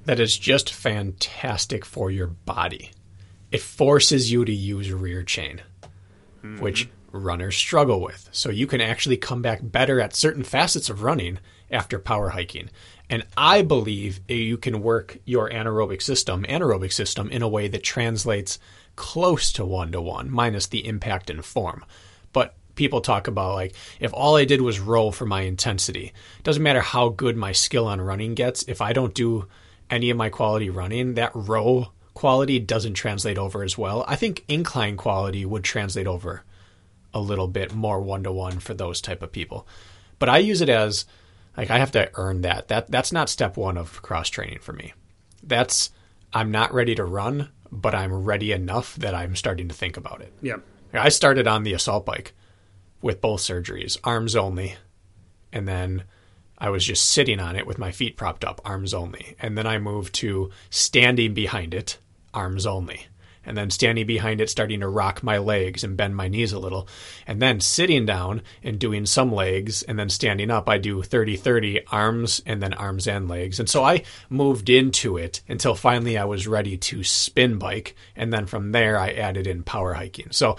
That 0.04 0.20
is 0.20 0.36
just 0.36 0.72
fantastic 0.72 1.84
for 1.84 2.10
your 2.10 2.26
body. 2.26 2.90
It 3.50 3.60
forces 3.60 4.32
you 4.32 4.44
to 4.44 4.52
use 4.52 4.92
rear 4.92 5.22
chain, 5.22 5.60
which 6.58 6.88
runners 7.12 7.56
struggle 7.56 8.00
with. 8.00 8.28
So 8.32 8.50
you 8.50 8.66
can 8.66 8.80
actually 8.80 9.18
come 9.18 9.42
back 9.42 9.60
better 9.62 10.00
at 10.00 10.16
certain 10.16 10.42
facets 10.42 10.88
of 10.88 11.02
running 11.02 11.38
after 11.70 11.98
power 11.98 12.30
hiking. 12.30 12.70
And 13.08 13.26
I 13.36 13.62
believe 13.62 14.20
you 14.28 14.56
can 14.56 14.82
work 14.82 15.18
your 15.24 15.50
anaerobic 15.50 16.00
system, 16.00 16.44
anaerobic 16.44 16.92
system 16.92 17.28
in 17.30 17.42
a 17.42 17.48
way 17.48 17.68
that 17.68 17.82
translates 17.82 18.58
close 18.96 19.52
to 19.52 19.64
one 19.64 19.92
to 19.92 20.00
one, 20.00 20.30
minus 20.30 20.66
the 20.66 20.86
impact 20.86 21.28
and 21.28 21.44
form. 21.44 21.84
But 22.32 22.54
people 22.74 23.02
talk 23.02 23.28
about 23.28 23.54
like 23.54 23.74
if 24.00 24.12
all 24.14 24.36
I 24.36 24.46
did 24.46 24.62
was 24.62 24.80
row 24.80 25.10
for 25.10 25.26
my 25.26 25.42
intensity, 25.42 26.14
doesn't 26.42 26.62
matter 26.62 26.80
how 26.80 27.10
good 27.10 27.36
my 27.36 27.52
skill 27.52 27.86
on 27.86 28.00
running 28.00 28.34
gets, 28.34 28.62
if 28.62 28.80
I 28.80 28.94
don't 28.94 29.14
do 29.14 29.46
any 29.92 30.10
of 30.10 30.16
my 30.16 30.30
quality 30.30 30.70
running, 30.70 31.14
that 31.14 31.30
row 31.34 31.92
quality 32.14 32.58
doesn't 32.58 32.94
translate 32.94 33.38
over 33.38 33.62
as 33.62 33.78
well. 33.78 34.04
I 34.08 34.16
think 34.16 34.44
incline 34.48 34.96
quality 34.96 35.44
would 35.44 35.62
translate 35.62 36.06
over 36.06 36.42
a 37.14 37.20
little 37.20 37.46
bit 37.46 37.74
more 37.74 38.00
one 38.00 38.24
to 38.24 38.32
one 38.32 38.58
for 38.58 38.74
those 38.74 39.00
type 39.00 39.22
of 39.22 39.30
people. 39.30 39.68
But 40.18 40.28
I 40.30 40.38
use 40.38 40.62
it 40.62 40.68
as 40.68 41.04
like 41.56 41.70
I 41.70 41.78
have 41.78 41.92
to 41.92 42.10
earn 42.14 42.40
that. 42.40 42.68
That 42.68 42.90
that's 42.90 43.12
not 43.12 43.28
step 43.28 43.56
1 43.56 43.76
of 43.76 44.00
cross 44.02 44.28
training 44.30 44.60
for 44.60 44.72
me. 44.72 44.94
That's 45.42 45.90
I'm 46.32 46.50
not 46.50 46.72
ready 46.72 46.94
to 46.94 47.04
run, 47.04 47.50
but 47.70 47.94
I'm 47.94 48.24
ready 48.24 48.52
enough 48.52 48.96
that 48.96 49.14
I'm 49.14 49.36
starting 49.36 49.68
to 49.68 49.74
think 49.74 49.96
about 49.96 50.22
it. 50.22 50.32
Yeah. 50.40 50.56
I 50.94 51.10
started 51.10 51.46
on 51.46 51.62
the 51.62 51.74
assault 51.74 52.06
bike 52.06 52.32
with 53.02 53.20
both 53.20 53.40
surgeries, 53.40 53.98
arms 54.04 54.34
only. 54.36 54.76
And 55.52 55.68
then 55.68 56.04
I 56.62 56.70
was 56.70 56.86
just 56.86 57.10
sitting 57.10 57.40
on 57.40 57.56
it 57.56 57.66
with 57.66 57.76
my 57.76 57.90
feet 57.90 58.16
propped 58.16 58.44
up, 58.44 58.60
arms 58.64 58.94
only. 58.94 59.34
And 59.40 59.58
then 59.58 59.66
I 59.66 59.78
moved 59.78 60.14
to 60.14 60.50
standing 60.70 61.34
behind 61.34 61.74
it, 61.74 61.98
arms 62.32 62.66
only. 62.66 63.08
And 63.44 63.56
then 63.56 63.70
standing 63.70 64.06
behind 64.06 64.40
it, 64.40 64.48
starting 64.48 64.78
to 64.78 64.88
rock 64.88 65.24
my 65.24 65.38
legs 65.38 65.82
and 65.82 65.96
bend 65.96 66.14
my 66.14 66.28
knees 66.28 66.52
a 66.52 66.60
little. 66.60 66.86
And 67.26 67.42
then 67.42 67.58
sitting 67.58 68.06
down 68.06 68.42
and 68.62 68.78
doing 68.78 69.06
some 69.06 69.32
legs. 69.32 69.82
And 69.82 69.98
then 69.98 70.08
standing 70.08 70.52
up, 70.52 70.68
I 70.68 70.78
do 70.78 71.02
30 71.02 71.36
30 71.36 71.84
arms 71.88 72.40
and 72.46 72.62
then 72.62 72.74
arms 72.74 73.08
and 73.08 73.28
legs. 73.28 73.58
And 73.58 73.68
so 73.68 73.82
I 73.82 74.04
moved 74.30 74.70
into 74.70 75.16
it 75.16 75.40
until 75.48 75.74
finally 75.74 76.16
I 76.16 76.26
was 76.26 76.46
ready 76.46 76.76
to 76.76 77.02
spin 77.02 77.58
bike. 77.58 77.96
And 78.14 78.32
then 78.32 78.46
from 78.46 78.70
there, 78.70 78.96
I 78.96 79.10
added 79.10 79.48
in 79.48 79.64
power 79.64 79.94
hiking. 79.94 80.28
So 80.30 80.56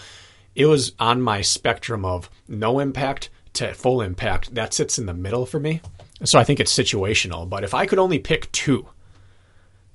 it 0.54 0.66
was 0.66 0.92
on 1.00 1.22
my 1.22 1.40
spectrum 1.40 2.04
of 2.04 2.30
no 2.50 2.80
impact 2.80 3.30
to 3.54 3.74
full 3.74 4.02
impact. 4.02 4.56
That 4.56 4.74
sits 4.74 4.98
in 4.98 5.06
the 5.06 5.14
middle 5.14 5.46
for 5.46 5.60
me. 5.60 5.82
So 6.24 6.40
I 6.40 6.44
think 6.44 6.60
it's 6.60 6.76
situational. 6.76 7.50
But 7.50 7.64
if 7.64 7.74
I 7.74 7.86
could 7.86 8.00
only 8.00 8.20
pick 8.20 8.52
two, 8.52 8.88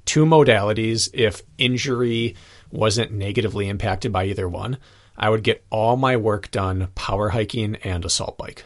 two 0.05 0.25
modalities, 0.25 1.11
if 1.13 1.43
injury 1.57 2.37
wasn't 2.71 3.13
negatively 3.13 3.69
impacted 3.69 4.13
by 4.13 4.27
either 4.27 4.49
one, 4.49 4.79
I 5.17 5.31
would 5.31 5.43
get 5.43 5.65
all 5.71 5.97
my 5.97 6.17
work 6.17 6.51
done 6.51 6.89
power 6.95 7.31
hiking 7.31 7.77
and 7.77 8.05
assault 8.05 8.39
bike. 8.39 8.65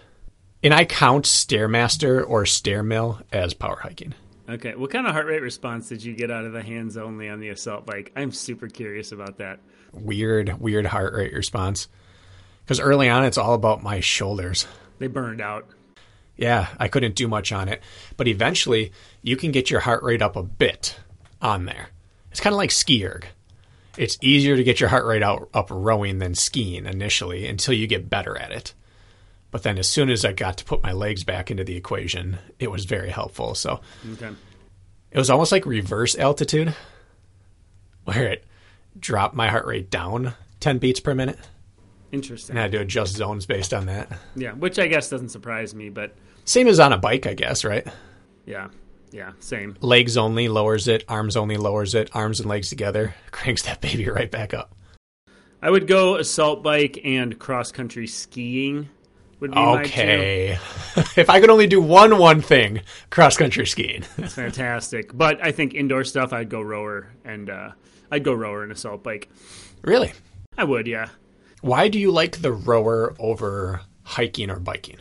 And 0.62 0.74
I 0.74 0.84
count 0.84 1.24
Stairmaster 1.24 2.24
or 2.28 2.44
Stairmill 2.44 3.22
as 3.32 3.54
power 3.54 3.78
hiking. 3.82 4.14
Okay. 4.48 4.74
What 4.74 4.90
kind 4.90 5.06
of 5.06 5.12
heart 5.12 5.26
rate 5.26 5.42
response 5.42 5.88
did 5.88 6.04
you 6.04 6.14
get 6.14 6.30
out 6.30 6.44
of 6.44 6.52
the 6.52 6.62
hands 6.62 6.96
only 6.96 7.28
on 7.28 7.40
the 7.40 7.48
assault 7.48 7.86
bike? 7.86 8.12
I'm 8.16 8.32
super 8.32 8.68
curious 8.68 9.12
about 9.12 9.38
that. 9.38 9.60
Weird, 9.92 10.60
weird 10.60 10.86
heart 10.86 11.14
rate 11.14 11.32
response. 11.32 11.88
Because 12.64 12.80
early 12.80 13.08
on, 13.08 13.24
it's 13.24 13.38
all 13.38 13.54
about 13.54 13.82
my 13.82 14.00
shoulders. 14.00 14.66
They 15.02 15.08
burned 15.08 15.40
out. 15.40 15.68
Yeah, 16.36 16.68
I 16.78 16.86
couldn't 16.86 17.16
do 17.16 17.26
much 17.26 17.50
on 17.50 17.68
it. 17.68 17.82
But 18.16 18.28
eventually, 18.28 18.92
you 19.20 19.36
can 19.36 19.50
get 19.50 19.68
your 19.68 19.80
heart 19.80 20.04
rate 20.04 20.22
up 20.22 20.36
a 20.36 20.44
bit 20.44 20.96
on 21.40 21.64
there. 21.64 21.88
It's 22.30 22.38
kind 22.38 22.54
of 22.54 22.58
like 22.58 22.70
ski 22.70 23.04
erg. 23.04 23.26
It's 23.98 24.16
easier 24.22 24.54
to 24.56 24.62
get 24.62 24.78
your 24.78 24.90
heart 24.90 25.04
rate 25.04 25.24
out, 25.24 25.48
up 25.52 25.66
rowing 25.72 26.20
than 26.20 26.36
skiing 26.36 26.86
initially 26.86 27.48
until 27.48 27.74
you 27.74 27.88
get 27.88 28.08
better 28.08 28.38
at 28.38 28.52
it. 28.52 28.74
But 29.50 29.64
then 29.64 29.76
as 29.76 29.88
soon 29.88 30.08
as 30.08 30.24
I 30.24 30.32
got 30.32 30.58
to 30.58 30.64
put 30.64 30.84
my 30.84 30.92
legs 30.92 31.24
back 31.24 31.50
into 31.50 31.64
the 31.64 31.74
equation, 31.76 32.38
it 32.60 32.70
was 32.70 32.84
very 32.84 33.10
helpful. 33.10 33.56
So 33.56 33.80
Okay. 34.12 34.30
it 35.10 35.18
was 35.18 35.30
almost 35.30 35.50
like 35.50 35.66
reverse 35.66 36.16
altitude, 36.16 36.76
where 38.04 38.28
it 38.28 38.44
dropped 38.96 39.34
my 39.34 39.48
heart 39.48 39.66
rate 39.66 39.90
down 39.90 40.34
10 40.60 40.78
beats 40.78 41.00
per 41.00 41.12
minute. 41.12 41.40
Interesting. 42.12 42.52
And 42.54 42.60
I 42.60 42.62
had 42.62 42.72
to 42.72 42.80
adjust 42.80 43.16
zones 43.16 43.46
based 43.46 43.72
on 43.72 43.86
that. 43.86 44.12
Yeah, 44.36 44.52
which 44.52 44.78
I 44.78 44.86
guess 44.86 45.08
doesn't 45.08 45.30
surprise 45.30 45.74
me, 45.74 45.88
but 45.88 46.14
Same 46.44 46.68
as 46.68 46.78
on 46.78 46.92
a 46.92 46.98
bike, 46.98 47.26
I 47.26 47.34
guess, 47.34 47.64
right? 47.64 47.86
yeah, 48.46 48.68
yeah, 49.10 49.32
same. 49.40 49.76
legs 49.80 50.16
only 50.16 50.48
lowers 50.48 50.88
it, 50.88 51.04
arms 51.08 51.36
only 51.36 51.56
lowers 51.56 51.94
it, 51.94 52.10
arms 52.14 52.40
and 52.40 52.48
legs 52.48 52.68
together 52.68 53.14
cranks 53.30 53.62
that 53.62 53.80
baby 53.80 54.08
right 54.08 54.30
back 54.30 54.52
up. 54.54 54.74
I 55.62 55.70
would 55.70 55.86
go 55.86 56.16
assault 56.16 56.62
bike 56.62 57.00
and 57.04 57.38
cross 57.38 57.72
country 57.72 58.06
skiing. 58.06 58.88
Would 59.40 59.52
be. 59.52 59.58
Okay. 59.58 60.50
if 61.16 61.28
I 61.28 61.40
could 61.40 61.50
only 61.50 61.66
do 61.66 61.80
one 61.80 62.18
one 62.18 62.40
thing, 62.42 62.82
cross 63.10 63.36
country 63.36 63.66
skiing. 63.66 64.04
That's 64.16 64.34
fantastic. 64.34 65.16
But 65.16 65.44
I 65.44 65.50
think 65.50 65.74
indoor 65.74 66.04
stuff, 66.04 66.32
I'd 66.32 66.48
go 66.48 66.60
rower 66.60 67.08
and 67.24 67.50
uh, 67.50 67.70
I'd 68.10 68.22
go 68.22 68.34
rower 68.34 68.62
and 68.62 68.70
assault 68.70 69.02
bike. 69.02 69.28
really? 69.82 70.12
I 70.58 70.64
would, 70.64 70.86
yeah. 70.86 71.08
Why 71.62 71.86
do 71.86 72.00
you 72.00 72.10
like 72.10 72.38
the 72.38 72.52
rower 72.52 73.14
over 73.20 73.82
hiking 74.02 74.50
or 74.50 74.58
biking? 74.58 74.98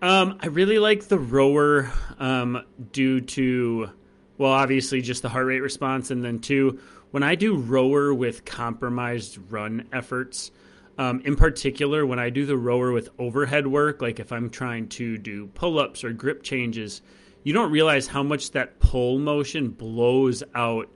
Um, 0.00 0.38
I 0.40 0.46
really 0.46 0.78
like 0.78 1.04
the 1.04 1.18
rower 1.18 1.92
um, 2.18 2.64
due 2.90 3.20
to, 3.20 3.90
well, 4.38 4.50
obviously 4.50 5.02
just 5.02 5.20
the 5.20 5.28
heart 5.28 5.44
rate 5.44 5.60
response, 5.60 6.10
and 6.10 6.24
then 6.24 6.38
two, 6.38 6.80
when 7.10 7.22
I 7.22 7.34
do 7.34 7.54
rower 7.54 8.14
with 8.14 8.46
compromised 8.46 9.38
run 9.50 9.88
efforts, 9.92 10.50
um, 10.96 11.20
in 11.26 11.36
particular, 11.36 12.06
when 12.06 12.18
I 12.18 12.30
do 12.30 12.46
the 12.46 12.56
rower 12.56 12.92
with 12.92 13.10
overhead 13.18 13.66
work, 13.66 14.00
like 14.00 14.20
if 14.20 14.32
I'm 14.32 14.48
trying 14.48 14.88
to 14.88 15.18
do 15.18 15.48
pull 15.48 15.78
ups 15.78 16.02
or 16.02 16.14
grip 16.14 16.42
changes, 16.42 17.02
you 17.44 17.52
don't 17.52 17.70
realize 17.70 18.06
how 18.06 18.22
much 18.22 18.52
that 18.52 18.80
pull 18.80 19.18
motion 19.18 19.68
blows 19.68 20.42
out 20.54 20.88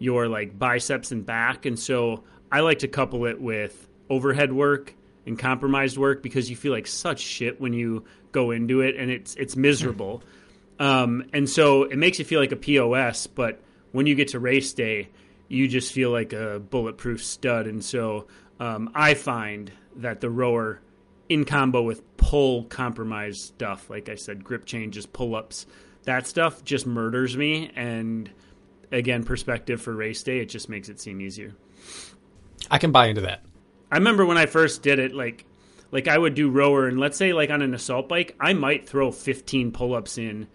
your 0.00 0.26
like 0.26 0.58
biceps 0.58 1.12
and 1.12 1.24
back. 1.24 1.64
And 1.64 1.78
so 1.78 2.24
I 2.50 2.60
like 2.60 2.80
to 2.80 2.88
couple 2.88 3.24
it 3.26 3.40
with 3.40 3.87
overhead 4.10 4.52
work 4.52 4.94
and 5.26 5.38
compromised 5.38 5.98
work 5.98 6.22
because 6.22 6.48
you 6.48 6.56
feel 6.56 6.72
like 6.72 6.86
such 6.86 7.20
shit 7.20 7.60
when 7.60 7.72
you 7.72 8.04
go 8.32 8.50
into 8.50 8.80
it 8.80 8.96
and 8.96 9.10
it's 9.10 9.34
it's 9.36 9.56
miserable. 9.56 10.22
Um, 10.78 11.24
and 11.32 11.48
so 11.48 11.84
it 11.84 11.96
makes 11.96 12.18
you 12.18 12.24
feel 12.24 12.40
like 12.40 12.52
a 12.52 12.56
POS, 12.56 13.26
but 13.26 13.60
when 13.92 14.06
you 14.06 14.14
get 14.14 14.28
to 14.28 14.38
race 14.38 14.72
day, 14.72 15.08
you 15.48 15.66
just 15.66 15.92
feel 15.92 16.10
like 16.10 16.32
a 16.32 16.60
bulletproof 16.60 17.24
stud. 17.24 17.66
And 17.66 17.84
so 17.84 18.26
um, 18.60 18.90
I 18.94 19.14
find 19.14 19.72
that 19.96 20.20
the 20.20 20.30
rower 20.30 20.80
in 21.28 21.44
combo 21.44 21.82
with 21.82 22.16
pull 22.16 22.64
compromised 22.64 23.40
stuff, 23.40 23.90
like 23.90 24.08
I 24.08 24.14
said, 24.14 24.44
grip 24.44 24.64
changes, 24.64 25.06
pull 25.06 25.34
ups, 25.34 25.66
that 26.04 26.26
stuff 26.26 26.64
just 26.64 26.86
murders 26.86 27.36
me. 27.36 27.70
And 27.74 28.30
again, 28.92 29.24
perspective 29.24 29.80
for 29.80 29.94
race 29.94 30.22
day, 30.22 30.38
it 30.38 30.46
just 30.46 30.68
makes 30.68 30.88
it 30.88 31.00
seem 31.00 31.20
easier. 31.20 31.54
I 32.70 32.78
can 32.78 32.92
buy 32.92 33.06
into 33.06 33.22
that. 33.22 33.42
I 33.90 33.96
remember 33.96 34.26
when 34.26 34.38
I 34.38 34.46
first 34.46 34.82
did 34.82 34.98
it, 34.98 35.14
like 35.14 35.44
like 35.90 36.08
I 36.08 36.18
would 36.18 36.34
do 36.34 36.50
rower, 36.50 36.86
and 36.86 36.98
let's 36.98 37.16
say 37.16 37.32
like 37.32 37.50
on 37.50 37.62
an 37.62 37.74
assault 37.74 38.08
bike, 38.08 38.36
I 38.38 38.52
might 38.52 38.88
throw 38.88 39.10
15 39.10 39.72
pull-ups 39.72 40.18
in 40.18 40.46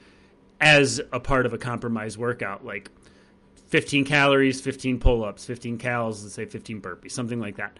as 0.61 1.01
a 1.11 1.19
part 1.19 1.45
of 1.45 1.53
a 1.53 1.57
compromised 1.57 2.17
workout, 2.17 2.63
like 2.63 2.89
15 3.67 4.05
calories, 4.05 4.61
15 4.61 4.99
pull-ups, 4.99 5.45
15 5.45 5.79
cals, 5.79 6.21
let's 6.21 6.35
say 6.35 6.45
15 6.45 6.81
burpees, 6.81 7.11
something 7.11 7.39
like 7.39 7.57
that. 7.57 7.79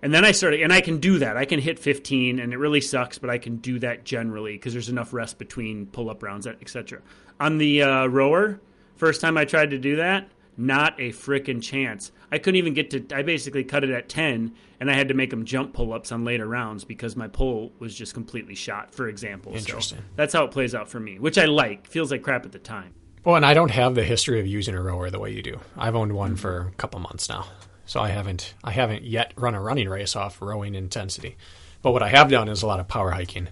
And 0.00 0.14
then 0.14 0.24
I 0.24 0.32
started, 0.32 0.62
and 0.62 0.72
I 0.72 0.80
can 0.80 0.98
do 0.98 1.18
that. 1.18 1.36
I 1.36 1.44
can 1.44 1.60
hit 1.60 1.78
15, 1.78 2.38
and 2.38 2.52
it 2.52 2.56
really 2.56 2.80
sucks, 2.80 3.18
but 3.18 3.30
I 3.30 3.38
can 3.38 3.56
do 3.56 3.78
that 3.80 4.04
generally 4.04 4.52
because 4.52 4.72
there's 4.72 4.88
enough 4.88 5.12
rest 5.12 5.38
between 5.38 5.86
pull-up 5.86 6.22
rounds, 6.22 6.46
etc. 6.46 7.02
On 7.40 7.58
the 7.58 7.82
uh, 7.82 8.06
rower, 8.06 8.60
first 8.96 9.20
time 9.20 9.36
I 9.36 9.44
tried 9.44 9.70
to 9.70 9.78
do 9.78 9.96
that, 9.96 10.30
Not 10.56 10.98
a 10.98 11.10
frickin' 11.10 11.62
chance. 11.62 12.10
I 12.30 12.38
couldn't 12.38 12.56
even 12.58 12.74
get 12.74 12.90
to. 12.90 13.16
I 13.16 13.22
basically 13.22 13.64
cut 13.64 13.84
it 13.84 13.90
at 13.90 14.08
ten, 14.08 14.54
and 14.80 14.90
I 14.90 14.94
had 14.94 15.08
to 15.08 15.14
make 15.14 15.30
them 15.30 15.44
jump 15.44 15.72
pull 15.72 15.92
ups 15.92 16.12
on 16.12 16.24
later 16.24 16.46
rounds 16.46 16.84
because 16.84 17.16
my 17.16 17.28
pull 17.28 17.72
was 17.78 17.94
just 17.94 18.14
completely 18.14 18.54
shot. 18.54 18.94
For 18.94 19.08
example, 19.08 19.54
Interesting. 19.54 19.98
So 19.98 20.04
that's 20.16 20.32
how 20.32 20.44
it 20.44 20.50
plays 20.50 20.74
out 20.74 20.88
for 20.88 21.00
me, 21.00 21.18
which 21.18 21.38
I 21.38 21.46
like. 21.46 21.86
Feels 21.86 22.10
like 22.10 22.22
crap 22.22 22.44
at 22.44 22.52
the 22.52 22.58
time. 22.58 22.94
Well, 23.24 23.36
and 23.36 23.44
I 23.46 23.54
don't 23.54 23.70
have 23.70 23.94
the 23.94 24.04
history 24.04 24.40
of 24.40 24.46
using 24.46 24.74
a 24.74 24.82
rower 24.82 25.10
the 25.10 25.18
way 25.18 25.32
you 25.32 25.42
do. 25.42 25.60
I've 25.76 25.96
owned 25.96 26.12
one 26.12 26.36
for 26.36 26.68
a 26.68 26.76
couple 26.76 27.00
months 27.00 27.28
now, 27.28 27.46
so 27.86 28.00
I 28.00 28.08
haven't 28.08 28.54
I 28.62 28.70
haven't 28.70 29.04
yet 29.04 29.32
run 29.36 29.54
a 29.54 29.60
running 29.60 29.88
race 29.88 30.14
off 30.16 30.40
rowing 30.40 30.74
intensity. 30.74 31.36
But 31.82 31.92
what 31.92 32.02
I 32.02 32.08
have 32.08 32.30
done 32.30 32.48
is 32.48 32.62
a 32.62 32.66
lot 32.66 32.80
of 32.80 32.88
power 32.88 33.10
hiking. 33.10 33.48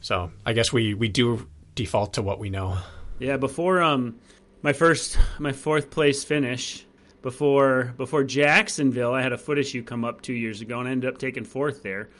So 0.00 0.32
I 0.44 0.52
guess 0.52 0.72
we 0.72 0.94
we 0.94 1.08
do 1.08 1.48
default 1.74 2.14
to 2.14 2.22
what 2.22 2.38
we 2.38 2.50
know. 2.50 2.78
Yeah, 3.18 3.36
before 3.36 3.82
um 3.82 4.16
my 4.62 4.72
first 4.72 5.18
my 5.38 5.52
fourth 5.52 5.90
place 5.90 6.24
finish 6.24 6.84
before 7.24 7.94
before 7.96 8.22
Jacksonville, 8.22 9.14
I 9.14 9.22
had 9.22 9.32
a 9.32 9.38
foot 9.38 9.58
issue 9.58 9.82
come 9.82 10.04
up 10.04 10.20
two 10.20 10.34
years 10.34 10.60
ago 10.60 10.78
and 10.78 10.86
I 10.86 10.92
ended 10.92 11.08
up 11.10 11.18
taking 11.18 11.44
fourth 11.44 11.82
there. 11.82 12.10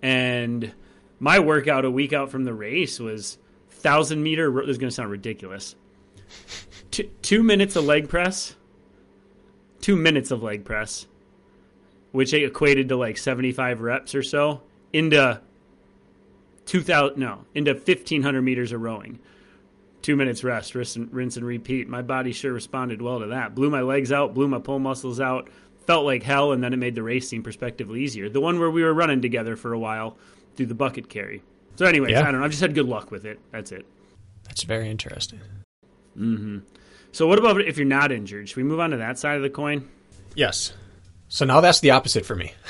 And 0.00 0.72
my 1.18 1.40
workout 1.40 1.84
a 1.84 1.90
week 1.90 2.12
out 2.12 2.30
from 2.30 2.44
the 2.44 2.54
race 2.54 3.00
was 3.00 3.38
thousand 3.68 4.22
meter. 4.22 4.50
This 4.52 4.70
is 4.70 4.78
going 4.78 4.88
to 4.88 4.94
sound 4.94 5.10
ridiculous. 5.10 5.74
Two, 6.92 7.10
two 7.22 7.42
minutes 7.42 7.74
of 7.74 7.84
leg 7.84 8.08
press. 8.08 8.54
Two 9.80 9.96
minutes 9.96 10.30
of 10.30 10.44
leg 10.44 10.64
press, 10.64 11.06
which 12.12 12.32
equated 12.32 12.88
to 12.90 12.96
like 12.96 13.18
seventy 13.18 13.50
five 13.50 13.80
reps 13.80 14.14
or 14.14 14.22
so 14.22 14.62
into 14.92 15.40
two 16.66 16.82
thousand 16.82 17.18
no 17.18 17.44
into 17.52 17.74
fifteen 17.74 18.22
hundred 18.22 18.42
meters 18.42 18.70
of 18.70 18.80
rowing 18.80 19.18
two 20.02 20.16
minutes 20.16 20.44
rest, 20.44 20.74
rinse 20.74 20.96
and, 20.96 21.12
rinse 21.12 21.36
and 21.36 21.46
repeat. 21.46 21.88
My 21.88 22.02
body 22.02 22.32
sure 22.32 22.52
responded 22.52 23.02
well 23.02 23.20
to 23.20 23.26
that. 23.26 23.54
Blew 23.54 23.70
my 23.70 23.82
legs 23.82 24.12
out, 24.12 24.34
blew 24.34 24.48
my 24.48 24.58
pull 24.58 24.78
muscles 24.78 25.20
out, 25.20 25.48
felt 25.86 26.04
like 26.04 26.22
hell, 26.22 26.52
and 26.52 26.62
then 26.62 26.72
it 26.72 26.78
made 26.78 26.94
the 26.94 27.02
race 27.02 27.28
seem 27.28 27.42
prospectively 27.42 28.02
easier. 28.02 28.28
The 28.28 28.40
one 28.40 28.58
where 28.58 28.70
we 28.70 28.82
were 28.82 28.94
running 28.94 29.22
together 29.22 29.56
for 29.56 29.72
a 29.72 29.78
while 29.78 30.16
through 30.56 30.66
the 30.66 30.74
bucket 30.74 31.08
carry. 31.08 31.42
So, 31.76 31.86
anyways, 31.86 32.12
Yeah. 32.12 32.20
I 32.20 32.30
don't 32.30 32.40
know. 32.40 32.44
I've 32.44 32.50
just 32.50 32.62
had 32.62 32.74
good 32.74 32.86
luck 32.88 33.10
with 33.10 33.24
it. 33.24 33.38
That's 33.52 33.72
it. 33.72 33.84
That's 34.44 34.62
very 34.62 34.88
interesting. 34.88 35.40
Mm-hmm. 36.16 36.58
So, 37.12 37.26
what 37.26 37.38
about 37.38 37.60
if 37.60 37.76
you're 37.76 37.86
not 37.86 38.12
injured? 38.12 38.48
Should 38.48 38.56
we 38.56 38.62
move 38.62 38.80
on 38.80 38.90
to 38.90 38.96
that 38.98 39.18
side 39.18 39.36
of 39.36 39.42
the 39.42 39.50
coin? 39.50 39.88
Yes. 40.34 40.72
So 41.28 41.44
now 41.44 41.60
that's 41.60 41.80
the 41.80 41.90
opposite 41.90 42.24
for 42.24 42.36
me. 42.36 42.52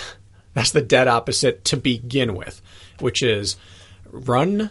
That's 0.54 0.70
the 0.70 0.80
dead 0.80 1.06
opposite 1.06 1.66
to 1.66 1.76
begin 1.76 2.34
with, 2.34 2.62
which 3.00 3.22
is 3.22 3.58
run 4.10 4.70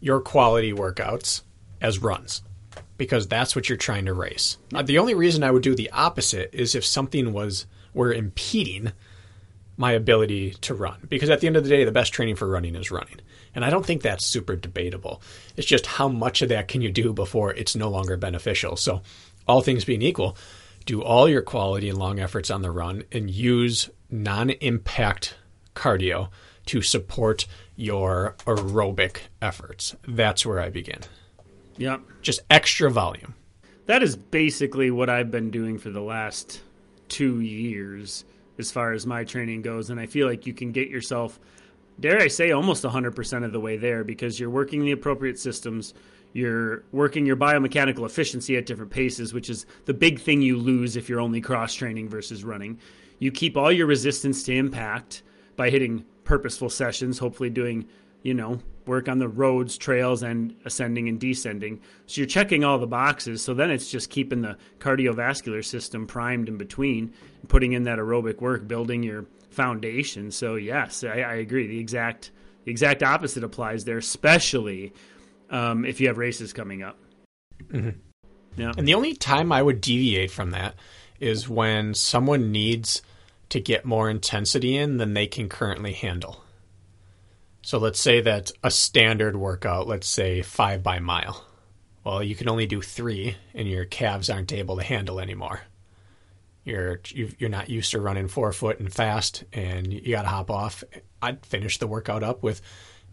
your 0.00 0.22
quality 0.22 0.72
workouts 0.72 1.42
as 1.80 1.98
runs 1.98 2.42
because 2.96 3.26
that's 3.26 3.54
what 3.54 3.68
you're 3.68 3.76
trying 3.78 4.06
to 4.06 4.14
race. 4.14 4.56
The 4.84 4.98
only 4.98 5.14
reason 5.14 5.42
I 5.42 5.50
would 5.50 5.62
do 5.62 5.74
the 5.74 5.90
opposite 5.90 6.50
is 6.52 6.74
if 6.74 6.84
something 6.84 7.32
was 7.32 7.66
were 7.92 8.12
impeding 8.12 8.92
my 9.78 9.92
ability 9.92 10.52
to 10.62 10.74
run 10.74 10.98
because 11.08 11.28
at 11.28 11.40
the 11.40 11.46
end 11.46 11.56
of 11.56 11.64
the 11.64 11.68
day 11.68 11.84
the 11.84 11.92
best 11.92 12.12
training 12.12 12.36
for 12.36 12.48
running 12.48 12.74
is 12.74 12.90
running. 12.90 13.20
And 13.54 13.64
I 13.64 13.70
don't 13.70 13.84
think 13.84 14.02
that's 14.02 14.24
super 14.26 14.56
debatable. 14.56 15.22
It's 15.56 15.66
just 15.66 15.86
how 15.86 16.08
much 16.08 16.42
of 16.42 16.48
that 16.50 16.68
can 16.68 16.82
you 16.82 16.90
do 16.90 17.12
before 17.12 17.52
it's 17.52 17.76
no 17.76 17.88
longer 17.88 18.16
beneficial. 18.16 18.76
So 18.76 19.02
all 19.46 19.60
things 19.60 19.84
being 19.84 20.02
equal, 20.02 20.36
do 20.86 21.02
all 21.02 21.28
your 21.28 21.42
quality 21.42 21.88
and 21.88 21.98
long 21.98 22.20
efforts 22.20 22.50
on 22.50 22.62
the 22.62 22.70
run 22.70 23.04
and 23.12 23.30
use 23.30 23.90
non-impact 24.10 25.36
cardio 25.74 26.28
to 26.66 26.80
support 26.80 27.46
your 27.76 28.34
aerobic 28.46 29.18
efforts. 29.42 29.94
That's 30.06 30.46
where 30.46 30.60
I 30.60 30.70
begin. 30.70 31.00
Yep. 31.78 32.00
Just 32.22 32.40
extra 32.50 32.90
volume. 32.90 33.34
That 33.86 34.02
is 34.02 34.16
basically 34.16 34.90
what 34.90 35.08
I've 35.08 35.30
been 35.30 35.50
doing 35.50 35.78
for 35.78 35.90
the 35.90 36.00
last 36.00 36.60
two 37.08 37.40
years 37.40 38.24
as 38.58 38.72
far 38.72 38.92
as 38.92 39.06
my 39.06 39.24
training 39.24 39.62
goes. 39.62 39.90
And 39.90 40.00
I 40.00 40.06
feel 40.06 40.26
like 40.26 40.46
you 40.46 40.54
can 40.54 40.72
get 40.72 40.88
yourself, 40.88 41.38
dare 42.00 42.20
I 42.20 42.28
say, 42.28 42.50
almost 42.50 42.84
100% 42.84 43.44
of 43.44 43.52
the 43.52 43.60
way 43.60 43.76
there 43.76 44.02
because 44.02 44.40
you're 44.40 44.50
working 44.50 44.84
the 44.84 44.92
appropriate 44.92 45.38
systems. 45.38 45.94
You're 46.32 46.84
working 46.92 47.24
your 47.26 47.36
biomechanical 47.36 48.04
efficiency 48.04 48.56
at 48.56 48.66
different 48.66 48.90
paces, 48.90 49.32
which 49.32 49.48
is 49.48 49.66
the 49.84 49.94
big 49.94 50.20
thing 50.20 50.42
you 50.42 50.56
lose 50.58 50.96
if 50.96 51.08
you're 51.08 51.20
only 51.20 51.40
cross 51.40 51.72
training 51.72 52.08
versus 52.08 52.44
running. 52.44 52.78
You 53.18 53.30
keep 53.30 53.56
all 53.56 53.72
your 53.72 53.86
resistance 53.86 54.42
to 54.44 54.54
impact 54.54 55.22
by 55.56 55.70
hitting 55.70 56.04
purposeful 56.24 56.68
sessions, 56.68 57.18
hopefully 57.18 57.48
doing, 57.48 57.86
you 58.22 58.34
know, 58.34 58.58
work 58.86 59.08
on 59.08 59.18
the 59.18 59.28
roads, 59.28 59.76
trails, 59.76 60.22
and 60.22 60.54
ascending 60.64 61.08
and 61.08 61.20
descending. 61.20 61.80
So 62.06 62.20
you're 62.20 62.28
checking 62.28 62.64
all 62.64 62.78
the 62.78 62.86
boxes. 62.86 63.42
So 63.42 63.52
then 63.54 63.70
it's 63.70 63.90
just 63.90 64.10
keeping 64.10 64.42
the 64.42 64.56
cardiovascular 64.78 65.64
system 65.64 66.06
primed 66.06 66.48
in 66.48 66.56
between, 66.56 67.12
putting 67.48 67.72
in 67.72 67.82
that 67.84 67.98
aerobic 67.98 68.40
work, 68.40 68.66
building 68.68 69.02
your 69.02 69.26
foundation. 69.50 70.30
So 70.30 70.54
yes, 70.54 71.04
I, 71.04 71.20
I 71.20 71.34
agree. 71.34 71.66
The 71.66 71.78
exact 71.78 72.30
the 72.64 72.70
exact 72.70 73.02
opposite 73.02 73.44
applies 73.44 73.84
there, 73.84 73.98
especially 73.98 74.92
um, 75.50 75.84
if 75.84 76.00
you 76.00 76.08
have 76.08 76.18
races 76.18 76.52
coming 76.52 76.82
up. 76.82 76.98
Yeah. 77.72 78.72
And 78.76 78.88
the 78.88 78.94
only 78.94 79.14
time 79.14 79.52
I 79.52 79.62
would 79.62 79.80
deviate 79.80 80.30
from 80.30 80.50
that 80.50 80.74
is 81.20 81.48
when 81.48 81.94
someone 81.94 82.52
needs 82.52 83.02
to 83.50 83.60
get 83.60 83.84
more 83.84 84.10
intensity 84.10 84.76
in 84.76 84.96
than 84.96 85.14
they 85.14 85.26
can 85.26 85.48
currently 85.48 85.92
handle. 85.92 86.42
So 87.66 87.78
let's 87.78 87.98
say 87.98 88.20
that 88.20 88.52
a 88.62 88.70
standard 88.70 89.34
workout, 89.34 89.88
let's 89.88 90.06
say 90.06 90.40
five 90.40 90.84
by 90.84 91.00
mile. 91.00 91.44
Well, 92.04 92.22
you 92.22 92.36
can 92.36 92.48
only 92.48 92.66
do 92.66 92.80
three, 92.80 93.34
and 93.54 93.66
your 93.68 93.84
calves 93.84 94.30
aren't 94.30 94.52
able 94.52 94.76
to 94.76 94.84
handle 94.84 95.18
anymore. 95.18 95.62
You're 96.62 97.00
you- 97.08 97.34
you're 97.40 97.50
not 97.50 97.68
used 97.68 97.90
to 97.90 98.00
running 98.00 98.28
four 98.28 98.52
foot 98.52 98.78
and 98.78 98.92
fast, 98.94 99.42
and 99.52 99.92
you 99.92 100.12
got 100.12 100.22
to 100.22 100.28
hop 100.28 100.48
off. 100.48 100.84
I'd 101.20 101.44
finish 101.44 101.78
the 101.78 101.88
workout 101.88 102.22
up 102.22 102.40
with 102.40 102.62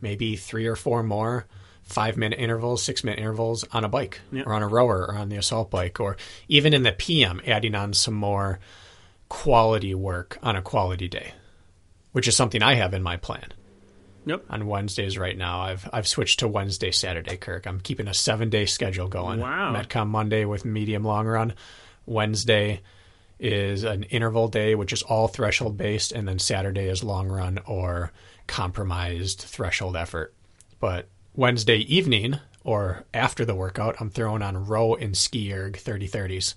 maybe 0.02 0.36
three 0.36 0.68
or 0.68 0.76
four 0.76 1.02
more 1.02 1.48
five 1.82 2.16
minute 2.16 2.38
intervals, 2.38 2.84
six 2.84 3.04
minute 3.04 3.18
intervals 3.18 3.66
on 3.72 3.84
a 3.84 3.90
bike 3.90 4.22
Yep. 4.32 4.46
or 4.46 4.54
on 4.54 4.62
a 4.62 4.68
rower 4.68 5.08
or 5.08 5.16
on 5.16 5.30
the 5.30 5.38
assault 5.38 5.72
bike, 5.72 6.00
or 6.00 6.16
even 6.48 6.76
in 6.76 6.84
the 6.84 6.92
PM, 6.92 7.42
adding 7.48 7.74
on 7.74 7.92
some 7.94 8.14
more 8.14 8.60
quality 9.30 9.96
work 9.96 10.38
on 10.44 10.56
a 10.56 10.62
quality 10.62 11.08
day, 11.08 11.34
which 12.12 12.28
is 12.28 12.36
something 12.36 12.62
I 12.62 12.76
have 12.76 12.94
in 12.94 13.02
my 13.02 13.18
plan 13.18 13.52
Nope. 14.26 14.46
on 14.50 14.68
Wednesdays 14.68 15.18
right 15.18 15.38
now. 15.38 15.62
I've 15.62 15.90
I've 15.92 16.08
switched 16.08 16.40
to 16.40 16.48
Wednesday, 16.48 16.92
Saturday, 16.92 17.38
Kirk. 17.38 17.66
I'm 17.66 17.80
keeping 17.80 18.08
a 18.08 18.14
seven 18.14 18.50
day 18.50 18.66
schedule 18.66 19.08
going. 19.08 19.40
Wow. 19.40 19.74
Metcon 19.74 20.08
Monday 20.08 20.46
with 20.46 20.66
medium 20.66 21.04
long 21.04 21.28
run. 21.28 21.54
Wednesday 22.06 22.82
is 23.40 23.84
an 23.84 24.04
interval 24.04 24.48
day, 24.48 24.76
which 24.76 24.94
is 24.94 25.02
all 25.04 25.28
threshold 25.28 25.78
based, 25.78 26.12
and 26.12 26.28
then 26.28 26.40
Saturday 26.40 26.88
is 26.88 27.04
long 27.04 27.28
run 27.28 27.60
or 27.66 28.12
compromised 28.48 29.42
threshold 29.42 29.96
effort. 29.96 30.34
But 30.80 31.10
Wednesday 31.36 31.78
evening 31.78 32.40
or 32.64 33.04
after 33.14 33.44
the 33.46 33.56
workout, 33.56 33.96
I'm 34.00 34.10
throwing 34.10 34.42
on 34.42 34.66
row 34.66 34.96
and 34.96 35.18
ski 35.18 35.52
erg 35.54 35.78
30 35.78 36.08
30s 36.08 36.56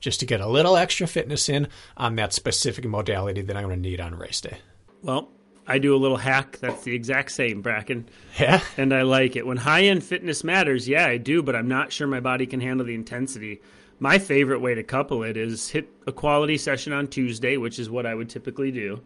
just 0.00 0.20
to 0.20 0.26
get 0.26 0.40
a 0.40 0.46
little 0.46 0.76
extra 0.76 1.06
fitness 1.06 1.48
in 1.48 1.68
on 1.96 2.16
that 2.16 2.32
specific 2.32 2.84
modality 2.84 3.42
that 3.42 3.56
I'm 3.56 3.64
going 3.64 3.82
to 3.82 3.88
need 3.88 4.00
on 4.00 4.14
race 4.14 4.40
day. 4.40 4.58
Well, 5.02 5.30
I 5.70 5.78
do 5.78 5.94
a 5.94 5.98
little 5.98 6.16
hack 6.16 6.56
that's 6.58 6.82
the 6.84 6.94
exact 6.94 7.30
same, 7.30 7.60
Bracken. 7.60 8.08
Yeah. 8.40 8.62
and 8.78 8.94
I 8.94 9.02
like 9.02 9.36
it. 9.36 9.46
When 9.46 9.58
high 9.58 9.82
end 9.82 10.02
fitness 10.02 10.42
matters, 10.42 10.88
yeah, 10.88 11.06
I 11.06 11.18
do, 11.18 11.42
but 11.42 11.54
I'm 11.54 11.68
not 11.68 11.92
sure 11.92 12.06
my 12.06 12.20
body 12.20 12.46
can 12.46 12.60
handle 12.60 12.86
the 12.86 12.94
intensity. 12.94 13.60
My 14.00 14.18
favorite 14.18 14.60
way 14.60 14.74
to 14.74 14.82
couple 14.82 15.22
it 15.24 15.36
is 15.36 15.68
hit 15.68 15.90
a 16.06 16.12
quality 16.12 16.56
session 16.56 16.92
on 16.92 17.08
Tuesday, 17.08 17.58
which 17.58 17.78
is 17.78 17.90
what 17.90 18.06
I 18.06 18.14
would 18.14 18.30
typically 18.30 18.70
do. 18.70 19.02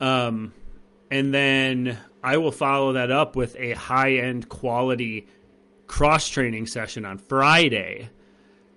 Um, 0.00 0.52
and 1.10 1.34
then 1.34 1.98
I 2.22 2.36
will 2.36 2.52
follow 2.52 2.92
that 2.92 3.10
up 3.10 3.34
with 3.34 3.56
a 3.56 3.72
high 3.72 4.16
end 4.16 4.48
quality 4.48 5.26
cross 5.88 6.28
training 6.28 6.66
session 6.66 7.04
on 7.04 7.18
Friday. 7.18 8.10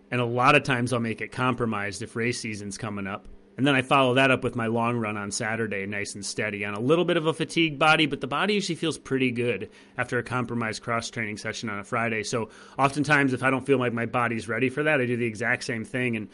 And 0.09 0.19
a 0.19 0.25
lot 0.25 0.55
of 0.55 0.63
times 0.63 0.91
I'll 0.91 0.99
make 0.99 1.21
it 1.21 1.31
compromised 1.31 2.01
if 2.01 2.15
race 2.15 2.39
season's 2.39 2.77
coming 2.77 3.05
up. 3.05 3.27
And 3.57 3.67
then 3.67 3.75
I 3.75 3.81
follow 3.81 4.13
that 4.15 4.31
up 4.31 4.43
with 4.43 4.55
my 4.55 4.67
long 4.67 4.97
run 4.97 5.17
on 5.17 5.29
Saturday, 5.29 5.85
nice 5.85 6.15
and 6.15 6.25
steady, 6.25 6.63
on 6.65 6.73
a 6.73 6.79
little 6.79 7.05
bit 7.05 7.17
of 7.17 7.27
a 7.27 7.33
fatigued 7.33 7.77
body, 7.77 8.05
but 8.05 8.21
the 8.21 8.27
body 8.27 8.53
usually 8.53 8.75
feels 8.75 8.97
pretty 8.97 9.29
good 9.29 9.69
after 9.97 10.17
a 10.17 10.23
compromised 10.23 10.81
cross 10.81 11.09
training 11.09 11.37
session 11.37 11.69
on 11.69 11.77
a 11.77 11.83
Friday. 11.83 12.23
So 12.23 12.49
oftentimes, 12.79 13.33
if 13.33 13.43
I 13.43 13.49
don't 13.49 13.65
feel 13.65 13.77
like 13.77 13.93
my 13.93 14.05
body's 14.05 14.47
ready 14.47 14.69
for 14.69 14.83
that, 14.83 15.01
I 15.01 15.05
do 15.05 15.17
the 15.17 15.25
exact 15.25 15.65
same 15.65 15.83
thing, 15.83 16.15
and 16.15 16.29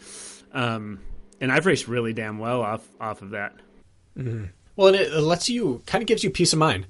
um, 0.53 0.99
and 1.41 1.51
I've 1.51 1.65
raced 1.65 1.87
really 1.87 2.13
damn 2.13 2.37
well 2.39 2.61
off 2.61 2.87
off 3.01 3.21
of 3.21 3.31
that. 3.31 3.55
Well, 4.75 4.87
and 4.87 4.95
it 4.95 5.11
lets 5.13 5.49
you 5.49 5.81
kind 5.85 6.03
of 6.03 6.07
gives 6.07 6.23
you 6.23 6.29
peace 6.29 6.53
of 6.53 6.59
mind. 6.59 6.85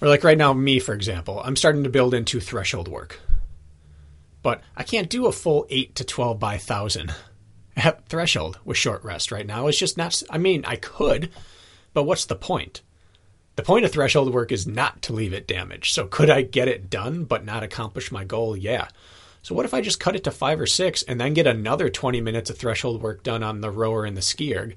Or 0.00 0.08
like 0.08 0.24
right 0.24 0.38
now, 0.38 0.52
me 0.52 0.78
for 0.78 0.94
example, 0.94 1.40
I'm 1.42 1.56
starting 1.56 1.84
to 1.84 1.90
build 1.90 2.12
into 2.12 2.38
threshold 2.38 2.86
work, 2.86 3.18
but 4.42 4.60
I 4.76 4.82
can't 4.82 5.08
do 5.08 5.26
a 5.26 5.32
full 5.32 5.66
eight 5.70 5.94
to 5.96 6.04
twelve 6.04 6.38
by 6.38 6.58
thousand 6.58 7.14
threshold 8.08 8.58
with 8.64 8.76
short 8.76 9.02
rest 9.04 9.32
right 9.32 9.46
now. 9.46 9.66
It's 9.66 9.78
just 9.78 9.96
not. 9.96 10.22
I 10.30 10.38
mean, 10.38 10.64
I 10.64 10.76
could, 10.76 11.30
but 11.92 12.04
what's 12.04 12.24
the 12.24 12.36
point? 12.36 12.82
The 13.56 13.62
point 13.62 13.84
of 13.84 13.92
threshold 13.92 14.32
work 14.32 14.50
is 14.50 14.66
not 14.66 15.00
to 15.02 15.12
leave 15.12 15.32
it 15.32 15.46
damaged. 15.46 15.94
So 15.94 16.06
could 16.06 16.28
I 16.28 16.42
get 16.42 16.68
it 16.68 16.90
done 16.90 17.24
but 17.24 17.44
not 17.44 17.62
accomplish 17.62 18.10
my 18.10 18.24
goal? 18.24 18.56
Yeah. 18.56 18.88
So 19.42 19.54
what 19.54 19.64
if 19.64 19.74
I 19.74 19.80
just 19.80 20.00
cut 20.00 20.16
it 20.16 20.24
to 20.24 20.30
five 20.30 20.58
or 20.58 20.66
six 20.66 21.02
and 21.02 21.20
then 21.20 21.34
get 21.34 21.46
another 21.46 21.88
20 21.88 22.20
minutes 22.20 22.50
of 22.50 22.58
threshold 22.58 23.02
work 23.02 23.22
done 23.22 23.42
on 23.42 23.60
the 23.60 23.70
rower 23.70 24.04
and 24.04 24.16
the 24.16 24.22
ski 24.22 24.56
erg? 24.56 24.76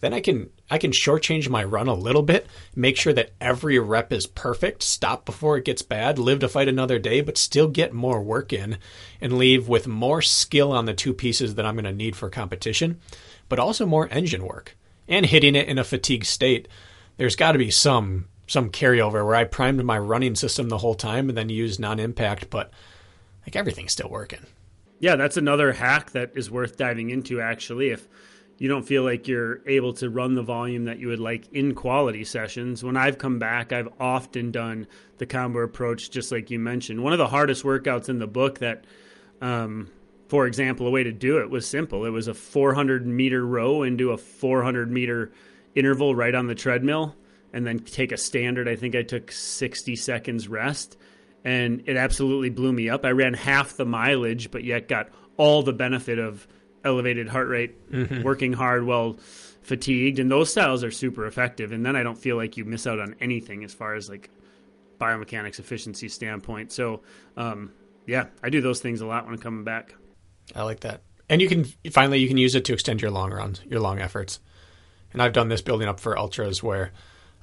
Then 0.00 0.12
I 0.12 0.20
can 0.20 0.50
I 0.70 0.78
can 0.78 0.90
shortchange 0.90 1.48
my 1.48 1.64
run 1.64 1.88
a 1.88 1.94
little 1.94 2.22
bit, 2.22 2.46
make 2.74 2.96
sure 2.96 3.12
that 3.14 3.30
every 3.40 3.78
rep 3.78 4.12
is 4.12 4.26
perfect, 4.26 4.82
stop 4.82 5.24
before 5.24 5.56
it 5.56 5.64
gets 5.64 5.82
bad, 5.82 6.18
live 6.18 6.40
to 6.40 6.48
fight 6.48 6.68
another 6.68 6.98
day, 6.98 7.20
but 7.20 7.38
still 7.38 7.68
get 7.68 7.92
more 7.92 8.22
work 8.22 8.52
in 8.52 8.78
and 9.20 9.38
leave 9.38 9.68
with 9.68 9.86
more 9.86 10.20
skill 10.20 10.72
on 10.72 10.84
the 10.84 10.94
two 10.94 11.14
pieces 11.14 11.54
that 11.54 11.64
I'm 11.64 11.76
going 11.76 11.84
to 11.84 11.92
need 11.92 12.16
for 12.16 12.28
competition, 12.28 13.00
but 13.48 13.58
also 13.58 13.86
more 13.86 14.08
engine 14.10 14.44
work 14.44 14.76
and 15.08 15.24
hitting 15.24 15.54
it 15.54 15.68
in 15.68 15.78
a 15.78 15.84
fatigued 15.84 16.26
state. 16.26 16.68
There's 17.16 17.36
got 17.36 17.52
to 17.52 17.58
be 17.58 17.70
some 17.70 18.26
some 18.48 18.70
carryover 18.70 19.24
where 19.24 19.34
I 19.34 19.44
primed 19.44 19.82
my 19.84 19.98
running 19.98 20.34
system 20.36 20.68
the 20.68 20.78
whole 20.78 20.94
time 20.94 21.28
and 21.28 21.36
then 21.36 21.48
used 21.48 21.80
non-impact, 21.80 22.48
but 22.48 22.70
like 23.44 23.56
everything's 23.56 23.92
still 23.92 24.08
working. 24.08 24.46
Yeah, 25.00 25.16
that's 25.16 25.36
another 25.36 25.72
hack 25.72 26.12
that 26.12 26.32
is 26.34 26.50
worth 26.50 26.76
diving 26.76 27.10
into 27.10 27.40
actually 27.40 27.90
if 27.90 28.06
you 28.58 28.68
don't 28.68 28.84
feel 28.84 29.02
like 29.02 29.28
you're 29.28 29.60
able 29.66 29.92
to 29.94 30.08
run 30.08 30.34
the 30.34 30.42
volume 30.42 30.84
that 30.84 30.98
you 30.98 31.08
would 31.08 31.20
like 31.20 31.52
in 31.52 31.74
quality 31.74 32.24
sessions. 32.24 32.82
When 32.82 32.96
I've 32.96 33.18
come 33.18 33.38
back, 33.38 33.72
I've 33.72 33.88
often 34.00 34.50
done 34.50 34.86
the 35.18 35.26
combo 35.26 35.60
approach, 35.60 36.10
just 36.10 36.32
like 36.32 36.50
you 36.50 36.58
mentioned. 36.58 37.02
One 37.02 37.12
of 37.12 37.18
the 37.18 37.28
hardest 37.28 37.64
workouts 37.64 38.08
in 38.08 38.18
the 38.18 38.26
book 38.26 38.60
that, 38.60 38.84
um, 39.42 39.90
for 40.28 40.46
example, 40.46 40.86
a 40.86 40.90
way 40.90 41.04
to 41.04 41.12
do 41.12 41.38
it 41.38 41.50
was 41.50 41.66
simple. 41.66 42.06
It 42.06 42.10
was 42.10 42.28
a 42.28 42.34
400 42.34 43.06
meter 43.06 43.44
row 43.44 43.82
into 43.82 44.12
a 44.12 44.16
400 44.16 44.90
meter 44.90 45.32
interval 45.74 46.14
right 46.14 46.34
on 46.34 46.46
the 46.46 46.54
treadmill, 46.54 47.14
and 47.52 47.66
then 47.66 47.78
take 47.80 48.10
a 48.10 48.16
standard. 48.16 48.68
I 48.68 48.76
think 48.76 48.94
I 48.94 49.02
took 49.02 49.30
60 49.30 49.96
seconds 49.96 50.48
rest, 50.48 50.96
and 51.44 51.82
it 51.86 51.98
absolutely 51.98 52.48
blew 52.48 52.72
me 52.72 52.88
up. 52.88 53.04
I 53.04 53.10
ran 53.10 53.34
half 53.34 53.76
the 53.76 53.84
mileage, 53.84 54.50
but 54.50 54.64
yet 54.64 54.88
got 54.88 55.10
all 55.36 55.62
the 55.62 55.74
benefit 55.74 56.18
of 56.18 56.48
elevated 56.86 57.28
heart 57.28 57.48
rate, 57.48 57.90
mm-hmm. 57.90 58.22
working 58.22 58.52
hard 58.52 58.84
while 58.84 59.18
fatigued, 59.62 60.18
and 60.18 60.30
those 60.30 60.50
styles 60.50 60.84
are 60.84 60.90
super 60.90 61.26
effective. 61.26 61.72
And 61.72 61.84
then 61.84 61.96
I 61.96 62.02
don't 62.02 62.16
feel 62.16 62.36
like 62.36 62.56
you 62.56 62.64
miss 62.64 62.86
out 62.86 63.00
on 63.00 63.16
anything 63.20 63.64
as 63.64 63.74
far 63.74 63.94
as 63.94 64.08
like 64.08 64.30
biomechanics 64.98 65.58
efficiency 65.58 66.08
standpoint. 66.08 66.72
So, 66.72 67.02
um, 67.36 67.72
yeah, 68.06 68.26
I 68.42 68.48
do 68.48 68.60
those 68.60 68.80
things 68.80 69.00
a 69.00 69.06
lot 69.06 69.24
when 69.24 69.34
I'm 69.34 69.40
coming 69.40 69.64
back. 69.64 69.94
I 70.54 70.62
like 70.62 70.80
that. 70.80 71.02
And 71.28 71.42
you 71.42 71.48
can 71.48 71.64
finally 71.90 72.18
you 72.20 72.28
can 72.28 72.36
use 72.36 72.54
it 72.54 72.64
to 72.66 72.72
extend 72.72 73.02
your 73.02 73.10
long 73.10 73.32
runs, 73.32 73.60
your 73.68 73.80
long 73.80 73.98
efforts. 73.98 74.38
And 75.12 75.20
I've 75.20 75.32
done 75.32 75.48
this 75.48 75.62
building 75.62 75.88
up 75.88 75.98
for 75.98 76.16
ultras 76.16 76.62
where 76.62 76.92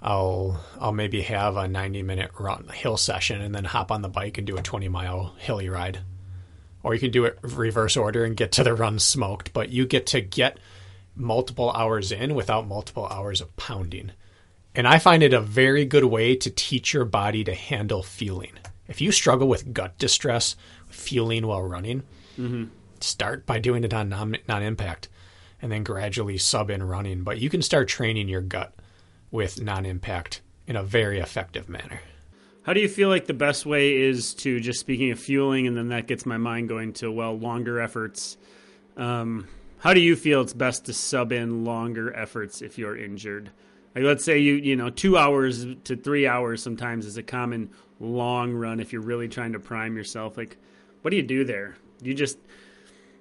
I'll 0.02 0.64
I'll 0.80 0.94
maybe 0.94 1.22
have 1.24 1.58
a 1.58 1.68
90 1.68 2.02
minute 2.04 2.32
run 2.40 2.70
hill 2.70 2.96
session 2.96 3.42
and 3.42 3.54
then 3.54 3.66
hop 3.66 3.92
on 3.92 4.02
the 4.02 4.10
bike 4.10 4.38
and 4.38 4.48
do 4.48 4.58
a 4.58 4.62
20 4.62 4.88
mile 4.88 5.36
hilly 5.38 5.68
ride 5.68 6.00
or 6.84 6.94
you 6.94 7.00
can 7.00 7.12
do 7.12 7.26
it 7.26 7.40
reverse 7.42 7.98
order 7.98 8.26
and 8.26 8.38
get 8.38 8.52
to 8.52 8.64
the 8.64 8.74
run 8.74 9.00
smoked, 9.00 9.54
but 9.54 9.70
you 9.70 9.86
get 9.86 10.06
to 10.08 10.22
get 10.22 10.60
multiple 11.16 11.72
hours 11.72 12.12
in 12.12 12.36
without 12.36 12.68
multiple 12.68 13.08
hours 13.08 13.42
of 13.42 13.56
pounding. 13.56 14.12
And 14.76 14.88
I 14.88 15.00
find 15.00 15.24
it 15.24 15.34
a 15.34 15.42
very 15.42 15.86
good 15.86 16.06
way 16.06 16.36
to 16.36 16.50
teach 16.50 16.94
your 16.94 17.06
body 17.06 17.44
to 17.44 17.54
handle 17.54 18.04
fueling. 18.04 18.54
If 18.88 19.02
you 19.02 19.12
struggle 19.12 19.48
with 19.48 19.74
gut 19.74 19.98
distress, 19.98 20.56
fueling 20.90 21.48
while 21.48 21.62
running, 21.62 22.04
mm-hmm. 22.38 22.66
start 23.00 23.46
by 23.46 23.60
doing 23.60 23.84
it 23.84 23.94
on 23.94 24.10
non 24.10 24.64
impact 24.64 25.10
and 25.62 25.72
then 25.72 25.84
gradually 25.84 26.38
sub 26.38 26.70
in 26.70 26.84
running. 26.84 27.24
But 27.24 27.40
you 27.40 27.50
can 27.50 27.62
start 27.62 27.88
training 27.88 28.28
your 28.28 28.42
gut 28.42 28.74
with 29.32 29.62
non 29.62 29.86
impact 29.86 30.42
in 30.68 30.76
a 30.76 30.84
very 30.84 31.20
effective 31.20 31.70
manner. 31.70 32.02
How 32.64 32.72
do 32.72 32.80
you 32.80 32.88
feel 32.88 33.10
like 33.10 33.28
the 33.28 33.34
best 33.34 33.66
way 33.66 33.98
is 33.98 34.34
to 34.36 34.60
just 34.62 34.80
speaking 34.80 35.12
of 35.12 35.20
fueling, 35.20 35.68
and 35.68 35.76
then 35.76 35.90
that 35.90 36.08
gets 36.08 36.26
my 36.26 36.38
mind 36.38 36.70
going 36.70 36.94
to 36.94 37.12
well 37.12 37.38
longer 37.38 37.82
efforts. 37.82 38.38
Um, 38.96 39.50
how 39.80 39.94
do 39.94 40.00
you 40.00 40.16
feel 40.16 40.40
it's 40.40 40.54
best 40.54 40.86
to 40.86 40.94
sub 40.94 41.34
in 41.34 41.66
longer 41.66 42.16
efforts 42.16 42.62
if 42.62 42.78
you're 42.78 42.98
injured? 42.98 43.52
Like 43.94 44.06
let's 44.06 44.24
say 44.24 44.40
you 44.40 44.54
you 44.54 44.78
know 44.78 44.90
two 44.90 45.18
hours 45.18 45.66
to 45.84 45.98
three 45.98 46.26
hours 46.26 46.64
sometimes 46.64 47.06
is 47.06 47.18
a 47.18 47.24
common 47.24 47.70
long 48.00 48.54
run 48.54 48.80
if 48.80 48.94
you're 48.94 49.02
really 49.02 49.28
trying 49.28 49.52
to 49.52 49.60
prime 49.60 49.98
yourself. 49.98 50.38
Like, 50.38 50.56
what 51.02 51.12
do 51.12 51.18
you 51.18 51.24
do 51.24 51.44
there? 51.44 51.76
Do 52.02 52.10
you 52.10 52.16
just 52.16 52.38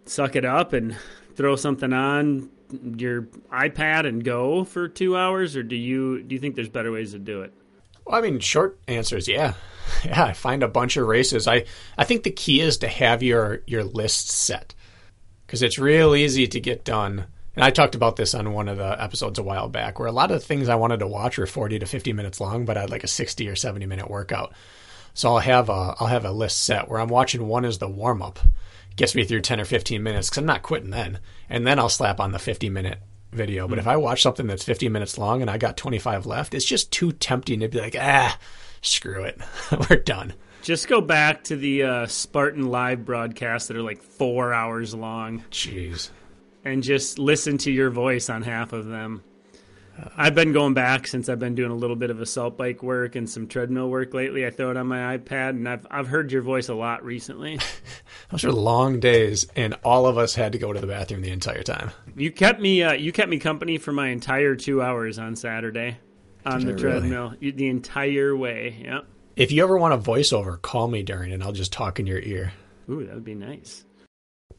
suck 0.05 0.37
it 0.37 0.45
up 0.45 0.73
and 0.73 0.97
throw 1.35 1.57
something 1.57 1.93
on 1.93 2.49
your 2.97 3.23
iPad 3.51 4.07
and 4.07 4.23
go 4.23 4.63
for 4.63 4.87
two 4.87 5.17
hours, 5.17 5.57
or 5.57 5.65
do 5.65 5.75
you 5.75 6.23
do 6.23 6.37
you 6.37 6.41
think 6.41 6.55
there's 6.55 6.69
better 6.69 6.93
ways 6.93 7.11
to 7.11 7.19
do 7.19 7.43
it? 7.43 7.53
Well, 8.05 8.17
I 8.17 8.21
mean, 8.21 8.41
short 8.41 8.79
answer 8.89 9.17
is 9.17 9.29
yeah. 9.29 9.55
Yeah, 10.05 10.25
I 10.25 10.33
find 10.33 10.63
a 10.63 10.69
bunch 10.69 10.97
of 10.97 11.07
races. 11.07 11.47
I, 11.47 11.65
I 11.99 12.05
think 12.05 12.23
the 12.23 12.31
key 12.31 12.61
is 12.61 12.79
to 12.79 12.89
have 12.89 13.23
your, 13.23 13.63
your 13.67 13.85
list 13.85 14.31
set 14.31 14.75
because 15.47 15.63
it's 15.63 15.79
real 15.79 16.15
easy 16.15 16.47
to 16.47 16.61
get 16.61 16.85
done. 16.85 17.27
And 17.55 17.65
I 17.65 17.71
talked 17.71 17.95
about 17.95 18.17
this 18.17 18.35
on 18.35 18.53
one 18.53 18.69
of 18.69 18.79
the 18.79 19.03
episodes 19.03 19.39
a 19.39 19.43
while 19.43 19.69
back 19.69 19.99
where 19.99 20.09
a 20.09 20.13
lot 20.13 20.31
of 20.31 20.41
the 20.41 20.47
things 20.47 20.69
I 20.69 20.77
wanted 20.77 21.01
to 21.01 21.07
watch 21.07 21.37
were 21.37 21.47
40 21.47 21.81
to 21.81 21.87
50 21.87 22.13
minutes 22.15 22.41
long, 22.41 22.65
but 22.65 22.77
I 22.77 22.83
had 22.83 22.91
like 22.91 23.05
a 23.05 23.09
60 23.09 23.47
or 23.49 23.55
70 23.55 23.85
minute 23.87 24.11
workout. 24.11 24.55
So 25.15 25.29
I'll 25.29 25.41
have 25.41 25.69
a, 25.69 25.95
I'll 26.01 26.07
have 26.07 26.25
a 26.25 26.33
list 26.33 26.63
set 26.63 26.89
where 26.89 27.01
I'm 27.01 27.09
watching 27.09 27.47
one 27.47 27.67
as 27.67 27.79
the 27.79 27.89
warm 27.89 28.23
up. 28.23 28.39
Gets 28.97 29.15
me 29.15 29.25
through 29.25 29.43
10 29.43 29.61
or 29.61 29.65
15 29.65 30.03
minutes 30.03 30.31
because 30.31 30.39
I'm 30.39 30.47
not 30.47 30.63
quitting 30.63 30.91
then. 30.91 31.19
And 31.51 31.67
then 31.67 31.79
I'll 31.79 31.91
slap 31.91 32.19
on 32.19 32.33
the 32.33 32.39
50 32.39 32.71
minute 32.71 32.99
video. 33.33 33.67
But 33.69 33.77
mm 33.77 33.83
if 33.83 33.89
I 33.89 33.97
watch 33.97 34.23
something 34.23 34.47
that's 34.47 34.63
50 34.63 34.89
minutes 34.89 35.19
long 35.19 35.43
and 35.43 35.51
I 35.51 35.59
got 35.59 35.77
25 35.77 36.25
left, 36.27 36.55
it's 36.55 36.65
just 36.65 36.93
too 36.93 37.11
tempting 37.11 37.61
to 37.61 37.69
be 37.69 37.81
like, 37.81 37.97
ah, 37.99 38.39
screw 38.81 39.25
it. 39.25 39.41
We're 39.91 39.97
done. 39.97 40.35
Just 40.63 40.87
go 40.87 41.01
back 41.01 41.43
to 41.45 41.57
the 41.57 41.83
uh, 41.83 42.07
Spartan 42.07 42.71
live 42.71 43.05
broadcasts 43.05 43.67
that 43.69 43.77
are 43.77 43.83
like 43.83 44.01
four 44.01 44.53
hours 44.53 44.95
long. 44.95 45.43
Jeez. 45.51 46.11
And 46.65 46.85
just 46.85 47.19
listen 47.19 47.59
to 47.59 47.73
your 47.73 47.91
voice 47.91 48.31
on 48.31 48.43
half 48.43 48.73
of 48.73 48.87
them. 48.87 49.25
I've 50.17 50.35
been 50.35 50.53
going 50.53 50.75
back 50.75 51.07
since 51.07 51.29
I've 51.29 51.39
been 51.39 51.55
doing 51.55 51.71
a 51.71 51.75
little 51.77 51.97
bit 51.97 52.11
of 52.11 52.21
assault 52.21 52.57
bike 52.57 52.83
work 52.83 53.15
and 53.15 53.29
some 53.29 53.47
treadmill 53.47 53.89
work 53.91 54.15
lately. 54.15 54.47
I 54.47 54.51
throw 54.51 54.71
it 54.71 54.77
on 54.77 54.87
my 54.87 55.17
iPad, 55.17 55.51
and 55.51 55.69
I've 55.69 55.87
I've 55.91 56.09
heard 56.09 56.33
your 56.33 56.43
voice 56.43 56.69
a 56.69 56.75
lot 56.75 57.05
recently. 57.05 57.59
Those 58.31 58.45
are 58.45 58.53
long 58.53 59.01
days, 59.01 59.47
and 59.55 59.75
all 59.85 60.07
of 60.07 60.19
us 60.19 60.35
had 60.35 60.53
to 60.53 60.59
go 60.59 60.73
to 60.73 60.81
the 60.81 60.87
bathroom 60.87 61.23
the 61.23 61.31
entire 61.31 61.63
time. 61.63 61.91
You 62.17 62.31
kept 62.33 62.61
me 62.61 62.83
uh, 62.83 62.93
you 62.93 63.13
kept 63.13 63.29
me 63.29 63.39
company 63.39 63.79
for 63.79 63.93
my 63.93 64.09
entire 64.09 64.57
two 64.57 64.83
hours 64.83 65.19
on 65.19 65.37
Saturday 65.37 65.99
on 66.45 66.61
Did 66.65 66.69
the 66.69 66.81
treadmill 66.81 67.35
really? 67.41 67.51
the 67.53 67.69
entire 67.69 68.37
way. 68.37 68.81
Yeah. 68.83 69.01
If 69.37 69.53
you 69.53 69.63
ever 69.63 69.79
want 69.79 69.95
a 69.95 69.99
voiceover, 69.99 70.61
call 70.61 70.89
me 70.89 71.03
during, 71.03 71.33
and 71.33 71.43
I'll 71.43 71.53
just 71.53 71.73
talk 71.73 72.01
in 72.01 72.07
your 72.07 72.19
ear. 72.19 72.53
Ooh, 72.91 73.05
that 73.07 73.15
would 73.15 73.25
be 73.25 73.35
nice. 73.35 73.85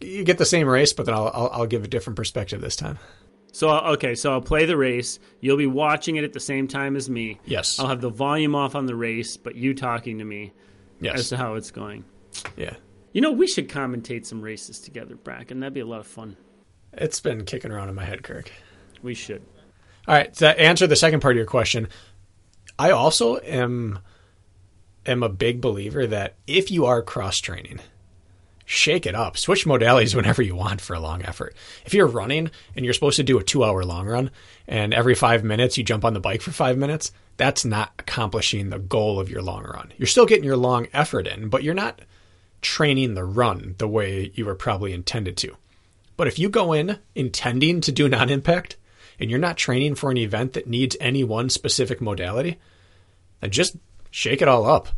You 0.01 0.23
get 0.23 0.37
the 0.37 0.45
same 0.45 0.67
race, 0.67 0.93
but 0.93 1.05
then 1.05 1.15
I'll, 1.15 1.31
I'll, 1.33 1.49
I'll 1.53 1.67
give 1.67 1.83
a 1.83 1.87
different 1.87 2.17
perspective 2.17 2.59
this 2.61 2.75
time. 2.75 2.97
So 3.53 3.69
okay, 3.69 4.15
so 4.15 4.31
I'll 4.31 4.41
play 4.41 4.65
the 4.65 4.75
race. 4.75 5.19
You'll 5.39 5.57
be 5.57 5.67
watching 5.67 6.15
it 6.15 6.23
at 6.23 6.33
the 6.33 6.39
same 6.39 6.67
time 6.67 6.95
as 6.95 7.07
me. 7.07 7.39
Yes. 7.45 7.79
I'll 7.79 7.87
have 7.87 8.01
the 8.01 8.09
volume 8.09 8.55
off 8.55 8.73
on 8.73 8.87
the 8.87 8.95
race, 8.95 9.37
but 9.37 9.55
you 9.55 9.75
talking 9.75 10.17
to 10.17 10.25
me 10.25 10.51
yes. 10.99 11.19
as 11.19 11.29
to 11.29 11.37
how 11.37 11.53
it's 11.53 11.69
going. 11.69 12.03
Yeah. 12.57 12.73
You 13.11 13.21
know, 13.21 13.31
we 13.31 13.45
should 13.45 13.69
commentate 13.69 14.25
some 14.25 14.41
races 14.41 14.79
together, 14.79 15.15
Bracken. 15.15 15.59
That'd 15.59 15.75
be 15.75 15.81
a 15.81 15.85
lot 15.85 15.99
of 15.99 16.07
fun. 16.07 16.35
It's 16.93 17.19
been 17.19 17.45
kicking 17.45 17.71
around 17.71 17.89
in 17.89 17.95
my 17.95 18.03
head, 18.03 18.23
Kirk. 18.23 18.51
We 19.03 19.13
should. 19.13 19.43
All 20.07 20.15
right. 20.15 20.33
To 20.35 20.59
answer 20.59 20.87
the 20.87 20.95
second 20.95 21.19
part 21.19 21.33
of 21.33 21.37
your 21.37 21.45
question, 21.45 21.89
I 22.79 22.89
also 22.89 23.37
am 23.37 23.99
am 25.05 25.21
a 25.21 25.29
big 25.29 25.61
believer 25.61 26.07
that 26.07 26.37
if 26.47 26.71
you 26.71 26.85
are 26.87 27.03
cross 27.03 27.37
training, 27.37 27.81
shake 28.65 29.05
it 29.05 29.15
up. 29.15 29.37
Switch 29.37 29.65
modalities 29.65 30.15
whenever 30.15 30.41
you 30.41 30.55
want 30.55 30.81
for 30.81 30.93
a 30.93 30.99
long 30.99 31.23
effort. 31.23 31.55
If 31.85 31.93
you're 31.93 32.07
running 32.07 32.51
and 32.75 32.85
you're 32.85 32.93
supposed 32.93 33.17
to 33.17 33.23
do 33.23 33.37
a 33.37 33.43
two 33.43 33.63
hour 33.63 33.83
long 33.83 34.07
run 34.07 34.31
and 34.67 34.93
every 34.93 35.15
five 35.15 35.43
minutes 35.43 35.77
you 35.77 35.83
jump 35.83 36.05
on 36.05 36.13
the 36.13 36.19
bike 36.19 36.41
for 36.41 36.51
five 36.51 36.77
minutes, 36.77 37.11
that's 37.37 37.65
not 37.65 37.93
accomplishing 37.99 38.69
the 38.69 38.79
goal 38.79 39.19
of 39.19 39.29
your 39.29 39.41
long 39.41 39.63
run. 39.63 39.91
You're 39.97 40.07
still 40.07 40.25
getting 40.25 40.43
your 40.43 40.57
long 40.57 40.87
effort 40.93 41.27
in, 41.27 41.49
but 41.49 41.63
you're 41.63 41.73
not 41.73 42.01
training 42.61 43.13
the 43.13 43.25
run 43.25 43.75
the 43.77 43.87
way 43.87 44.31
you 44.35 44.45
were 44.45 44.55
probably 44.55 44.93
intended 44.93 45.35
to. 45.37 45.57
But 46.15 46.27
if 46.27 46.39
you 46.39 46.49
go 46.49 46.73
in 46.73 46.99
intending 47.15 47.81
to 47.81 47.91
do 47.91 48.07
non 48.07 48.29
impact 48.29 48.77
and 49.19 49.29
you're 49.29 49.39
not 49.39 49.57
training 49.57 49.95
for 49.95 50.11
an 50.11 50.17
event 50.17 50.53
that 50.53 50.67
needs 50.67 50.95
any 50.99 51.23
one 51.23 51.49
specific 51.49 52.01
modality, 52.01 52.59
then 53.41 53.51
just 53.51 53.75
shake 54.11 54.41
it 54.41 54.47
all 54.47 54.65
up. 54.65 54.89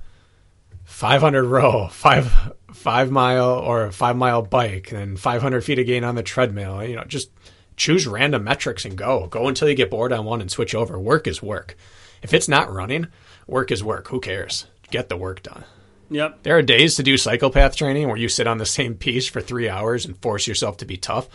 500 0.85 1.43
row, 1.43 1.87
five 1.89 2.53
five 2.71 3.09
mile 3.11 3.49
or 3.49 3.91
five 3.91 4.15
mile 4.15 4.41
bike, 4.41 4.91
and 4.91 5.19
500 5.19 5.63
feet 5.63 5.79
of 5.79 5.85
gain 5.85 6.03
on 6.03 6.15
the 6.15 6.23
treadmill. 6.23 6.83
You 6.83 6.95
know, 6.95 7.03
just 7.03 7.31
choose 7.75 8.07
random 8.07 8.43
metrics 8.43 8.85
and 8.85 8.97
go. 8.97 9.27
Go 9.27 9.47
until 9.47 9.67
you 9.67 9.75
get 9.75 9.89
bored 9.91 10.13
on 10.13 10.25
one 10.25 10.41
and 10.41 10.51
switch 10.51 10.75
over. 10.75 10.99
Work 10.99 11.27
is 11.27 11.41
work. 11.43 11.75
If 12.21 12.33
it's 12.33 12.47
not 12.47 12.71
running, 12.71 13.07
work 13.47 13.71
is 13.71 13.83
work. 13.83 14.07
Who 14.09 14.19
cares? 14.19 14.67
Get 14.91 15.09
the 15.09 15.17
work 15.17 15.43
done. 15.43 15.63
Yep. 16.09 16.43
There 16.43 16.57
are 16.57 16.61
days 16.61 16.95
to 16.95 17.03
do 17.03 17.17
psychopath 17.17 17.75
training 17.75 18.07
where 18.07 18.17
you 18.17 18.29
sit 18.29 18.47
on 18.47 18.59
the 18.59 18.65
same 18.65 18.95
piece 18.95 19.27
for 19.27 19.41
three 19.41 19.67
hours 19.67 20.05
and 20.05 20.17
force 20.21 20.47
yourself 20.47 20.77
to 20.77 20.85
be 20.85 20.97
tough. 20.97 21.27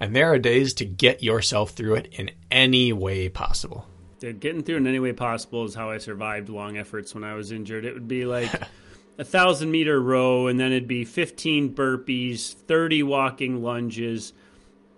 And 0.00 0.16
there 0.16 0.32
are 0.32 0.38
days 0.38 0.74
to 0.74 0.84
get 0.84 1.22
yourself 1.22 1.70
through 1.70 1.96
it 1.96 2.08
in 2.12 2.30
any 2.50 2.92
way 2.92 3.28
possible. 3.28 3.86
Dude, 4.18 4.40
getting 4.40 4.62
through 4.62 4.78
in 4.78 4.86
any 4.86 4.98
way 4.98 5.12
possible 5.12 5.64
is 5.64 5.74
how 5.74 5.90
I 5.90 5.98
survived 5.98 6.48
long 6.48 6.78
efforts 6.78 7.14
when 7.14 7.24
I 7.24 7.34
was 7.34 7.52
injured. 7.52 7.84
It 7.84 7.92
would 7.94 8.08
be 8.08 8.24
like 8.24 8.50
a 9.18 9.24
thousand 9.24 9.70
meter 9.70 10.00
row, 10.00 10.46
and 10.46 10.58
then 10.58 10.72
it'd 10.72 10.88
be 10.88 11.04
15 11.04 11.74
burpees, 11.74 12.52
30 12.52 13.02
walking 13.02 13.62
lunges, 13.62 14.32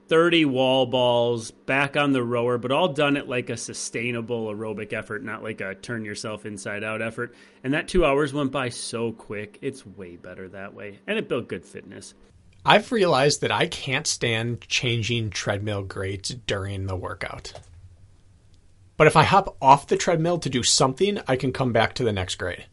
30 0.09 0.45
wall 0.45 0.87
balls 0.87 1.51
back 1.51 1.97
on 1.97 2.13
the 2.13 2.23
rower, 2.23 2.59
but 2.59 2.71
all 2.71 2.89
done 2.89 3.17
at 3.17 3.29
like 3.29 3.51
a 3.51 3.57
sustainable 3.57 4.47
aerobic 4.47 4.93
effort, 4.93 5.25
not 5.25 5.43
like 5.43 5.61
a 5.61 5.75
turn 5.75 6.05
yourself 6.05 6.47
inside 6.47 6.85
out 6.85 7.03
effort. 7.03 7.35
And 7.65 7.75
that 7.75 7.89
two 7.89 8.05
hours 8.05 8.33
went 8.33 8.53
by 8.53 8.69
so 8.69 9.13
quick. 9.13 9.59
It's 9.63 9.85
way 9.85 10.17
better 10.17 10.49
that 10.51 10.75
way. 10.75 11.01
And 11.07 11.19
it 11.19 11.29
built 11.29 11.49
good 11.49 11.65
fitness. 11.65 12.15
I've 12.65 12.91
realized 12.91 13.41
that 13.43 13.53
I 13.53 13.67
can't 13.67 14.07
stand 14.07 14.61
changing 14.63 15.31
treadmill 15.31 15.83
grades 15.83 16.31
during 16.31 16.87
the 16.87 16.97
workout. 16.97 17.53
But 18.97 19.07
if 19.07 19.17
I 19.17 19.25
hop 19.25 19.57
off 19.61 19.87
the 19.87 19.97
treadmill 19.97 20.39
to 20.39 20.49
do 20.49 20.63
something, 20.63 21.21
I 21.29 21.37
can 21.37 21.53
come 21.53 21.73
back 21.73 21.95
to 21.95 22.05
the 22.05 22.13
next 22.13 22.37
grade. 22.37 22.67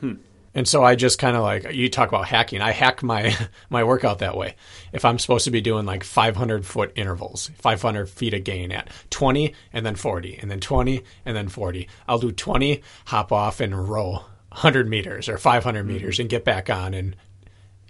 Hmm. 0.00 0.14
And 0.58 0.66
so 0.66 0.82
I 0.82 0.96
just 0.96 1.20
kind 1.20 1.36
of 1.36 1.44
like 1.44 1.72
you 1.72 1.88
talk 1.88 2.08
about 2.08 2.26
hacking. 2.26 2.60
I 2.60 2.72
hack 2.72 3.04
my 3.04 3.32
my 3.70 3.84
workout 3.84 4.18
that 4.18 4.36
way. 4.36 4.56
If 4.92 5.04
I'm 5.04 5.20
supposed 5.20 5.44
to 5.44 5.52
be 5.52 5.60
doing 5.60 5.86
like 5.86 6.02
500 6.02 6.66
foot 6.66 6.90
intervals, 6.96 7.52
500 7.58 8.10
feet 8.10 8.34
of 8.34 8.42
gain 8.42 8.72
at 8.72 8.90
20 9.10 9.54
and 9.72 9.86
then 9.86 9.94
40 9.94 10.36
and 10.42 10.50
then 10.50 10.58
20 10.58 11.04
and 11.24 11.36
then 11.36 11.48
40, 11.48 11.86
I'll 12.08 12.18
do 12.18 12.32
20, 12.32 12.82
hop 13.06 13.30
off 13.30 13.60
and 13.60 13.88
row 13.88 14.24
100 14.48 14.88
meters 14.88 15.28
or 15.28 15.38
500 15.38 15.84
meters 15.86 16.16
mm-hmm. 16.16 16.22
and 16.22 16.30
get 16.30 16.44
back 16.44 16.68
on 16.68 16.92
and 16.92 17.14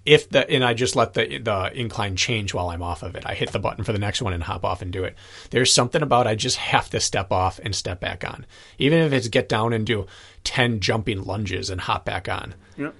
if 0.08 0.30
the 0.30 0.48
and 0.50 0.64
I 0.64 0.72
just 0.72 0.96
let 0.96 1.12
the 1.12 1.38
the 1.38 1.70
incline 1.78 2.16
change 2.16 2.54
while 2.54 2.70
I'm 2.70 2.82
off 2.82 3.02
of 3.02 3.14
it. 3.14 3.26
I 3.26 3.34
hit 3.34 3.52
the 3.52 3.58
button 3.58 3.84
for 3.84 3.92
the 3.92 3.98
next 3.98 4.22
one 4.22 4.32
and 4.32 4.42
hop 4.42 4.64
off 4.64 4.80
and 4.80 4.90
do 4.90 5.04
it. 5.04 5.14
There's 5.50 5.72
something 5.72 6.00
about 6.00 6.26
I 6.26 6.34
just 6.34 6.56
have 6.56 6.88
to 6.90 7.00
step 7.00 7.30
off 7.30 7.60
and 7.62 7.74
step 7.74 8.00
back 8.00 8.24
on. 8.26 8.46
Even 8.78 9.00
if 9.00 9.12
it's 9.12 9.28
get 9.28 9.50
down 9.50 9.74
and 9.74 9.86
do 9.86 10.06
10 10.44 10.80
jumping 10.80 11.24
lunges 11.24 11.68
and 11.68 11.82
hop 11.82 12.06
back 12.06 12.26
on. 12.26 12.54
Yep. 12.78 12.94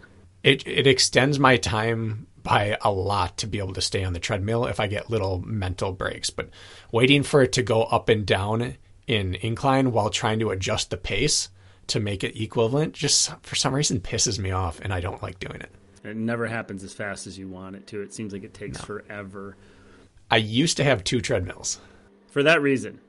It 0.44 0.66
it 0.68 0.86
extends 0.86 1.38
my 1.38 1.56
time 1.56 2.26
by 2.42 2.76
a 2.82 2.92
lot 2.92 3.38
to 3.38 3.46
be 3.46 3.58
able 3.58 3.72
to 3.72 3.80
stay 3.80 4.04
on 4.04 4.12
the 4.12 4.20
treadmill 4.20 4.66
if 4.66 4.78
I 4.78 4.86
get 4.86 5.10
little 5.10 5.40
mental 5.40 5.92
breaks, 5.92 6.28
but 6.28 6.50
waiting 6.92 7.22
for 7.22 7.40
it 7.40 7.52
to 7.52 7.62
go 7.62 7.84
up 7.84 8.10
and 8.10 8.26
down 8.26 8.76
in 9.06 9.34
incline 9.36 9.92
while 9.92 10.10
trying 10.10 10.40
to 10.40 10.50
adjust 10.50 10.90
the 10.90 10.98
pace 10.98 11.48
to 11.86 12.00
make 12.00 12.22
it 12.22 12.38
equivalent 12.38 12.92
just 12.92 13.34
for 13.42 13.54
some 13.56 13.74
reason 13.74 13.98
pisses 13.98 14.38
me 14.38 14.50
off 14.50 14.78
and 14.80 14.92
I 14.92 15.00
don't 15.00 15.22
like 15.22 15.40
doing 15.40 15.62
it. 15.62 15.72
It 16.08 16.16
never 16.16 16.46
happens 16.46 16.82
as 16.82 16.92
fast 16.92 17.26
as 17.26 17.38
you 17.38 17.48
want 17.48 17.76
it 17.76 17.86
to. 17.88 18.02
It 18.02 18.12
seems 18.12 18.32
like 18.32 18.44
it 18.44 18.54
takes 18.54 18.80
forever. 18.80 19.56
I 20.30 20.36
used 20.36 20.76
to 20.78 20.84
have 20.84 21.04
two 21.04 21.20
treadmills. 21.20 21.80
For 22.28 22.42
that 22.42 22.62
reason. 22.62 23.00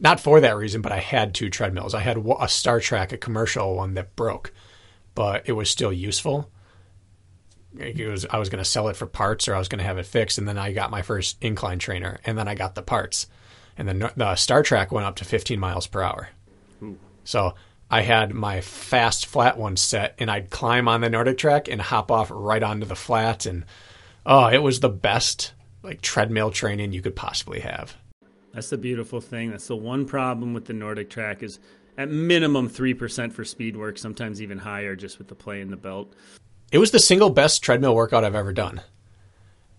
Not 0.00 0.20
for 0.20 0.40
that 0.40 0.56
reason, 0.56 0.82
but 0.82 0.92
I 0.92 0.98
had 0.98 1.34
two 1.34 1.50
treadmills. 1.50 1.94
I 1.94 2.00
had 2.00 2.16
a 2.16 2.48
Star 2.48 2.80
Trac, 2.80 3.12
a 3.12 3.16
commercial 3.18 3.76
one 3.76 3.94
that 3.94 4.16
broke, 4.16 4.52
but 5.14 5.48
it 5.48 5.52
was 5.52 5.70
still 5.70 5.92
useful. 5.92 6.50
It 7.78 8.06
was 8.06 8.26
I 8.28 8.38
was 8.38 8.48
going 8.48 8.62
to 8.62 8.68
sell 8.68 8.88
it 8.88 8.96
for 8.96 9.06
parts 9.06 9.48
or 9.48 9.54
I 9.54 9.58
was 9.58 9.68
going 9.68 9.78
to 9.78 9.84
have 9.84 9.98
it 9.98 10.06
fixed, 10.06 10.38
and 10.38 10.48
then 10.48 10.58
I 10.58 10.72
got 10.72 10.90
my 10.90 11.02
first 11.02 11.36
incline 11.40 11.78
trainer, 11.78 12.18
and 12.24 12.36
then 12.36 12.48
I 12.48 12.54
got 12.54 12.74
the 12.74 12.82
parts, 12.82 13.28
and 13.78 13.88
then 13.88 14.10
the 14.16 14.34
Star 14.34 14.62
Trac 14.62 14.90
went 14.90 15.06
up 15.06 15.16
to 15.16 15.24
15 15.24 15.58
miles 15.60 15.86
per 15.86 16.02
hour. 16.02 16.30
Ooh. 16.82 16.98
So 17.24 17.54
I 17.92 18.00
had 18.00 18.32
my 18.32 18.62
fast 18.62 19.26
flat 19.26 19.58
one 19.58 19.76
set, 19.76 20.14
and 20.18 20.30
I'd 20.30 20.48
climb 20.48 20.88
on 20.88 21.02
the 21.02 21.10
NordicTrack 21.10 21.70
and 21.70 21.78
hop 21.78 22.10
off 22.10 22.30
right 22.32 22.62
onto 22.62 22.86
the 22.86 22.96
flat, 22.96 23.44
and 23.44 23.66
oh, 24.24 24.46
it 24.46 24.62
was 24.62 24.80
the 24.80 24.88
best 24.88 25.52
like 25.82 26.00
treadmill 26.00 26.50
training 26.50 26.94
you 26.94 27.02
could 27.02 27.14
possibly 27.14 27.60
have. 27.60 27.94
That's 28.54 28.70
the 28.70 28.78
beautiful 28.78 29.20
thing. 29.20 29.50
That's 29.50 29.66
the 29.66 29.76
one 29.76 30.06
problem 30.06 30.54
with 30.54 30.64
the 30.64 30.72
NordicTrack 30.72 31.42
is 31.42 31.58
at 31.98 32.08
minimum 32.08 32.70
3% 32.70 33.30
for 33.30 33.44
speed 33.44 33.76
work, 33.76 33.98
sometimes 33.98 34.40
even 34.40 34.56
higher 34.56 34.96
just 34.96 35.18
with 35.18 35.28
the 35.28 35.34
play 35.34 35.60
in 35.60 35.70
the 35.70 35.76
belt. 35.76 36.14
It 36.70 36.78
was 36.78 36.92
the 36.92 36.98
single 36.98 37.28
best 37.28 37.62
treadmill 37.62 37.94
workout 37.94 38.24
I've 38.24 38.34
ever 38.34 38.54
done. 38.54 38.80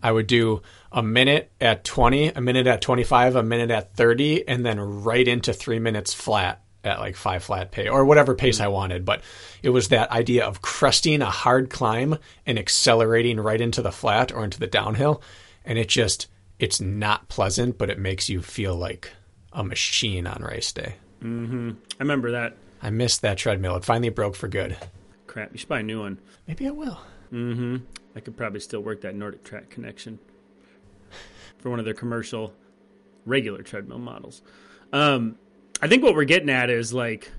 I 0.04 0.12
would 0.12 0.28
do 0.28 0.62
a 0.92 1.02
minute 1.02 1.52
at 1.60 1.84
20, 1.84 2.28
a 2.28 2.42
minute 2.42 2.68
at 2.68 2.82
25, 2.82 3.38
a 3.38 3.42
minute 3.42 3.72
at 3.72 3.96
30, 3.96 4.48
and 4.48 4.64
then 4.64 4.80
right 4.80 5.28
into 5.28 5.52
three 5.52 5.80
minutes 5.80 6.14
flat 6.14 6.63
at 6.84 7.00
like 7.00 7.16
five 7.16 7.44
flat 7.44 7.72
pace 7.72 7.90
or 7.90 8.06
whatever 8.06 8.36
pace 8.36 8.60
I 8.60 8.68
wanted. 8.68 9.06
But 9.06 9.22
it 9.62 9.70
was 9.70 9.88
that 9.88 10.12
idea 10.12 10.46
of 10.46 10.62
cresting 10.62 11.22
a 11.22 11.30
hard 11.30 11.70
climb 11.70 12.18
and 12.46 12.60
accelerating 12.60 13.40
right 13.40 13.62
into 13.62 13.82
the 13.82 13.92
flat 13.92 14.32
or 14.32 14.44
into 14.44 14.60
the 14.60 14.68
downhill. 14.68 15.22
And 15.66 15.80
it 15.80 15.88
just, 15.88 16.28
it's 16.60 16.82
not 16.82 17.30
pleasant, 17.30 17.78
but 17.78 17.90
it 17.90 18.00
makes 18.00 18.30
you 18.30 18.42
feel 18.42 18.76
like 18.76 19.12
a 19.54 19.64
machine 19.64 20.28
on 20.28 20.44
race 20.44 20.72
day. 20.72 20.96
Mm-hmm. 21.22 21.72
I 22.00 22.04
remember 22.04 22.32
that. 22.32 22.58
I 22.82 22.90
missed 22.90 23.22
that 23.22 23.38
treadmill. 23.38 23.78
It 23.78 23.86
finally 23.86 24.10
broke 24.10 24.36
for 24.36 24.50
good. 24.50 24.78
Crap, 25.28 25.54
you 25.54 25.58
should 25.58 25.70
buy 25.70 25.80
a 25.80 25.84
new 25.84 26.02
one. 26.02 26.20
Maybe 26.48 26.68
I 26.68 26.72
will. 26.72 27.00
Mm-hmm. 27.32 27.78
I 28.16 28.20
could 28.20 28.36
probably 28.36 28.60
still 28.60 28.82
work 28.82 29.02
that 29.02 29.16
NordicTrack 29.16 29.70
connection 29.70 30.20
for 31.60 31.70
one 31.70 31.80
of 31.80 31.86
their 31.86 31.94
commercial 31.94 32.54
regular 33.26 33.64
treadmill 33.64 34.00
models. 34.00 34.42
Um, 34.92 35.38
I 35.84 35.88
think 35.90 36.02
what 36.02 36.16
we're 36.16 36.24
getting 36.24 36.50
at 36.50 36.70
is 36.70 36.94
like 36.94 37.30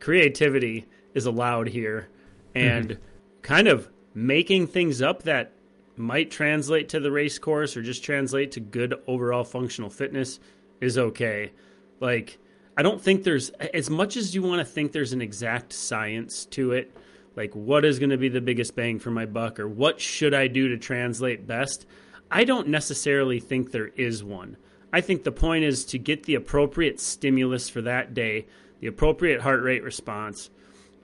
creativity 0.00 0.86
is 1.12 1.26
allowed 1.26 1.68
here 1.68 2.08
and 2.54 2.88
mm-hmm. 2.88 3.02
kind 3.42 3.68
of 3.68 3.86
making 4.14 4.68
things 4.68 5.02
up 5.02 5.24
that 5.24 5.52
might 5.94 6.30
translate 6.30 6.88
to 6.88 7.00
the 7.00 7.12
race 7.12 7.38
course 7.38 7.76
or 7.76 7.82
just 7.82 8.02
translate 8.02 8.52
to 8.52 8.60
good 8.60 8.94
overall 9.06 9.44
functional 9.44 9.90
fitness 9.90 10.40
is 10.80 10.96
okay. 10.96 11.52
Like, 12.00 12.38
I 12.78 12.82
don't 12.82 12.98
think 12.98 13.24
there's 13.24 13.50
as 13.50 13.90
much 13.90 14.16
as 14.16 14.34
you 14.34 14.42
want 14.42 14.60
to 14.60 14.64
think 14.64 14.92
there's 14.92 15.12
an 15.12 15.20
exact 15.20 15.74
science 15.74 16.46
to 16.46 16.72
it. 16.72 16.96
Like, 17.36 17.54
what 17.54 17.84
is 17.84 17.98
going 17.98 18.08
to 18.08 18.16
be 18.16 18.30
the 18.30 18.40
biggest 18.40 18.74
bang 18.74 19.00
for 19.00 19.10
my 19.10 19.26
buck, 19.26 19.60
or 19.60 19.68
what 19.68 20.00
should 20.00 20.32
I 20.32 20.46
do 20.46 20.68
to 20.68 20.78
translate 20.78 21.46
best? 21.46 21.84
I 22.30 22.44
don't 22.44 22.68
necessarily 22.68 23.38
think 23.38 23.70
there 23.70 23.88
is 23.88 24.24
one. 24.24 24.56
I 24.92 25.00
think 25.00 25.24
the 25.24 25.32
point 25.32 25.64
is 25.64 25.84
to 25.86 25.98
get 25.98 26.24
the 26.24 26.34
appropriate 26.34 27.00
stimulus 27.00 27.68
for 27.68 27.82
that 27.82 28.14
day, 28.14 28.46
the 28.80 28.88
appropriate 28.88 29.40
heart 29.40 29.62
rate 29.62 29.82
response, 29.82 30.50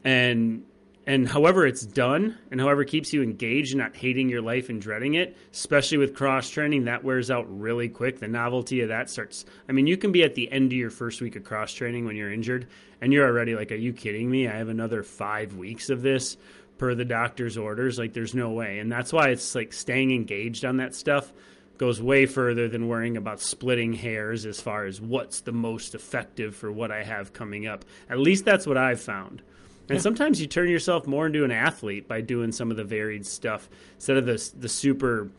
and 0.05 0.65
and 1.07 1.27
however 1.27 1.67
it's 1.67 1.87
done 1.87 2.37
and 2.51 2.61
however 2.61 2.85
keeps 2.85 3.15
you 3.15 3.23
engaged 3.23 3.73
and 3.73 3.79
not 3.79 3.97
hating 3.97 4.29
your 4.29 4.43
life 4.43 4.69
and 4.69 4.83
dreading 4.83 5.15
it 5.15 5.39
especially 5.53 5.97
with 5.97 6.15
cross 6.15 6.51
training 6.51 6.85
that 6.85 7.03
wears 7.03 7.31
out 7.31 7.47
really 7.49 7.89
quick. 7.89 8.21
The 8.21 8.29
novelty 8.29 8.83
of 8.83 8.89
that 8.89 9.09
starts 9.09 9.47
i 9.69 9.73
mean 9.73 9.87
you 9.87 9.97
can 9.97 10.13
be 10.13 10.23
at 10.23 10.35
the 10.35 10.53
end 10.53 10.71
of 10.71 10.79
your 10.79 10.91
first 10.91 11.23
week 11.23 11.35
of 11.35 11.45
cross 11.45 11.73
training 11.73 12.05
when 12.05 12.15
you're 12.15 12.33
injured 12.33 12.69
and 13.01 13.13
you're 13.13 13.27
already 13.27 13.55
like 13.55 13.73
are 13.73 13.77
you 13.77 13.93
kidding 13.93 14.31
me? 14.31 14.49
I 14.49 14.57
have 14.57 14.69
another 14.69 15.03
five 15.03 15.55
weeks 15.55 15.89
of 15.91 16.03
this 16.03 16.37
per 16.79 16.95
the 16.95 17.05
doctor's 17.05 17.57
orders. 17.57 17.99
Like 17.99 18.13
there's 18.13 18.35
no 18.35 18.51
way. 18.51 18.79
And 18.79 18.91
that's 18.91 19.13
why 19.13 19.29
it's 19.29 19.55
like 19.55 19.73
staying 19.73 20.13
engaged 20.13 20.65
on 20.65 20.77
that 20.79 20.95
stuff 20.95 21.33
goes 21.79 22.03
way 22.03 22.27
further 22.27 22.69
than 22.69 22.89
worrying 22.89 23.17
about 23.17 23.41
splitting 23.41 23.93
hairs 23.93 24.45
as 24.45 24.61
far 24.61 24.85
as 24.85 25.01
what's 25.01 25.41
the 25.41 25.53
most 25.53 25.95
effective 25.95 26.55
for 26.55 26.71
what 26.71 26.91
I 26.91 27.05
have 27.05 27.33
coming 27.33 27.67
up. 27.67 27.85
At 28.11 28.19
least 28.19 28.45
that's 28.45 28.67
what 28.67 28.77
I've 28.77 29.01
found. 29.01 29.43
And 29.89 29.97
yeah. 29.97 30.03
sometimes 30.03 30.41
you 30.41 30.47
turn 30.47 30.69
yourself 30.69 31.07
more 31.07 31.27
into 31.27 31.45
an 31.45 31.51
athlete 31.51 32.07
by 32.07 32.21
doing 32.21 32.53
some 32.53 32.71
of 32.71 32.77
the 32.77 32.85
varied 32.85 33.25
stuff 33.27 33.71
instead 33.95 34.19
of 34.19 34.27
the 34.27 34.51
the 34.59 34.69
super 34.69 35.31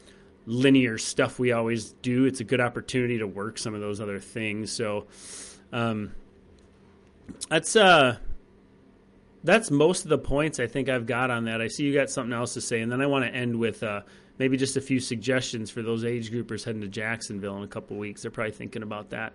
linear 0.46 0.98
stuff 0.98 1.38
we 1.38 1.52
always 1.52 1.92
do. 2.02 2.26
It's 2.26 2.40
a 2.40 2.44
good 2.44 2.60
opportunity 2.60 3.20
to 3.20 3.28
work 3.28 3.60
some 3.60 3.76
of 3.76 3.82
those 3.82 4.02
other 4.02 4.20
things. 4.20 4.72
So, 4.72 5.06
um, 5.72 6.14
that's 7.48 7.76
uh, 7.76 8.18
that's 9.44 9.70
most 9.70 10.04
of 10.04 10.10
the 10.10 10.18
points 10.18 10.60
I 10.60 10.66
think 10.66 10.90
I've 10.90 11.06
got 11.06 11.30
on 11.30 11.46
that. 11.46 11.62
I 11.62 11.68
see 11.68 11.84
you 11.84 11.94
got 11.94 12.10
something 12.10 12.34
else 12.34 12.56
to 12.56 12.62
say, 12.62 12.82
and 12.82 12.92
then 12.92 13.02
I 13.02 13.06
want 13.06 13.26
to 13.26 13.32
end 13.32 13.60
with 13.60 13.84
uh, 13.84 14.02
maybe 14.40 14.58
just 14.58 14.78
a 14.78 14.82
few 14.82 15.00
suggestions 15.00 15.70
for 15.70 15.84
those 15.84 16.04
age 16.04 16.32
groupers 16.32 16.64
heading 16.64 16.82
to 16.82 16.88
Jacksonville 16.88 17.58
in 17.58 17.64
a 17.64 17.68
couple 17.68 17.98
weeks. 17.98 18.24
They're 18.24 18.32
probably 18.32 18.54
thinking 18.54 18.82
about 18.82 19.12
that. 19.12 19.34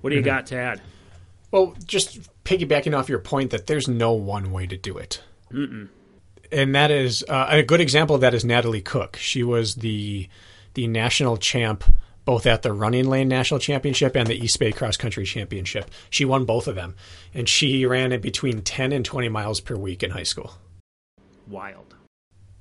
What 0.00 0.10
do 0.10 0.16
you 0.16 0.22
mm-hmm. 0.22 0.30
got 0.30 0.46
to 0.46 0.56
add? 0.56 0.80
Well, 1.50 1.74
just 1.84 2.20
piggybacking 2.44 2.96
off 2.96 3.08
your 3.08 3.18
point 3.18 3.50
that 3.50 3.66
there's 3.66 3.88
no 3.88 4.12
one 4.12 4.52
way 4.52 4.66
to 4.66 4.76
do 4.76 4.96
it. 4.96 5.22
Mm-mm. 5.52 5.88
And 6.52 6.74
that 6.74 6.90
is 6.90 7.24
uh, 7.28 7.48
a 7.50 7.62
good 7.62 7.80
example 7.80 8.14
of 8.14 8.22
that 8.22 8.32
is 8.32 8.44
Natalie 8.44 8.80
Cook. 8.80 9.16
She 9.16 9.42
was 9.42 9.76
the 9.76 10.28
the 10.74 10.86
national 10.86 11.38
champ 11.38 11.84
both 12.24 12.46
at 12.46 12.60
the 12.60 12.74
Running 12.74 13.08
Lane 13.08 13.26
National 13.26 13.58
Championship 13.58 14.14
and 14.14 14.26
the 14.26 14.38
Eastbay 14.38 14.76
Cross 14.76 14.98
Country 14.98 15.24
Championship. 15.24 15.90
She 16.10 16.26
won 16.26 16.44
both 16.44 16.68
of 16.68 16.74
them, 16.74 16.94
and 17.32 17.48
she 17.48 17.86
ran 17.86 18.18
between 18.20 18.60
10 18.60 18.92
and 18.92 19.02
20 19.02 19.30
miles 19.30 19.60
per 19.62 19.76
week 19.76 20.02
in 20.02 20.10
high 20.10 20.24
school. 20.24 20.52
Wild. 21.46 21.94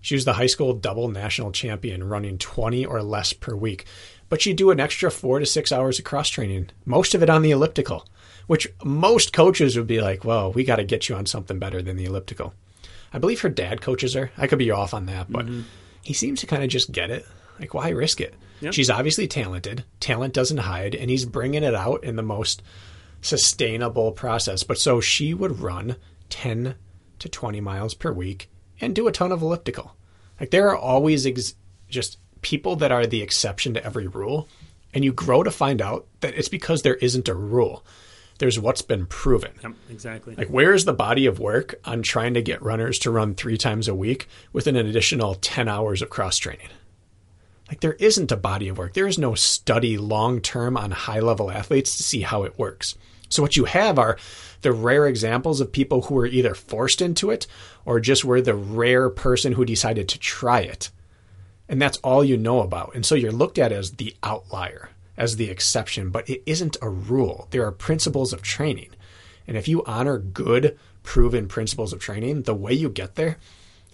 She 0.08 0.16
was 0.16 0.24
the 0.24 0.32
high 0.32 0.48
school 0.48 0.74
double 0.74 1.10
national 1.10 1.52
champion, 1.52 2.02
running 2.02 2.38
20 2.38 2.86
or 2.86 3.04
less 3.04 3.34
per 3.34 3.54
week. 3.54 3.84
But 4.30 4.42
she'd 4.42 4.56
do 4.56 4.72
an 4.72 4.80
extra 4.80 5.12
four 5.12 5.38
to 5.40 5.46
six 5.46 5.70
hours 5.70 6.00
of 6.00 6.06
cross 6.06 6.30
training, 6.30 6.70
most 6.86 7.14
of 7.14 7.22
it 7.22 7.30
on 7.30 7.42
the 7.42 7.52
elliptical, 7.52 8.08
which 8.48 8.70
most 8.86 9.34
coaches 9.34 9.76
would 9.76 9.86
be 9.86 10.00
like, 10.00 10.24
well, 10.24 10.54
we 10.54 10.64
got 10.64 10.78
to 10.78 10.86
get 10.86 11.10
you 11.10 11.16
on 11.16 11.26
something 11.26 11.60
better 11.60 11.82
than 11.82 11.98
the 11.98 12.06
elliptical. 12.06 12.54
I 13.12 13.20
believe 13.20 13.42
her 13.42 13.50
dad 13.50 13.82
coaches 13.82 14.14
her. 14.14 14.32
I 14.38 14.48
could 14.48 14.60
be 14.60 14.72
off 14.72 14.94
on 14.94 15.08
that, 15.08 15.30
but 15.30 15.46
mm-hmm. 15.46 15.64
he 16.04 16.14
seems 16.14 16.40
to 16.40 16.48
kind 16.48 16.64
of 16.64 16.70
just 16.70 16.94
get 16.94 17.12
it. 17.12 17.26
Like, 17.60 17.74
why 17.74 17.90
risk 17.90 18.22
it? 18.22 18.34
Yep. 18.62 18.76
She's 18.76 18.90
obviously 18.90 19.28
talented. 19.28 19.84
Talent 20.00 20.34
doesn't 20.34 20.56
hide, 20.56 20.96
and 20.96 21.10
he's 21.10 21.26
bringing 21.26 21.64
it 21.64 21.76
out 21.76 22.06
in 22.06 22.16
the 22.16 22.24
most 22.24 22.62
sustainable 23.22 24.14
process. 24.14 24.64
But 24.64 24.78
so 24.78 25.02
she 25.02 25.34
would 25.34 25.60
run 25.60 25.98
10 26.30 26.76
to 27.20 27.28
20 27.28 27.60
miles 27.60 27.94
per 27.94 28.14
week 28.14 28.50
and 28.80 28.96
do 28.96 29.10
a 29.10 29.12
ton 29.12 29.34
of 29.34 29.42
elliptical. 29.42 29.97
Like 30.40 30.52
there 30.52 30.70
are 30.70 30.78
always 30.78 31.26
ex- 31.26 31.56
just 31.90 32.18
people 32.42 32.76
that 32.78 32.92
are 32.92 33.06
the 33.06 33.22
exception 33.22 33.74
to 33.74 33.86
every 33.86 34.08
rule, 34.08 34.48
and 34.94 35.04
you 35.04 35.12
grow 35.14 35.44
to 35.44 35.52
find 35.52 35.82
out 35.82 36.08
that 36.22 36.36
it's 36.36 36.50
because 36.50 36.82
there 36.82 36.96
isn't 36.96 37.28
a 37.28 37.36
rule. 37.36 37.84
There's 38.40 38.60
what's 38.60 38.84
been 38.84 39.06
proven. 39.08 39.52
Yep, 39.64 39.74
exactly. 39.90 40.36
Like, 40.36 40.50
where 40.50 40.74
is 40.74 40.86
the 40.86 40.94
body 40.94 41.26
of 41.26 41.40
work 41.40 41.76
on 41.86 42.04
trying 42.04 42.36
to 42.36 42.42
get 42.42 42.62
runners 42.62 43.00
to 43.00 43.12
run 43.12 43.34
three 43.34 43.58
times 43.58 43.88
a 43.88 43.96
week 43.96 44.28
with 44.54 44.68
an 44.68 44.76
additional 44.76 45.36
10 45.36 45.68
hours 45.68 46.02
of 46.02 46.10
cross 46.10 46.38
training? 46.38 46.70
Like, 47.68 47.80
there 47.80 47.94
isn't 47.94 48.32
a 48.32 48.38
body 48.38 48.70
of 48.70 48.78
work. 48.78 48.94
There 48.94 49.08
is 49.08 49.18
no 49.18 49.34
study 49.34 49.98
long 49.98 50.40
term 50.40 50.78
on 50.78 50.92
high 50.92 51.20
level 51.20 51.50
athletes 51.50 51.98
to 51.98 52.04
see 52.04 52.22
how 52.22 52.44
it 52.44 52.60
works. 52.60 52.96
So, 53.30 53.42
what 53.42 53.58
you 53.58 53.66
have 53.66 54.00
are 54.00 54.18
the 54.62 54.72
rare 54.72 55.08
examples 55.08 55.62
of 55.62 55.72
people 55.72 56.04
who 56.04 56.16
were 56.16 56.26
either 56.26 56.54
forced 56.54 57.02
into 57.02 57.30
it 57.30 57.48
or 57.86 58.00
just 58.00 58.26
were 58.26 58.42
the 58.42 58.56
rare 58.56 59.10
person 59.10 59.54
who 59.54 59.66
decided 59.66 60.10
to 60.10 60.20
try 60.20 60.62
it. 60.62 60.90
And 61.70 61.82
that's 61.82 61.98
all 61.98 62.24
you 62.24 62.38
know 62.38 62.62
about. 62.62 62.96
And 62.96 63.06
so 63.06 63.16
you're 63.16 63.32
looked 63.32 63.58
at 63.58 63.72
as 63.72 63.92
the 63.92 64.16
outlier 64.24 64.90
as 65.18 65.36
the 65.36 65.50
exception, 65.50 66.10
but 66.12 66.30
it 66.30 66.44
isn't 66.46 66.78
a 66.82 66.90
rule. 66.90 67.48
There 67.52 67.66
are 67.66 67.72
principles 67.72 68.34
of 68.34 68.42
training. 68.42 68.90
And 69.48 69.58
if 69.58 69.68
you 69.68 69.84
honor 69.86 70.20
good, 70.20 70.78
proven 71.04 71.48
principles 71.48 71.92
of 71.92 72.00
training, 72.00 72.44
the 72.44 72.54
way 72.54 72.74
you 72.74 72.90
get 72.90 73.16
there, 73.16 73.38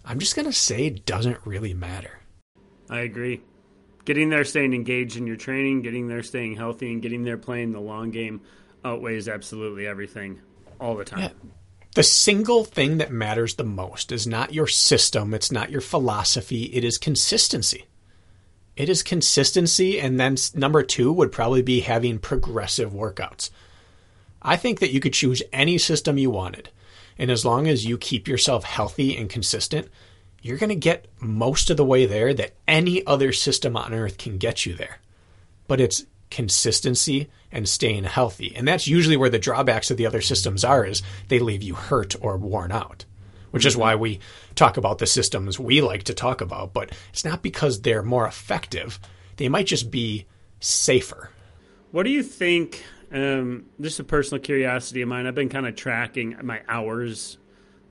I'm 0.04 0.20
just 0.20 0.36
going 0.36 0.48
to 0.48 0.54
say 0.54 0.90
doesn't 0.90 1.46
really 1.46 1.74
matter. 1.74 2.20
I 2.90 3.00
agree. 3.02 3.42
Getting 4.06 4.30
there, 4.30 4.44
staying 4.44 4.74
engaged 4.74 5.16
in 5.16 5.26
your 5.26 5.38
training, 5.38 5.82
getting 5.82 6.08
there, 6.08 6.24
staying 6.24 6.58
healthy, 6.58 6.92
and 6.92 7.02
getting 7.02 7.24
there 7.24 7.38
playing 7.38 7.72
the 7.72 7.80
long 7.80 8.12
game 8.12 8.42
outweighs 8.84 9.28
absolutely 9.28 9.88
everything 9.88 10.40
all 10.80 10.96
the 10.96 11.06
time. 11.06 11.20
Yeah. 11.20 11.30
The 11.96 12.04
single 12.04 12.64
thing 12.64 12.98
that 12.98 13.12
matters 13.12 13.56
the 13.56 13.64
most 13.64 14.12
is 14.12 14.26
not 14.26 14.54
your 14.54 14.68
system, 14.68 15.34
it's 15.34 15.52
not 15.52 15.70
your 15.70 15.82
philosophy, 15.82 16.64
it 16.64 16.84
is 16.84 16.98
consistency. 16.98 17.86
It 18.76 18.90
is 18.90 19.04
consistency, 19.04 20.00
and 20.00 20.20
then 20.20 20.36
number 20.56 20.82
two 20.82 21.14
would 21.14 21.32
probably 21.32 21.62
be 21.62 21.82
having 21.82 22.18
progressive 22.18 22.92
workouts. 22.92 23.52
I 24.42 24.56
think 24.56 24.80
that 24.80 24.92
you 24.92 25.00
could 25.00 25.14
choose 25.14 25.44
any 25.54 25.78
system 25.78 26.18
you 26.18 26.32
wanted, 26.32 26.70
and 27.20 27.30
as 27.30 27.46
long 27.46 27.68
as 27.68 27.86
you 27.86 28.00
keep 28.00 28.28
yourself 28.28 28.64
healthy 28.64 29.16
and 29.16 29.30
consistent, 29.30 29.90
you're 30.42 30.58
going 30.58 30.70
to 30.70 30.76
get 30.76 31.08
most 31.22 31.70
of 31.70 31.78
the 31.78 31.86
way 31.86 32.08
there 32.08 32.34
that 32.34 32.54
any 32.68 33.06
other 33.06 33.32
system 33.32 33.78
on 33.78 33.94
earth 33.94 34.18
can 34.18 34.40
get 34.40 34.66
you 34.66 34.74
there. 34.74 35.00
But 35.68 35.80
it's 35.80 36.06
consistency 36.32 37.30
and 37.54 37.70
staying 37.70 38.04
healthy. 38.04 38.54
And 38.56 38.68
that's 38.68 38.88
usually 38.88 39.16
where 39.16 39.30
the 39.30 39.40
drawbacks 39.40 39.90
of 39.90 39.96
the 39.96 40.06
other 40.06 40.22
systems 40.22 40.66
are 40.66 40.86
is 40.86 41.02
they 41.30 41.40
leave 41.40 41.64
you 41.64 41.76
hurt 41.76 42.16
or 42.20 42.36
worn 42.36 42.72
out 42.74 43.06
which 43.54 43.68
is 43.68 43.78
why 43.78 43.94
we 43.94 44.20
talk 44.56 44.78
about 44.78 44.98
the 44.98 45.06
systems 45.06 45.60
we 45.60 45.80
like 45.80 46.02
to 46.02 46.14
talk 46.16 46.42
about. 46.42 46.74
But 46.74 46.92
it's 47.10 47.24
not 47.24 47.44
because 47.44 47.82
they're 47.82 48.02
more 48.02 48.26
effective, 48.26 49.00
they 49.38 49.48
might 49.48 49.68
just 49.68 49.92
be 49.92 50.26
safer. 50.60 51.30
What 51.92 52.02
do 52.02 52.10
you 52.10 52.24
think? 52.24 52.84
Um, 53.12 53.68
just 53.80 54.00
a 54.00 54.04
personal 54.04 54.42
curiosity 54.42 55.04
of 55.04 55.08
mine. 55.08 55.28
I've 55.28 55.36
been 55.36 55.50
kind 55.50 55.68
of 55.68 55.76
tracking 55.76 56.36
my 56.42 56.62
hours 56.68 57.38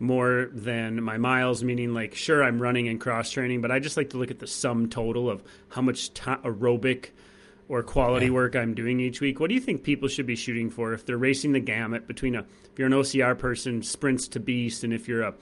more 0.00 0.48
than 0.52 1.00
my 1.00 1.16
miles, 1.16 1.62
meaning 1.62 1.94
like, 1.94 2.16
sure, 2.16 2.42
I'm 2.42 2.60
running 2.60 2.88
and 2.88 3.00
cross 3.00 3.30
training, 3.30 3.60
but 3.60 3.70
I 3.70 3.78
just 3.78 3.96
like 3.96 4.10
to 4.10 4.16
look 4.16 4.32
at 4.32 4.40
the 4.40 4.48
sum 4.48 4.88
total 4.88 5.30
of 5.30 5.44
how 5.68 5.80
much 5.80 6.12
t- 6.12 6.22
aerobic 6.22 7.10
or 7.72 7.82
quality 7.82 8.26
yeah. 8.26 8.32
work 8.32 8.54
I'm 8.54 8.74
doing 8.74 9.00
each 9.00 9.22
week. 9.22 9.40
What 9.40 9.48
do 9.48 9.54
you 9.54 9.60
think 9.60 9.82
people 9.82 10.06
should 10.06 10.26
be 10.26 10.36
shooting 10.36 10.68
for 10.68 10.92
if 10.92 11.06
they're 11.06 11.16
racing 11.16 11.52
the 11.52 11.60
gamut 11.60 12.06
between 12.06 12.34
a 12.34 12.40
if 12.40 12.78
you're 12.78 12.86
an 12.86 12.92
OCR 12.92 13.36
person 13.38 13.82
sprints 13.82 14.28
to 14.28 14.40
beast 14.40 14.84
and 14.84 14.92
if 14.92 15.08
you're 15.08 15.22
a 15.22 15.32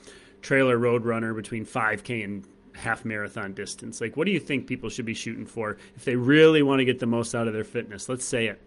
trailer 0.41 0.79
road 0.79 1.05
runner 1.05 1.35
between 1.35 1.67
5k 1.67 2.23
and 2.23 2.45
half 2.73 3.05
marathon 3.05 3.53
distance? 3.53 4.01
Like 4.01 4.17
what 4.17 4.27
do 4.27 4.31
you 4.31 4.39
think 4.39 4.69
people 4.69 4.89
should 4.91 5.07
be 5.07 5.13
shooting 5.13 5.45
for 5.45 5.77
if 5.97 6.05
they 6.05 6.15
really 6.15 6.63
want 6.63 6.79
to 6.79 6.85
get 6.85 7.01
the 7.01 7.07
most 7.07 7.35
out 7.35 7.49
of 7.49 7.53
their 7.53 7.65
fitness? 7.65 8.09
Let's 8.09 8.25
say 8.25 8.47
it. 8.47 8.63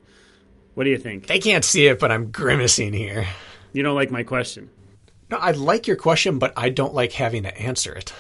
What 0.74 0.84
do 0.84 0.90
you 0.90 0.98
think? 0.98 1.28
They 1.28 1.40
can't 1.40 1.64
see 1.64 1.88
it, 1.88 2.00
but 2.00 2.12
I'm 2.12 2.32
grimacing 2.32 2.92
here. 2.92 3.26
You 3.72 3.82
don't 3.82 3.96
like 3.96 4.12
my 4.12 4.24
question. 4.24 4.72
No, 5.32 5.38
I 5.38 5.52
like 5.52 5.88
your 5.88 5.96
question, 5.96 6.38
but 6.38 6.52
I 6.58 6.68
don't 6.68 6.94
like 6.94 7.14
having 7.14 7.44
to 7.44 7.58
answer 7.58 7.94
it. 7.94 8.12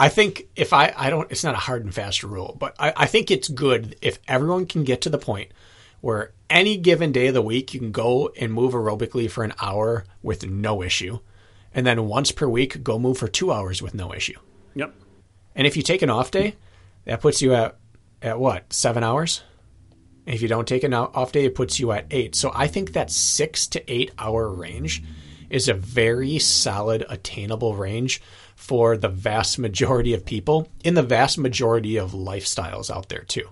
I 0.00 0.08
think 0.08 0.48
if 0.56 0.72
I, 0.72 0.94
I 0.96 1.10
don't, 1.10 1.30
it's 1.30 1.44
not 1.44 1.54
a 1.54 1.58
hard 1.58 1.84
and 1.84 1.94
fast 1.94 2.22
rule, 2.22 2.56
but 2.58 2.74
I, 2.78 2.94
I 2.96 3.06
think 3.06 3.30
it's 3.30 3.48
good 3.48 3.96
if 4.00 4.18
everyone 4.26 4.64
can 4.64 4.82
get 4.82 5.02
to 5.02 5.10
the 5.10 5.18
point 5.18 5.52
where 6.00 6.32
any 6.48 6.78
given 6.78 7.12
day 7.12 7.26
of 7.26 7.34
the 7.34 7.42
week 7.42 7.74
you 7.74 7.80
can 7.80 7.92
go 7.92 8.32
and 8.40 8.50
move 8.50 8.72
aerobically 8.72 9.30
for 9.30 9.44
an 9.44 9.52
hour 9.60 10.06
with 10.22 10.46
no 10.46 10.82
issue. 10.82 11.18
And 11.74 11.86
then 11.86 12.08
once 12.08 12.32
per 12.32 12.48
week, 12.48 12.82
go 12.82 12.98
move 12.98 13.18
for 13.18 13.28
two 13.28 13.52
hours 13.52 13.82
with 13.82 13.92
no 13.92 14.14
issue. 14.14 14.38
Yep. 14.74 14.94
And 15.54 15.66
if 15.66 15.76
you 15.76 15.82
take 15.82 16.00
an 16.00 16.08
off 16.08 16.30
day, 16.30 16.56
that 17.04 17.20
puts 17.20 17.42
you 17.42 17.52
at, 17.52 17.76
at 18.22 18.40
what, 18.40 18.72
seven 18.72 19.04
hours? 19.04 19.42
And 20.24 20.34
if 20.34 20.40
you 20.40 20.48
don't 20.48 20.66
take 20.66 20.82
an 20.82 20.94
off 20.94 21.32
day, 21.32 21.44
it 21.44 21.54
puts 21.54 21.78
you 21.78 21.92
at 21.92 22.06
eight. 22.10 22.34
So 22.34 22.50
I 22.54 22.68
think 22.68 22.94
that 22.94 23.10
six 23.10 23.66
to 23.66 23.92
eight 23.92 24.12
hour 24.18 24.48
range 24.48 25.02
is 25.50 25.68
a 25.68 25.74
very 25.74 26.38
solid, 26.38 27.04
attainable 27.10 27.76
range 27.76 28.22
for 28.60 28.94
the 28.98 29.08
vast 29.08 29.58
majority 29.58 30.12
of 30.12 30.26
people 30.26 30.68
in 30.84 30.92
the 30.92 31.02
vast 31.02 31.38
majority 31.38 31.96
of 31.96 32.12
lifestyles 32.12 32.94
out 32.94 33.08
there, 33.08 33.22
too. 33.22 33.48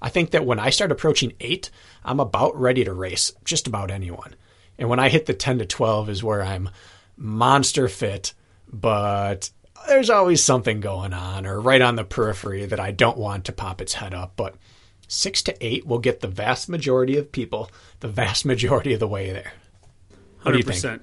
I 0.00 0.08
think 0.08 0.30
that 0.30 0.46
when 0.46 0.58
I 0.58 0.70
start 0.70 0.90
approaching 0.90 1.34
eight, 1.40 1.70
I'm 2.02 2.20
about 2.20 2.58
ready 2.58 2.84
to 2.84 2.94
race 2.94 3.34
just 3.44 3.66
about 3.66 3.90
anyone. 3.90 4.34
And 4.78 4.88
when 4.88 4.98
I 4.98 5.10
hit 5.10 5.26
the 5.26 5.34
10 5.34 5.58
to 5.58 5.66
12 5.66 6.08
is 6.08 6.24
where 6.24 6.42
I'm 6.42 6.70
monster 7.18 7.86
fit, 7.86 8.32
but 8.72 9.50
there's 9.86 10.08
always 10.08 10.42
something 10.42 10.80
going 10.80 11.12
on 11.12 11.44
or 11.44 11.60
right 11.60 11.82
on 11.82 11.96
the 11.96 12.02
periphery 12.02 12.64
that 12.64 12.80
I 12.80 12.92
don't 12.92 13.18
want 13.18 13.44
to 13.44 13.52
pop 13.52 13.82
its 13.82 13.92
head 13.92 14.14
up. 14.14 14.32
But 14.36 14.56
six 15.06 15.42
to 15.42 15.64
eight 15.64 15.86
will 15.86 15.98
get 15.98 16.20
the 16.20 16.28
vast 16.28 16.70
majority 16.70 17.18
of 17.18 17.30
people 17.30 17.70
the 18.00 18.08
vast 18.08 18.46
majority 18.46 18.94
of 18.94 19.00
the 19.00 19.06
way 19.06 19.32
there. 19.32 19.52
What 20.42 20.54
100%. 20.54 21.00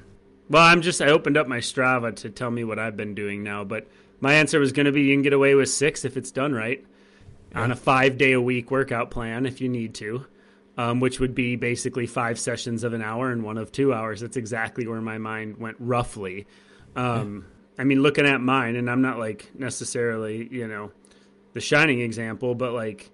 Do 0.52 0.58
you 0.58 0.62
think? 0.62 0.64
Well, 0.64 0.64
I'm 0.64 0.82
just 0.82 1.02
I 1.02 1.08
opened 1.08 1.38
up 1.38 1.48
my 1.48 1.60
Strava 1.60 2.16
to 2.18 2.30
tell 2.30 2.52
me 2.52 2.64
what 2.64 2.80
I've 2.80 2.98
been 2.98 3.16
doing 3.16 3.44
now, 3.44 3.64
but 3.64 3.88
my 4.20 4.34
answer 4.34 4.60
was 4.60 4.72
going 4.72 4.86
to 4.86 4.92
be 4.92 5.02
you 5.02 5.14
can 5.14 5.22
get 5.22 5.34
away 5.34 5.56
with 5.56 5.70
6 5.70 6.06
if 6.06 6.18
it's 6.18 6.32
done 6.32 6.54
right. 6.54 6.86
Yeah. 7.52 7.62
On 7.62 7.72
a 7.72 7.76
5 7.76 8.18
day 8.18 8.34
a 8.34 8.42
week 8.42 8.72
workout 8.72 9.12
plan 9.12 9.46
if 9.46 9.62
you 9.62 9.70
need 9.70 9.94
to. 9.96 10.26
Um, 10.78 11.02
which 11.02 11.20
would 11.20 11.36
be 11.36 11.58
basically 11.58 12.08
five 12.08 12.40
sessions 12.40 12.86
of 12.86 12.94
an 12.94 13.02
hour 13.02 13.30
and 13.30 13.44
one 13.44 13.58
of 13.58 13.74
two 13.74 13.94
hours. 13.94 14.22
That's 14.22 14.38
exactly 14.38 14.88
where 14.88 15.02
my 15.02 15.18
mind 15.18 15.58
went 15.58 15.76
roughly. 15.80 16.48
Um, 16.96 17.46
yeah. 17.78 17.82
I 17.82 17.84
mean, 17.84 18.02
looking 18.02 18.26
at 18.26 18.40
mine, 18.40 18.78
and 18.78 18.90
I'm 18.90 19.02
not 19.02 19.20
like 19.20 19.52
necessarily, 19.54 20.48
you 20.50 20.68
know, 20.70 20.92
the 21.52 21.60
shining 21.60 22.00
example, 22.00 22.56
but 22.56 22.72
like 22.72 23.12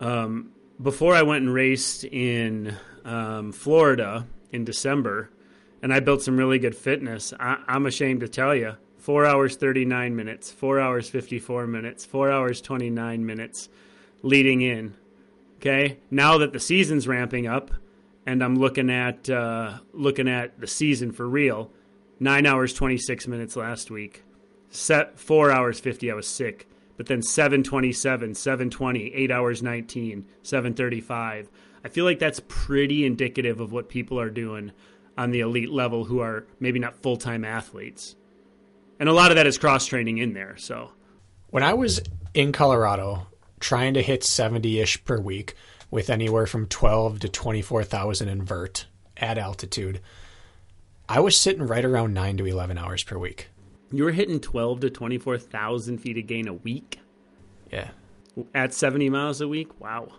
um, 0.00 0.52
before 0.80 1.14
I 1.14 1.22
went 1.22 1.44
and 1.44 1.52
raced 1.52 2.04
in 2.04 2.74
um, 3.04 3.52
Florida 3.52 4.26
in 4.50 4.64
December, 4.64 5.30
and 5.82 5.92
I 5.92 6.00
built 6.00 6.22
some 6.22 6.36
really 6.36 6.60
good 6.60 6.76
fitness. 6.76 7.34
I, 7.38 7.58
I'm 7.66 7.86
ashamed 7.86 8.20
to 8.20 8.28
tell 8.28 8.54
you, 8.54 8.76
four 8.96 9.26
hours 9.26 9.56
thirty 9.56 9.84
nine 9.84 10.14
minutes, 10.14 10.50
four 10.50 10.80
hours 10.80 11.10
fifty 11.10 11.38
four 11.38 11.66
minutes, 11.66 12.06
four 12.06 12.30
hours 12.30 12.60
twenty 12.60 12.88
nine 12.88 13.26
minutes, 13.26 13.68
leading 14.22 14.62
in. 14.62 14.94
Okay, 15.56 15.98
now 16.10 16.38
that 16.38 16.52
the 16.52 16.60
season's 16.60 17.06
ramping 17.06 17.46
up, 17.46 17.70
and 18.24 18.42
I'm 18.42 18.56
looking 18.56 18.90
at 18.90 19.28
uh, 19.28 19.78
looking 19.92 20.28
at 20.28 20.60
the 20.60 20.66
season 20.66 21.12
for 21.12 21.28
real, 21.28 21.70
nine 22.20 22.46
hours 22.46 22.72
twenty 22.72 22.98
six 22.98 23.26
minutes 23.26 23.56
last 23.56 23.90
week, 23.90 24.22
set 24.70 25.18
four 25.18 25.50
hours 25.50 25.80
fifty. 25.80 26.10
I 26.10 26.14
was 26.14 26.28
sick, 26.28 26.68
but 26.96 27.06
then 27.06 27.22
727, 27.22 28.34
720, 28.34 29.14
eight 29.14 29.30
hours 29.30 29.62
19, 29.62 30.24
735. 30.42 31.50
I 31.84 31.88
feel 31.88 32.04
like 32.04 32.20
that's 32.20 32.40
pretty 32.46 33.04
indicative 33.04 33.60
of 33.60 33.72
what 33.72 33.88
people 33.88 34.20
are 34.20 34.30
doing 34.30 34.70
on 35.16 35.30
the 35.30 35.40
elite 35.40 35.70
level 35.70 36.04
who 36.04 36.20
are 36.20 36.46
maybe 36.60 36.78
not 36.78 36.96
full 37.02 37.16
time 37.16 37.44
athletes. 37.44 38.16
And 38.98 39.08
a 39.08 39.12
lot 39.12 39.30
of 39.30 39.36
that 39.36 39.46
is 39.46 39.58
cross 39.58 39.86
training 39.86 40.18
in 40.18 40.32
there. 40.32 40.56
So 40.56 40.92
when 41.50 41.62
I 41.62 41.74
was 41.74 42.00
in 42.34 42.52
Colorado 42.52 43.26
trying 43.60 43.94
to 43.94 44.02
hit 44.02 44.24
70 44.24 44.80
ish 44.80 45.04
per 45.04 45.18
week 45.18 45.54
with 45.90 46.10
anywhere 46.10 46.46
from 46.46 46.66
12 46.66 47.20
to 47.20 47.28
24,000 47.28 48.28
invert 48.28 48.86
at 49.16 49.38
altitude, 49.38 50.00
I 51.08 51.20
was 51.20 51.36
sitting 51.36 51.66
right 51.66 51.84
around 51.84 52.14
9 52.14 52.38
to 52.38 52.46
11 52.46 52.78
hours 52.78 53.02
per 53.02 53.18
week. 53.18 53.48
You 53.90 54.04
were 54.04 54.12
hitting 54.12 54.40
12 54.40 54.80
to 54.80 54.90
24,000 54.90 55.98
feet 55.98 56.16
of 56.16 56.26
gain 56.26 56.48
a 56.48 56.54
week? 56.54 56.98
Yeah. 57.70 57.90
At 58.54 58.72
70 58.72 59.10
miles 59.10 59.40
a 59.42 59.48
week? 59.48 59.78
Wow 59.80 60.12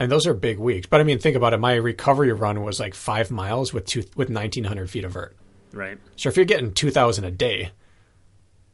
and 0.00 0.10
those 0.10 0.26
are 0.26 0.34
big 0.34 0.58
weeks. 0.58 0.88
But 0.88 1.00
I 1.00 1.04
mean, 1.04 1.20
think 1.20 1.36
about 1.36 1.52
it. 1.52 1.58
My 1.58 1.74
recovery 1.74 2.32
run 2.32 2.64
was 2.64 2.80
like 2.80 2.94
five 2.94 3.30
miles 3.30 3.72
with 3.72 3.84
two, 3.84 4.02
with 4.16 4.30
nineteen 4.30 4.64
hundred 4.64 4.90
feet 4.90 5.04
of 5.04 5.12
vert. 5.12 5.36
Right. 5.72 5.98
So 6.16 6.28
if 6.28 6.36
you're 6.36 6.46
getting 6.46 6.72
two 6.72 6.90
thousand 6.90 7.24
a 7.24 7.30
day 7.30 7.70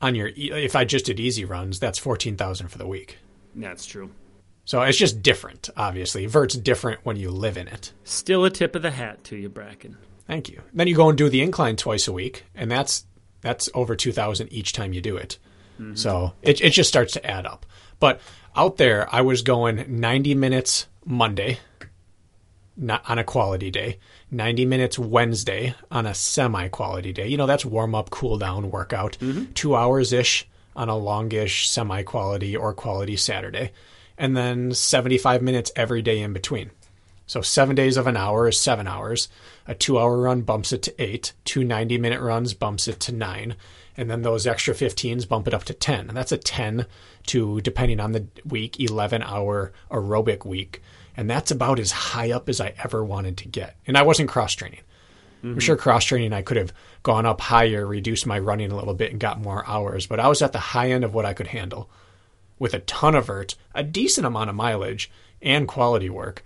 on 0.01 0.15
your, 0.15 0.31
if 0.35 0.75
I 0.75 0.85
just 0.85 1.05
did 1.05 1.21
easy 1.21 1.45
runs, 1.45 1.79
that's 1.79 1.99
fourteen 1.99 2.37
thousand 2.37 2.69
for 2.69 2.79
the 2.79 2.87
week. 2.87 3.19
That's 3.55 3.85
true. 3.85 4.11
So 4.65 4.83
it's 4.83 4.99
just 4.99 5.23
different. 5.23 5.69
Obviously, 5.77 6.27
vert's 6.27 6.57
different 6.57 7.01
when 7.05 7.17
you 7.17 7.31
live 7.31 7.57
in 7.57 7.69
it. 7.69 7.93
Still 8.05 8.45
a 8.45 8.51
tip 8.51 8.75
of 8.75 8.83
the 8.83 8.91
hat 8.91 9.23
to 9.25 9.37
you, 9.37 9.49
Bracken. 9.49 9.97
Thank 10.27 10.49
you. 10.49 10.63
Then 10.73 10.89
you 10.89 10.97
go 10.97 11.09
and 11.09 11.19
do 11.19 11.29
the 11.29 11.43
incline 11.43 11.77
twice 11.77 12.09
a 12.09 12.13
week, 12.13 12.45
and 12.55 12.71
that's 12.71 13.05
That's 13.43 13.69
over 13.75 13.95
2000 13.95 14.53
each 14.53 14.73
time 14.73 14.93
you 14.93 15.01
do 15.01 15.17
it. 15.17 15.39
Mm-hmm. 15.81 15.95
So 15.95 16.33
it, 16.43 16.61
it 16.61 16.71
just 16.71 16.89
starts 16.89 17.13
to 17.13 17.25
add 17.27 17.47
up. 17.47 17.67
But 18.01 18.21
out 18.57 18.77
there, 18.77 19.13
I 19.15 19.21
was 19.21 19.43
going 19.43 20.01
90 20.01 20.35
minutes 20.35 20.87
Monday 21.07 21.59
not 22.77 23.09
on 23.09 23.19
a 23.19 23.25
quality 23.25 23.71
day, 23.71 23.99
90 24.31 24.67
minutes 24.67 24.99
Wednesday 24.99 25.75
on 25.91 26.07
a 26.07 26.15
semi 26.15 26.69
quality 26.69 27.13
day. 27.13 27.27
You 27.27 27.37
know, 27.37 27.47
that's 27.47 27.65
warm 27.65 27.95
up, 27.95 28.11
cool 28.11 28.37
down 28.39 28.71
workout, 28.71 29.17
mm-hmm. 29.19 29.53
two 29.53 29.75
hours 29.75 30.13
ish 30.13 30.47
on 30.75 30.89
a 30.89 30.97
longish 30.97 31.69
semi 31.69 32.03
quality 32.03 32.55
or 32.55 32.75
quality 32.75 33.17
Saturday, 33.17 33.73
and 34.19 34.37
then 34.37 34.73
75 34.73 35.43
minutes 35.43 35.73
every 35.75 36.03
day 36.03 36.21
in 36.21 36.33
between. 36.33 36.71
So 37.27 37.41
seven 37.41 37.75
days 37.75 37.97
of 37.97 38.07
an 38.07 38.17
hour 38.17 38.47
is 38.47 38.61
seven 38.61 38.87
hours. 38.87 39.29
A 39.67 39.75
two 39.75 39.99
hour 39.99 40.21
run 40.21 40.43
bumps 40.43 40.73
it 40.73 40.83
to 40.83 41.03
eight. 41.03 41.33
Two 41.45 41.65
90 41.65 41.99
minute 41.99 42.21
runs 42.21 42.55
bumps 42.55 42.87
it 42.87 43.01
to 43.01 43.13
nine. 43.13 43.57
And 43.97 44.09
then 44.09 44.23
those 44.23 44.47
extra 44.47 44.75
15s 44.75 45.27
bump 45.27 45.49
it 45.49 45.55
up 45.55 45.65
to 45.65 45.75
10. 45.75 46.09
And 46.09 46.17
that's 46.17 46.31
a 46.31 46.37
10 46.37 46.87
to, 47.27 47.61
depending 47.63 47.99
on 47.99 48.13
the 48.13 48.27
week, 48.45 48.79
11 48.79 49.23
hour 49.23 49.73
aerobic 49.91 50.45
week. 50.45 50.83
And 51.17 51.31
that's 51.31 51.51
about 51.51 51.79
as 51.79 51.91
high 51.91 52.33
up 52.33 52.49
as 52.49 52.61
I 52.61 52.75
ever 52.83 53.05
wanted 53.05 53.39
to 53.39 53.49
get. 53.49 53.77
And 53.87 53.97
I 53.97 54.03
wasn't 54.03 54.29
cross 54.29 54.55
training. 54.55 54.81
I'm 55.43 55.51
mm-hmm. 55.51 55.59
sure 55.61 55.77
cross 55.77 56.05
training 56.05 56.33
I 56.33 56.43
could 56.43 56.57
have 56.57 56.73
gone 57.03 57.27
up 57.27 57.41
higher, 57.41 57.87
reduced 57.87 58.27
my 58.27 58.39
running 58.39 58.71
a 58.71 58.77
little 58.77 58.95
bit, 58.95 59.13
and 59.13 59.21
got 59.21 59.41
more 59.41 59.67
hours. 59.67 60.07
But 60.07 60.21
I 60.21 60.29
was 60.29 60.43
at 60.43 60.53
the 60.53 60.59
high 60.59 60.91
end 60.91 61.05
of 61.05 61.15
what 61.15 61.25
I 61.25 61.35
could 61.35 61.49
handle 61.49 61.91
with 62.59 62.75
a 62.75 62.81
ton 62.81 63.15
of 63.15 63.27
vert, 63.27 63.55
a 63.75 63.83
decent 63.83 64.27
amount 64.27 64.51
of 64.51 64.57
mileage, 64.57 65.11
and 65.41 65.69
quality 65.69 66.11
work 66.11 66.43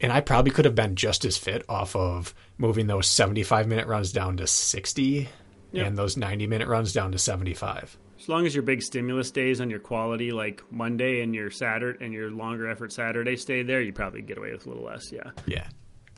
and 0.00 0.12
I 0.12 0.20
probably 0.20 0.50
could 0.50 0.64
have 0.64 0.74
been 0.74 0.94
just 0.94 1.24
as 1.24 1.36
fit 1.36 1.64
off 1.68 1.96
of 1.96 2.34
moving 2.58 2.86
those 2.86 3.06
75 3.06 3.66
minute 3.66 3.86
runs 3.86 4.12
down 4.12 4.36
to 4.38 4.46
60 4.46 5.28
Yep. 5.72 5.86
and 5.86 5.98
those 5.98 6.16
90 6.16 6.46
minute 6.46 6.68
runs 6.68 6.92
down 6.92 7.12
to 7.12 7.18
75. 7.18 7.98
As 8.18 8.28
long 8.28 8.46
as 8.46 8.54
your 8.54 8.62
big 8.62 8.82
stimulus 8.82 9.30
days 9.30 9.60
on 9.60 9.70
your 9.70 9.78
quality, 9.78 10.32
like 10.32 10.62
Monday 10.70 11.20
and 11.20 11.34
your 11.34 11.50
Saturday 11.50 12.04
and 12.04 12.12
your 12.14 12.30
longer 12.30 12.68
effort 12.68 12.92
Saturday, 12.92 13.36
stay 13.36 13.62
there, 13.62 13.80
you 13.80 13.92
probably 13.92 14.22
get 14.22 14.38
away 14.38 14.52
with 14.52 14.66
a 14.66 14.68
little 14.68 14.84
less. 14.84 15.12
Yeah. 15.12 15.30
Yeah. 15.46 15.66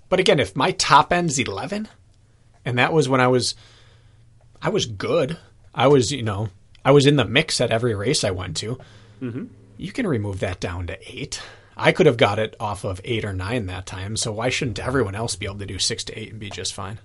But 0.08 0.20
again, 0.20 0.40
if 0.40 0.56
my 0.56 0.70
top 0.72 1.12
end's 1.12 1.38
11, 1.38 1.88
and 2.64 2.78
that 2.78 2.92
was 2.92 3.08
when 3.08 3.20
I 3.20 3.28
was, 3.28 3.54
I 4.62 4.70
was 4.70 4.86
good. 4.86 5.38
I 5.74 5.86
was, 5.88 6.12
you 6.12 6.22
know, 6.22 6.48
I 6.84 6.92
was 6.92 7.06
in 7.06 7.16
the 7.16 7.24
mix 7.24 7.60
at 7.60 7.70
every 7.70 7.94
race 7.94 8.24
I 8.24 8.30
went 8.30 8.56
to. 8.58 8.78
Mm-hmm. 9.20 9.46
You 9.76 9.92
can 9.92 10.06
remove 10.06 10.40
that 10.40 10.60
down 10.60 10.86
to 10.86 10.98
eight. 11.06 11.40
I 11.76 11.92
could 11.92 12.06
have 12.06 12.16
got 12.16 12.38
it 12.38 12.56
off 12.58 12.84
of 12.84 13.00
eight 13.04 13.24
or 13.24 13.32
nine 13.32 13.66
that 13.66 13.86
time. 13.86 14.16
So 14.16 14.32
why 14.32 14.48
shouldn't 14.48 14.80
everyone 14.80 15.14
else 15.14 15.36
be 15.36 15.46
able 15.46 15.58
to 15.58 15.66
do 15.66 15.78
six 15.78 16.02
to 16.04 16.18
eight 16.18 16.30
and 16.30 16.40
be 16.40 16.50
just 16.50 16.74
fine? 16.74 16.98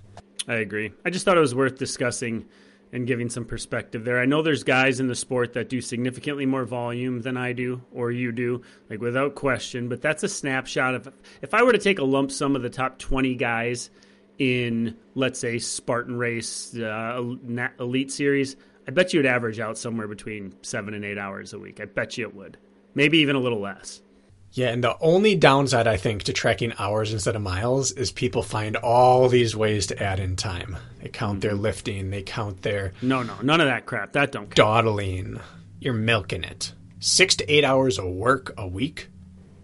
I 0.48 0.54
agree. 0.54 0.92
I 1.04 1.10
just 1.10 1.24
thought 1.24 1.36
it 1.36 1.40
was 1.40 1.54
worth 1.54 1.78
discussing 1.78 2.46
and 2.92 3.06
giving 3.06 3.28
some 3.28 3.44
perspective 3.44 4.04
there. 4.04 4.20
I 4.20 4.24
know 4.24 4.42
there's 4.42 4.62
guys 4.62 5.00
in 5.00 5.08
the 5.08 5.14
sport 5.14 5.52
that 5.54 5.68
do 5.68 5.80
significantly 5.80 6.46
more 6.46 6.64
volume 6.64 7.22
than 7.22 7.36
I 7.36 7.52
do 7.52 7.82
or 7.92 8.10
you 8.10 8.30
do, 8.32 8.62
like 8.88 9.00
without 9.00 9.34
question, 9.34 9.88
but 9.88 10.00
that's 10.00 10.22
a 10.22 10.28
snapshot 10.28 10.94
of 10.94 11.12
if 11.42 11.54
I 11.54 11.62
were 11.62 11.72
to 11.72 11.78
take 11.78 11.98
a 11.98 12.04
lump 12.04 12.30
sum 12.30 12.54
of 12.54 12.62
the 12.62 12.70
top 12.70 12.98
20 12.98 13.34
guys 13.34 13.90
in 14.38 14.96
let's 15.14 15.38
say 15.38 15.58
Spartan 15.58 16.16
race 16.16 16.76
uh, 16.76 17.20
elite 17.78 18.12
series, 18.12 18.56
I 18.86 18.90
bet 18.90 19.12
you 19.12 19.18
would 19.18 19.26
average 19.26 19.60
out 19.60 19.78
somewhere 19.78 20.08
between 20.08 20.54
7 20.62 20.94
and 20.94 21.04
8 21.04 21.18
hours 21.18 21.52
a 21.52 21.58
week. 21.58 21.80
I 21.80 21.86
bet 21.86 22.18
you 22.18 22.26
it 22.26 22.34
would. 22.34 22.58
Maybe 22.94 23.18
even 23.18 23.34
a 23.34 23.40
little 23.40 23.60
less. 23.60 24.02
Yeah, 24.56 24.68
and 24.68 24.84
the 24.84 24.96
only 25.00 25.34
downside 25.34 25.88
I 25.88 25.96
think 25.96 26.22
to 26.24 26.32
tracking 26.32 26.72
hours 26.78 27.12
instead 27.12 27.34
of 27.34 27.42
miles 27.42 27.90
is 27.90 28.12
people 28.12 28.42
find 28.42 28.76
all 28.76 29.28
these 29.28 29.56
ways 29.56 29.88
to 29.88 30.00
add 30.00 30.20
in 30.20 30.36
time. 30.36 30.76
They 31.02 31.08
count 31.08 31.40
their 31.40 31.54
lifting, 31.54 32.10
they 32.10 32.22
count 32.22 32.62
their 32.62 32.92
No, 33.02 33.24
no, 33.24 33.34
none 33.42 33.60
of 33.60 33.66
that 33.66 33.84
crap. 33.84 34.12
That 34.12 34.30
don't 34.30 34.44
count. 34.44 34.54
dawdling. 34.54 35.40
You're 35.80 35.92
milking 35.92 36.44
it. 36.44 36.72
Six 37.00 37.34
to 37.36 37.52
eight 37.52 37.64
hours 37.64 37.98
of 37.98 38.06
work 38.06 38.54
a 38.56 38.66
week, 38.66 39.08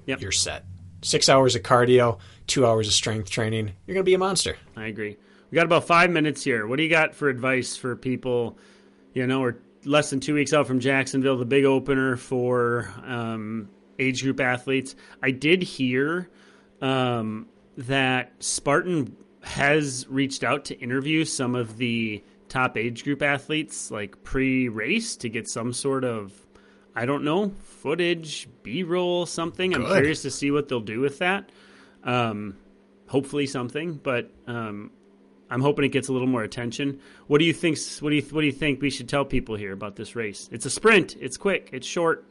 Yep. 0.06 0.20
you're 0.22 0.32
set. 0.32 0.64
Six 1.02 1.28
hours 1.28 1.54
of 1.54 1.62
cardio, 1.62 2.18
two 2.48 2.66
hours 2.66 2.88
of 2.88 2.92
strength 2.92 3.30
training, 3.30 3.70
you're 3.86 3.94
gonna 3.94 4.02
be 4.04 4.14
a 4.14 4.18
monster. 4.18 4.56
I 4.76 4.86
agree. 4.88 5.16
We 5.50 5.54
got 5.56 5.66
about 5.66 5.86
five 5.86 6.10
minutes 6.10 6.42
here. 6.42 6.66
What 6.66 6.76
do 6.78 6.82
you 6.82 6.90
got 6.90 7.14
for 7.14 7.28
advice 7.28 7.76
for 7.76 7.94
people? 7.94 8.58
You 9.14 9.26
know, 9.28 9.40
we're 9.40 9.56
less 9.84 10.10
than 10.10 10.18
two 10.18 10.34
weeks 10.34 10.52
out 10.52 10.66
from 10.66 10.80
Jacksonville, 10.80 11.36
the 11.38 11.44
big 11.44 11.64
opener 11.64 12.16
for 12.16 12.92
um, 13.06 13.68
age 14.00 14.22
group 14.22 14.40
athletes. 14.40 14.96
I 15.22 15.30
did 15.30 15.62
hear 15.62 16.28
um, 16.80 17.46
that 17.76 18.32
Spartan 18.40 19.16
has 19.42 20.06
reached 20.08 20.42
out 20.44 20.64
to 20.66 20.78
interview 20.80 21.24
some 21.24 21.54
of 21.54 21.76
the 21.76 22.22
top 22.48 22.76
age 22.76 23.04
group 23.04 23.22
athletes, 23.22 23.90
like 23.90 24.22
pre-race, 24.24 25.16
to 25.16 25.28
get 25.28 25.48
some 25.48 25.72
sort 25.72 26.04
of, 26.04 26.32
I 26.94 27.06
don't 27.06 27.24
know, 27.24 27.52
footage, 27.60 28.48
B-roll, 28.62 29.26
something. 29.26 29.74
I'm 29.74 29.86
curious 29.86 30.22
to 30.22 30.30
see 30.30 30.50
what 30.50 30.68
they'll 30.68 30.80
do 30.80 31.00
with 31.00 31.18
that. 31.18 31.50
Um, 32.02 32.56
hopefully 33.06 33.46
something, 33.46 33.94
but 33.94 34.30
um, 34.46 34.90
I'm 35.50 35.60
hoping 35.60 35.84
it 35.84 35.92
gets 35.92 36.08
a 36.08 36.12
little 36.12 36.28
more 36.28 36.42
attention. 36.42 37.00
What 37.26 37.38
do 37.38 37.44
you 37.44 37.52
think? 37.52 37.78
What 38.00 38.10
do 38.10 38.16
you 38.16 38.22
What 38.22 38.40
do 38.40 38.46
you 38.46 38.52
think 38.52 38.80
we 38.80 38.90
should 38.90 39.08
tell 39.08 39.24
people 39.24 39.56
here 39.56 39.72
about 39.72 39.96
this 39.96 40.14
race? 40.16 40.48
It's 40.52 40.64
a 40.64 40.70
sprint. 40.70 41.16
It's 41.20 41.36
quick. 41.36 41.70
It's 41.72 41.86
short. 41.86 42.24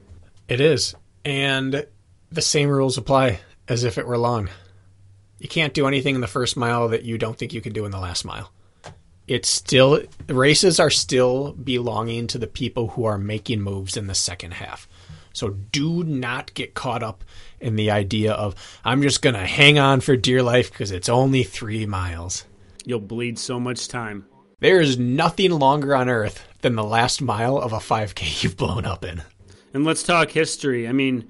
It 0.48 0.62
is. 0.62 0.96
And 1.26 1.86
the 2.32 2.42
same 2.42 2.70
rules 2.70 2.98
apply 2.98 3.40
as 3.68 3.84
if 3.84 3.98
it 3.98 4.08
were 4.08 4.18
long. 4.18 4.50
You 5.40 5.48
can't 5.48 5.74
do 5.74 5.88
anything 5.88 6.16
in 6.16 6.22
the 6.22 6.28
first 6.28 6.58
mile 6.58 6.90
that 6.90 7.04
you 7.04 7.18
don't 7.18 7.38
think 7.38 7.54
you 7.54 7.62
can 7.62 7.74
do 7.74 7.86
in 7.86 7.92
the 7.92 8.00
last 8.00 8.26
mile. 8.26 8.52
It's 9.28 9.48
still, 9.48 10.02
races 10.28 10.80
are 10.80 10.90
still 10.90 11.54
belonging 11.54 12.28
to 12.28 12.38
the 12.38 12.48
people 12.48 12.90
who 12.90 13.06
are 13.06 13.18
making 13.18 13.62
moves 13.62 13.96
in 13.96 14.08
the 14.08 14.16
second 14.16 14.56
half. 14.56 14.88
So 15.34 15.50
do 15.50 16.04
not 16.04 16.54
get 16.56 16.74
caught 16.74 17.04
up 17.04 17.24
in 17.60 17.76
the 17.76 17.92
idea 17.92 18.34
of, 18.34 18.56
I'm 18.84 19.02
just 19.02 19.22
going 19.22 19.36
to 19.36 19.46
hang 19.46 19.78
on 19.78 20.02
for 20.02 20.18
dear 20.18 20.42
life 20.42 20.72
because 20.72 20.92
it's 20.92 21.10
only 21.10 21.44
three 21.44 21.86
miles. 21.86 22.46
You'll 22.86 23.00
bleed 23.00 23.38
so 23.38 23.60
much 23.60 23.88
time. 23.88 24.26
There 24.60 24.82
is 24.82 24.98
nothing 24.98 25.52
longer 25.52 25.96
on 25.96 26.10
earth 26.10 26.46
than 26.62 26.76
the 26.76 26.84
last 26.84 27.22
mile 27.22 27.58
of 27.58 27.72
a 27.72 27.78
5K 27.78 28.44
you've 28.44 28.58
blown 28.58 28.86
up 28.86 29.06
in. 29.06 29.22
And 29.74 29.86
let's 29.86 30.04
talk 30.04 30.32
history. 30.32 30.88
I 30.88 30.92
mean, 30.92 31.30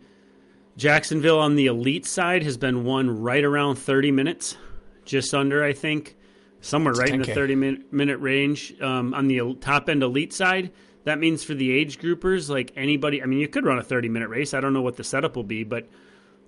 Jacksonville 0.78 1.40
on 1.40 1.56
the 1.56 1.66
elite 1.66 2.06
side 2.06 2.44
has 2.44 2.58
been 2.58 2.84
won 2.86 3.22
right 3.22 3.44
around 3.44 3.76
30 3.76 4.12
minutes, 4.12 4.58
just 5.06 5.34
under, 5.34 5.64
I 5.64 5.74
think, 5.74 6.16
somewhere 6.62 6.94
right 6.94 7.10
in 7.10 7.22
the 7.22 7.34
30 7.34 7.56
minute, 7.56 7.94
minute 7.94 8.20
range. 8.20 8.80
Um, 8.82 9.14
on 9.14 9.28
the 9.28 9.56
top 9.60 9.90
end 9.90 10.04
elite 10.04 10.34
side, 10.34 10.72
that 11.04 11.20
means 11.20 11.44
for 11.44 11.54
the 11.54 11.72
age 11.72 12.00
groupers, 12.00 12.50
like 12.50 12.72
anybody, 12.76 13.22
I 13.22 13.26
mean, 13.26 13.40
you 13.40 13.48
could 13.48 13.66
run 13.66 13.78
a 13.78 13.84
30 13.84 14.10
minute 14.10 14.30
race. 14.30 14.54
I 14.54 14.62
don't 14.62 14.74
know 14.74 14.82
what 14.82 14.96
the 14.96 15.04
setup 15.04 15.36
will 15.36 15.44
be, 15.44 15.64
but 15.64 15.90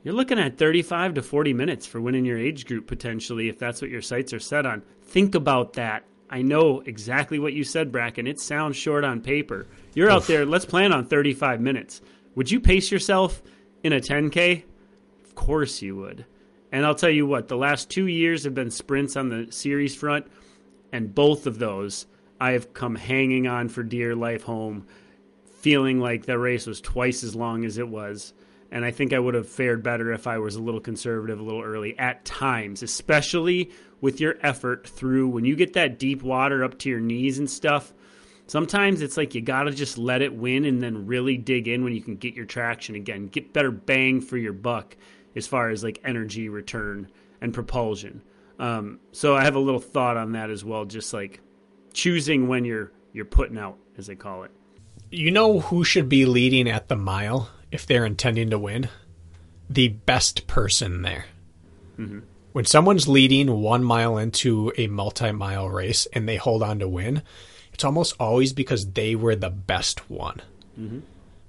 you're 0.03 0.13
looking 0.13 0.39
at 0.39 0.57
35 0.57 1.15
to 1.15 1.21
40 1.21 1.53
minutes 1.53 1.85
for 1.85 2.01
winning 2.01 2.25
your 2.25 2.37
age 2.37 2.65
group 2.65 2.87
potentially 2.87 3.49
if 3.49 3.59
that's 3.59 3.81
what 3.81 3.91
your 3.91 4.01
sights 4.01 4.33
are 4.33 4.39
set 4.39 4.65
on. 4.65 4.81
Think 5.03 5.35
about 5.35 5.73
that. 5.73 6.05
I 6.31 6.41
know 6.41 6.79
exactly 6.79 7.37
what 7.39 7.51
you 7.51 7.65
said, 7.65 7.91
Bracken. 7.91 8.25
It 8.25 8.39
sounds 8.39 8.77
short 8.77 9.03
on 9.03 9.19
paper. 9.19 9.67
You're 9.93 10.09
out 10.09 10.27
there, 10.27 10.45
let's 10.45 10.65
plan 10.65 10.93
on 10.93 11.05
35 11.05 11.59
minutes. 11.59 12.01
Would 12.35 12.49
you 12.49 12.61
pace 12.61 12.89
yourself 12.89 13.43
in 13.83 13.91
a 13.91 13.99
10K? 13.99 14.63
Of 15.25 15.35
course 15.35 15.81
you 15.81 15.97
would. 15.97 16.25
And 16.71 16.85
I'll 16.85 16.95
tell 16.95 17.09
you 17.09 17.25
what, 17.25 17.49
the 17.49 17.57
last 17.57 17.89
two 17.89 18.07
years 18.07 18.45
have 18.45 18.55
been 18.55 18.71
sprints 18.71 19.17
on 19.17 19.27
the 19.27 19.51
series 19.51 19.93
front, 19.93 20.25
and 20.93 21.13
both 21.13 21.47
of 21.47 21.59
those 21.59 22.05
I 22.39 22.51
have 22.51 22.73
come 22.73 22.95
hanging 22.95 23.45
on 23.45 23.67
for 23.67 23.83
dear 23.83 24.15
life 24.15 24.43
home, 24.43 24.87
feeling 25.59 25.99
like 25.99 26.25
the 26.25 26.39
race 26.39 26.65
was 26.65 26.79
twice 26.79 27.25
as 27.25 27.35
long 27.35 27.65
as 27.65 27.77
it 27.77 27.89
was. 27.89 28.33
And 28.71 28.85
I 28.85 28.91
think 28.91 29.11
I 29.11 29.19
would 29.19 29.33
have 29.33 29.49
fared 29.49 29.83
better 29.83 30.13
if 30.13 30.27
I 30.27 30.37
was 30.37 30.55
a 30.55 30.61
little 30.61 30.79
conservative 30.79 31.41
a 31.41 31.43
little 31.43 31.61
early 31.61 31.99
at 31.99 32.23
times, 32.23 32.83
especially 32.83 33.71
with 34.01 34.19
your 34.19 34.35
effort 34.41 34.87
through 34.87 35.29
when 35.29 35.45
you 35.45 35.55
get 35.55 35.73
that 35.73 35.99
deep 35.99 36.23
water 36.23 36.63
up 36.63 36.77
to 36.79 36.89
your 36.89 36.99
knees 36.99 37.39
and 37.39 37.49
stuff. 37.49 37.93
Sometimes 38.47 39.01
it's 39.01 39.15
like 39.15 39.33
you 39.33 39.41
got 39.41 39.63
to 39.63 39.71
just 39.71 39.97
let 39.97 40.21
it 40.21 40.33
win 40.33 40.65
and 40.65 40.83
then 40.83 41.05
really 41.05 41.37
dig 41.37 41.67
in 41.67 41.83
when 41.83 41.93
you 41.93 42.01
can 42.01 42.17
get 42.17 42.33
your 42.33 42.45
traction 42.45 42.95
again, 42.95 43.27
get 43.27 43.53
better 43.53 43.71
bang 43.71 44.19
for 44.19 44.37
your 44.37 44.51
buck 44.51 44.97
as 45.35 45.47
far 45.47 45.69
as 45.69 45.83
like 45.83 46.01
energy 46.03 46.49
return 46.49 47.09
and 47.39 47.53
propulsion. 47.53 48.21
Um, 48.59 48.99
so 49.11 49.35
I 49.35 49.43
have 49.43 49.55
a 49.55 49.59
little 49.59 49.79
thought 49.79 50.17
on 50.17 50.33
that 50.33 50.49
as 50.49 50.65
well, 50.65 50.85
just 50.85 51.13
like 51.13 51.39
choosing 51.93 52.47
when 52.47 52.65
you're 52.65 52.91
you're 53.13 53.25
putting 53.25 53.57
out, 53.57 53.77
as 53.97 54.07
they 54.07 54.15
call 54.15 54.43
it. 54.43 54.51
You 55.09 55.31
know 55.31 55.59
who 55.59 55.83
should 55.83 56.07
be 56.07 56.25
leading 56.25 56.69
at 56.69 56.87
the 56.87 56.95
mile 56.95 57.49
if 57.71 57.85
they're 57.85 58.05
intending 58.05 58.49
to 58.51 58.59
win? 58.59 58.89
The 59.69 59.89
best 59.89 60.47
person 60.47 61.01
there. 61.01 61.25
When 62.51 62.65
someone's 62.65 63.07
leading 63.07 63.61
one 63.61 63.83
mile 63.83 64.17
into 64.17 64.73
a 64.77 64.87
multi 64.87 65.31
mile 65.31 65.69
race 65.69 66.05
and 66.13 66.27
they 66.27 66.35
hold 66.35 66.63
on 66.63 66.79
to 66.79 66.87
win, 66.87 67.21
it's 67.73 67.83
almost 67.83 68.15
always 68.19 68.53
because 68.53 68.91
they 68.91 69.15
were 69.15 69.35
the 69.35 69.49
best 69.49 70.09
one. 70.09 70.41
Mm-hmm. 70.79 70.99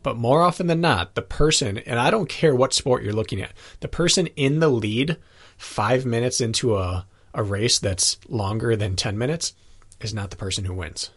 But 0.03 0.17
more 0.17 0.43
often 0.43 0.67
than 0.67 0.81
not, 0.81 1.15
the 1.15 1.23
person, 1.23 1.79
and 1.79 1.99
I 1.99 2.11
don't 2.11 2.29
care 2.29 2.55
what 2.55 2.73
sport 2.73 3.03
you're 3.03 3.13
looking 3.13 3.41
at, 3.41 3.53
the 3.81 3.89
person 3.89 4.29
in 4.29 4.61
the 4.61 4.69
lead 4.69 5.17
five 5.57 6.05
minutes 6.05 6.41
into 6.41 6.77
a, 6.77 7.07
a 7.35 7.43
race 7.43 7.79
that's 7.79 8.19
longer 8.29 8.75
than 8.75 8.97
10 8.97 9.17
minutes 9.17 9.55
is 10.01 10.13
not 10.13 10.31
the 10.31 10.37
person 10.37 10.65
who 10.65 10.75
wins. 10.75 11.11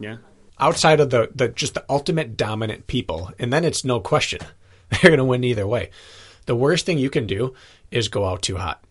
Yeah. 0.00 0.16
Outside 0.58 1.00
of 1.00 1.10
the, 1.10 1.30
the 1.34 1.48
just 1.48 1.74
the 1.74 1.84
ultimate 1.88 2.36
dominant 2.36 2.86
people, 2.86 3.30
and 3.38 3.52
then 3.52 3.64
it's 3.64 3.84
no 3.84 4.00
question. 4.00 4.40
They're 4.90 5.10
going 5.10 5.18
to 5.18 5.24
win 5.24 5.44
either 5.44 5.66
way. 5.66 5.90
The 6.46 6.56
worst 6.56 6.84
thing 6.84 6.98
you 6.98 7.10
can 7.10 7.26
do 7.26 7.54
is 7.90 8.08
go 8.08 8.26
out 8.26 8.42
too 8.42 8.56
hot. 8.56 8.84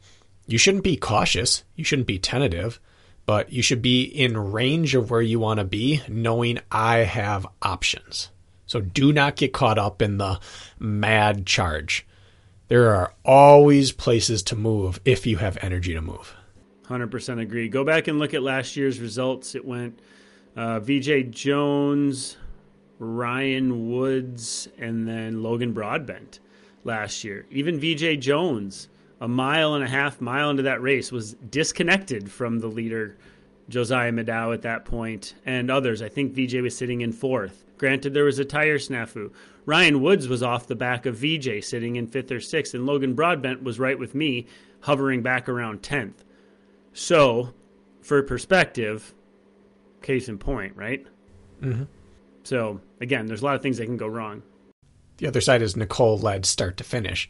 You 0.47 0.57
shouldn't 0.57 0.83
be 0.83 0.97
cautious. 0.97 1.63
You 1.75 1.83
shouldn't 1.83 2.07
be 2.07 2.19
tentative, 2.19 2.79
but 3.25 3.51
you 3.51 3.61
should 3.61 3.81
be 3.81 4.03
in 4.03 4.37
range 4.37 4.95
of 4.95 5.09
where 5.09 5.21
you 5.21 5.39
want 5.39 5.59
to 5.59 5.63
be, 5.63 6.01
knowing 6.07 6.59
I 6.71 6.97
have 6.99 7.47
options. 7.61 8.29
So 8.65 8.79
do 8.79 9.11
not 9.11 9.35
get 9.35 9.53
caught 9.53 9.77
up 9.77 10.01
in 10.01 10.17
the 10.17 10.39
mad 10.79 11.45
charge. 11.45 12.05
There 12.67 12.95
are 12.95 13.13
always 13.25 13.91
places 13.91 14.43
to 14.43 14.55
move 14.55 15.01
if 15.03 15.27
you 15.27 15.37
have 15.37 15.57
energy 15.61 15.93
to 15.93 16.01
move. 16.01 16.33
100% 16.87 17.41
agree. 17.41 17.67
Go 17.67 17.83
back 17.83 18.07
and 18.07 18.19
look 18.19 18.33
at 18.33 18.43
last 18.43 18.75
year's 18.75 18.99
results. 18.99 19.55
It 19.55 19.65
went 19.65 19.99
uh, 20.55 20.79
Veejay 20.79 21.31
Jones, 21.31 22.37
Ryan 22.99 23.89
Woods, 23.91 24.67
and 24.77 25.07
then 25.07 25.43
Logan 25.43 25.73
Broadbent 25.73 26.39
last 26.83 27.23
year. 27.23 27.45
Even 27.49 27.79
Veejay 27.79 28.19
Jones, 28.19 28.87
a 29.21 29.27
mile 29.27 29.75
and 29.75 29.83
a 29.83 29.87
half 29.87 30.19
mile 30.19 30.49
into 30.49 30.63
that 30.63 30.81
race, 30.81 31.11
was 31.11 31.35
disconnected 31.35 32.29
from 32.29 32.59
the 32.59 32.67
leader, 32.67 33.15
Josiah 33.69 34.11
Middaugh, 34.11 34.53
at 34.53 34.63
that 34.63 34.83
point, 34.83 35.35
and 35.45 35.69
others. 35.69 36.01
I 36.01 36.09
think 36.09 36.33
VJ 36.33 36.55
was 36.55 36.75
sitting 36.75 37.01
in 37.01 37.13
fourth. 37.13 37.63
Granted, 37.77 38.13
there 38.13 38.25
was 38.25 38.39
a 38.39 38.45
tire 38.45 38.79
snafu. 38.79 39.31
Ryan 39.65 40.01
Woods 40.01 40.27
was 40.27 40.41
off 40.41 40.67
the 40.67 40.75
back 40.75 41.05
of 41.05 41.15
VJ, 41.15 41.63
sitting 41.63 41.95
in 41.95 42.07
fifth 42.07 42.31
or 42.31 42.39
sixth, 42.39 42.73
and 42.73 42.87
Logan 42.87 43.13
Broadbent 43.13 43.61
was 43.61 43.79
right 43.79 43.97
with 43.97 44.15
me, 44.15 44.47
hovering 44.81 45.21
back 45.21 45.47
around 45.47 45.83
10th. 45.83 46.23
So, 46.93 47.53
for 48.01 48.23
perspective, 48.23 49.13
case 50.01 50.29
in 50.29 50.39
point, 50.39 50.75
right? 50.75 51.05
Mm-hmm. 51.61 51.83
So, 52.43 52.81
again, 52.99 53.27
there's 53.27 53.43
a 53.43 53.45
lot 53.45 53.55
of 53.55 53.61
things 53.61 53.77
that 53.77 53.85
can 53.85 53.97
go 53.97 54.07
wrong. 54.07 54.41
The 55.17 55.27
other 55.27 55.41
side 55.41 55.61
is 55.61 55.77
Nicole 55.77 56.17
led 56.17 56.47
start 56.47 56.77
to 56.77 56.83
finish, 56.83 57.29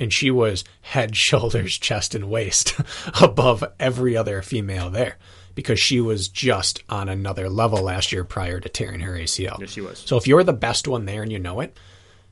and 0.00 0.12
she 0.12 0.30
was 0.30 0.64
head, 0.80 1.14
shoulders, 1.16 1.78
chest, 1.78 2.14
and 2.16 2.28
waist 2.28 2.74
above 3.20 3.62
every 3.78 4.16
other 4.16 4.42
female 4.42 4.90
there 4.90 5.16
because 5.54 5.78
she 5.78 6.00
was 6.00 6.28
just 6.28 6.82
on 6.88 7.08
another 7.08 7.48
level 7.48 7.82
last 7.82 8.10
year 8.10 8.24
prior 8.24 8.58
to 8.58 8.68
tearing 8.68 9.00
her 9.00 9.12
ACL. 9.12 9.60
Yes, 9.60 9.70
she 9.70 9.80
was. 9.80 9.98
So 9.98 10.16
if 10.16 10.26
you're 10.26 10.42
the 10.42 10.52
best 10.52 10.88
one 10.88 11.04
there 11.04 11.22
and 11.22 11.30
you 11.30 11.38
know 11.38 11.60
it, 11.60 11.76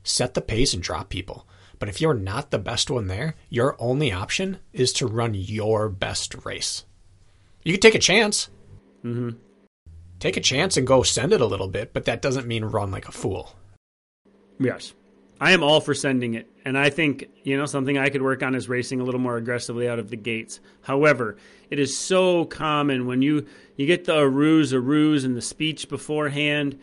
set 0.03 0.33
the 0.33 0.41
pace 0.41 0.73
and 0.73 0.81
drop 0.81 1.09
people. 1.09 1.47
But 1.77 1.89
if 1.89 2.01
you're 2.01 2.13
not 2.13 2.51
the 2.51 2.59
best 2.59 2.89
one 2.89 3.07
there, 3.07 3.35
your 3.49 3.77
only 3.79 4.11
option 4.11 4.57
is 4.73 4.91
to 4.93 5.07
run 5.07 5.33
your 5.33 5.87
best 5.87 6.35
race. 6.43 6.83
You 7.63 7.73
can 7.73 7.81
take 7.81 7.95
a 7.95 7.99
chance. 7.99 8.49
Mm-hmm. 9.03 9.37
Take 10.19 10.35
a 10.35 10.41
chance 10.41 10.75
and 10.75 10.85
go 10.85 11.03
send 11.03 11.31
it 11.31 11.39
a 11.39 11.45
little 11.45 11.69
bit, 11.69 11.93
but 11.93 12.05
that 12.05 12.21
doesn't 12.21 12.47
mean 12.47 12.65
run 12.65 12.91
like 12.91 13.07
a 13.07 13.13
fool. 13.13 13.55
Yes. 14.59 14.93
I 15.39 15.51
am 15.51 15.63
all 15.63 15.79
for 15.79 15.93
sending 15.93 16.33
it. 16.33 16.51
And 16.65 16.77
I 16.77 16.89
think, 16.89 17.25
you 17.43 17.57
know, 17.57 17.65
something 17.65 17.97
I 17.97 18.09
could 18.09 18.21
work 18.21 18.43
on 18.43 18.55
is 18.55 18.67
racing 18.67 18.99
a 18.99 19.03
little 19.03 19.21
more 19.21 19.37
aggressively 19.37 19.87
out 19.87 19.99
of 19.99 20.09
the 20.09 20.17
gates. 20.17 20.59
However, 20.81 21.37
it 21.69 21.79
is 21.79 21.97
so 21.97 22.45
common 22.45 23.05
when 23.05 23.21
you 23.21 23.45
you 23.77 23.85
get 23.85 24.05
the 24.05 24.27
ruse, 24.27 24.73
a 24.73 24.79
ruse, 24.79 25.23
and 25.23 25.35
the 25.35 25.41
speech 25.41 25.87
beforehand, 25.87 26.77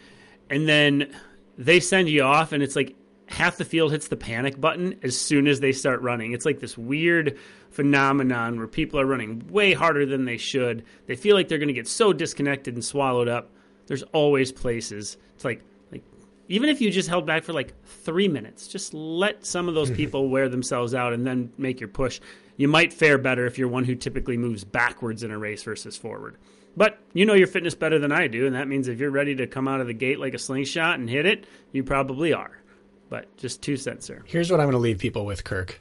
and 0.49 0.67
then 0.67 1.15
they 1.59 1.81
send 1.81 2.09
you 2.09 2.23
off, 2.23 2.53
and 2.53 2.63
it's 2.63 2.77
like 2.77 2.97
half 3.27 3.59
the 3.59 3.65
field 3.65 3.93
hits 3.93 4.09
the 4.09 4.17
panic 4.17 4.59
button 4.61 4.99
as 5.03 5.19
soon 5.19 5.47
as 5.47 5.61
they 5.61 5.73
start 5.73 6.01
running. 6.01 6.33
It's 6.33 6.47
like 6.47 6.61
this 6.61 6.79
weird 6.79 7.37
phenomenon 7.71 8.57
where 8.57 8.69
people 8.69 8.99
are 8.99 9.07
running 9.07 9.47
way 9.51 9.75
harder 9.75 10.07
than 10.07 10.25
they 10.25 10.39
should. 10.39 10.85
They 11.07 11.17
feel 11.17 11.37
like 11.37 11.49
they're 11.49 11.59
going 11.59 11.69
to 11.69 11.75
get 11.75 11.89
so 11.89 12.13
disconnected 12.13 12.75
and 12.75 12.85
swallowed 12.85 13.29
up. 13.29 13.51
There's 13.87 14.05
always 14.05 14.53
places. 14.53 15.19
It's 15.35 15.45
like 15.45 15.61
like 15.61 15.63
even 16.49 16.69
if 16.69 16.81
you 16.81 16.91
just 16.91 17.09
held 17.09 17.27
back 17.27 17.45
for 17.45 17.53
like 17.53 17.75
3 17.85 18.29
minutes, 18.29 18.69
just 18.69 18.95
let 18.95 19.45
some 19.45 19.69
of 19.69 19.75
those 19.75 19.91
people 20.03 20.29
wear 20.29 20.49
themselves 20.49 20.95
out 20.95 21.13
and 21.13 21.27
then 21.27 21.53
make 21.59 21.81
your 21.81 21.89
push. 21.89 22.21
You 22.57 22.69
might 22.69 22.93
fare 22.93 23.19
better 23.19 23.47
if 23.47 23.59
you're 23.59 23.69
one 23.69 23.85
who 23.85 23.95
typically 23.95 24.37
moves 24.37 24.65
backwards 24.65 25.23
in 25.23 25.31
a 25.31 25.39
race 25.39 25.63
versus 25.63 25.97
forward. 25.97 26.37
But 26.77 26.99
you 27.15 27.25
know 27.25 27.35
your 27.35 27.47
fitness 27.47 27.75
better 27.75 27.99
than 27.99 28.13
I 28.13 28.27
do, 28.27 28.47
and 28.47 28.55
that 28.55 28.69
means 28.69 28.87
if 28.89 29.01
you're 29.01 29.11
ready 29.11 29.35
to 29.37 29.47
come 29.47 29.67
out 29.67 29.81
of 29.81 29.87
the 29.87 29.95
gate 29.95 30.21
like 30.21 30.35
a 30.35 30.39
slingshot 30.39 30.99
and 30.99 31.09
hit 31.09 31.25
it, 31.25 31.47
you 31.73 31.83
probably 31.83 32.35
are. 32.35 32.59
But 33.09 33.35
just 33.39 33.63
two 33.63 33.77
cents 33.77 34.07
there. 34.07 34.23
Here's 34.27 34.51
what 34.51 34.61
I'm 34.61 34.67
going 34.67 34.73
to 34.73 34.79
leave 34.79 34.99
people 34.99 35.25
with, 35.25 35.45
Kirk. 35.45 35.81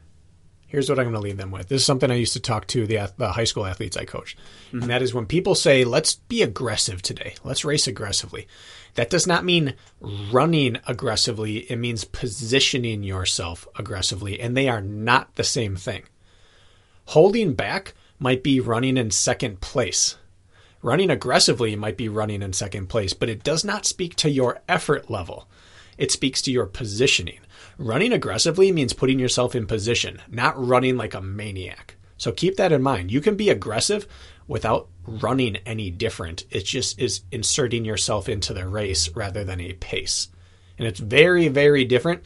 Here's 0.67 0.89
what 0.89 0.99
I'm 0.99 1.05
going 1.05 1.15
to 1.15 1.21
leave 1.21 1.37
them 1.37 1.51
with. 1.51 1.67
This 1.67 1.81
is 1.81 1.85
something 1.85 2.09
I 2.09 2.15
used 2.15 2.33
to 2.33 2.39
talk 2.39 2.67
to 2.67 2.87
the, 2.87 3.11
the 3.17 3.31
high 3.31 3.43
school 3.43 3.65
athletes 3.65 3.97
I 3.97 4.05
coached. 4.05 4.37
And 4.71 4.81
mm-hmm. 4.81 4.89
that 4.89 5.01
is 5.01 5.13
when 5.13 5.25
people 5.25 5.55
say, 5.55 5.83
let's 5.83 6.15
be 6.15 6.41
aggressive 6.41 7.01
today, 7.01 7.35
let's 7.43 7.65
race 7.65 7.87
aggressively. 7.87 8.47
That 8.95 9.09
does 9.09 9.27
not 9.27 9.45
mean 9.45 9.75
running 10.01 10.77
aggressively, 10.87 11.59
it 11.71 11.77
means 11.77 12.05
positioning 12.05 13.03
yourself 13.03 13.67
aggressively. 13.77 14.39
And 14.39 14.55
they 14.55 14.67
are 14.67 14.81
not 14.81 15.35
the 15.35 15.43
same 15.43 15.75
thing. 15.75 16.03
Holding 17.07 17.53
back 17.53 17.93
might 18.17 18.41
be 18.41 18.59
running 18.59 18.97
in 18.97 19.11
second 19.11 19.61
place. 19.61 20.17
Running 20.81 21.09
aggressively 21.09 21.75
might 21.75 21.97
be 21.97 22.09
running 22.09 22.41
in 22.41 22.53
second 22.53 22.87
place, 22.87 23.13
but 23.13 23.29
it 23.29 23.43
does 23.43 23.65
not 23.65 23.85
speak 23.85 24.15
to 24.15 24.29
your 24.29 24.61
effort 24.69 25.09
level. 25.09 25.47
It 25.97 26.11
speaks 26.11 26.41
to 26.43 26.51
your 26.51 26.65
positioning. 26.65 27.39
Running 27.77 28.13
aggressively 28.13 28.71
means 28.71 28.93
putting 28.93 29.19
yourself 29.19 29.55
in 29.55 29.67
position, 29.67 30.21
not 30.29 30.53
running 30.63 30.95
like 30.95 31.13
a 31.13 31.21
maniac. 31.21 31.95
So 32.17 32.31
keep 32.31 32.55
that 32.57 32.71
in 32.71 32.81
mind. 32.81 33.11
You 33.11 33.19
can 33.19 33.35
be 33.35 33.49
aggressive 33.49 34.07
without 34.47 34.87
running 35.07 35.57
any 35.65 35.89
different. 35.89 36.45
It 36.49 36.65
just 36.65 36.99
is 36.99 37.21
inserting 37.31 37.85
yourself 37.85 38.29
into 38.29 38.53
the 38.53 38.67
race 38.67 39.09
rather 39.15 39.43
than 39.43 39.59
a 39.59 39.73
pace. 39.73 40.29
And 40.77 40.87
it's 40.87 40.99
very, 40.99 41.47
very 41.47 41.85
different, 41.85 42.23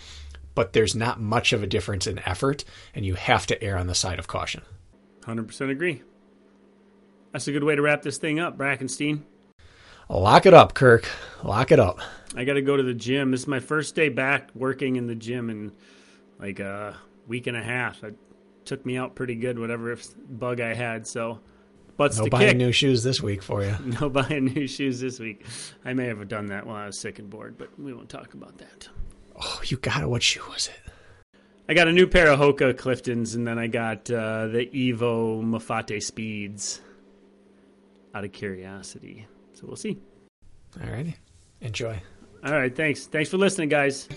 but 0.55 0.73
there's 0.73 0.95
not 0.95 1.21
much 1.21 1.53
of 1.53 1.63
a 1.63 1.67
difference 1.67 2.07
in 2.07 2.19
effort, 2.27 2.63
and 2.93 3.05
you 3.05 3.15
have 3.15 3.45
to 3.47 3.63
err 3.63 3.77
on 3.77 3.87
the 3.87 3.95
side 3.95 4.19
of 4.19 4.27
caution. 4.27 4.61
100% 5.21 5.69
agree. 5.69 6.01
That's 7.31 7.47
a 7.47 7.51
good 7.51 7.63
way 7.63 7.75
to 7.75 7.81
wrap 7.81 8.01
this 8.01 8.17
thing 8.17 8.39
up, 8.39 8.57
Brackenstein. 8.57 9.21
Lock 10.09 10.47
it 10.47 10.55
up, 10.55 10.73
Kirk. 10.73 11.07
Lock 11.43 11.71
it 11.71 11.79
up. 11.79 11.99
I 12.35 12.43
got 12.43 12.53
to 12.53 12.63
go 12.63 12.75
to 12.75 12.81
the 12.81 12.95
gym. 12.95 13.29
This 13.29 13.41
is 13.41 13.47
my 13.47 13.59
first 13.59 13.93
day 13.93 14.09
back 14.09 14.49
working 14.55 14.95
in 14.95 15.05
the 15.05 15.13
gym 15.13 15.51
in 15.51 15.71
like 16.39 16.59
a 16.59 16.97
week 17.27 17.45
and 17.45 17.55
a 17.55 17.61
half. 17.61 18.03
It 18.03 18.15
took 18.65 18.85
me 18.85 18.97
out 18.97 19.13
pretty 19.13 19.35
good, 19.35 19.59
whatever 19.59 19.95
bug 20.27 20.61
I 20.61 20.73
had. 20.73 21.05
So, 21.05 21.39
butts 21.99 22.17
No 22.17 22.23
to 22.23 22.29
buying 22.31 22.47
kick. 22.47 22.57
new 22.57 22.71
shoes 22.71 23.03
this 23.03 23.21
week 23.21 23.43
for 23.43 23.61
you. 23.61 23.75
no 24.01 24.09
buying 24.09 24.45
new 24.45 24.65
shoes 24.67 25.01
this 25.01 25.19
week. 25.19 25.45
I 25.83 25.93
may 25.93 26.05
have 26.05 26.25
done 26.29 26.45
that 26.47 26.65
while 26.65 26.77
I 26.77 26.85
was 26.87 26.97
sick 26.97 27.19
and 27.19 27.29
bored, 27.29 27.57
but 27.57 27.77
we 27.77 27.93
won't 27.93 28.07
talk 28.09 28.33
about 28.33 28.57
that. 28.57 28.87
Oh, 29.39 29.59
you 29.65 29.75
got 29.77 30.01
it. 30.01 30.09
What 30.09 30.23
shoe 30.23 30.41
was 30.49 30.69
it? 30.69 30.91
I 31.67 31.73
got 31.73 31.89
a 31.89 31.91
new 31.91 32.07
pair 32.07 32.31
of 32.31 32.39
Hoka 32.39 32.73
Cliftons, 32.73 33.35
and 33.35 33.45
then 33.45 33.59
I 33.59 33.67
got 33.67 34.09
uh, 34.09 34.47
the 34.47 34.65
Evo 34.67 35.43
Mafate 35.43 36.01
Speeds 36.01 36.81
out 38.15 38.23
of 38.23 38.31
curiosity. 38.31 39.27
So 39.53 39.67
we'll 39.67 39.75
see. 39.75 39.99
Alrighty. 40.79 41.15
Enjoy. 41.61 42.01
All 42.45 42.53
right, 42.53 42.73
thanks. 42.73 43.07
Thanks 43.07 43.29
for 43.29 43.37
listening, 43.37 43.67
guys. 43.67 44.07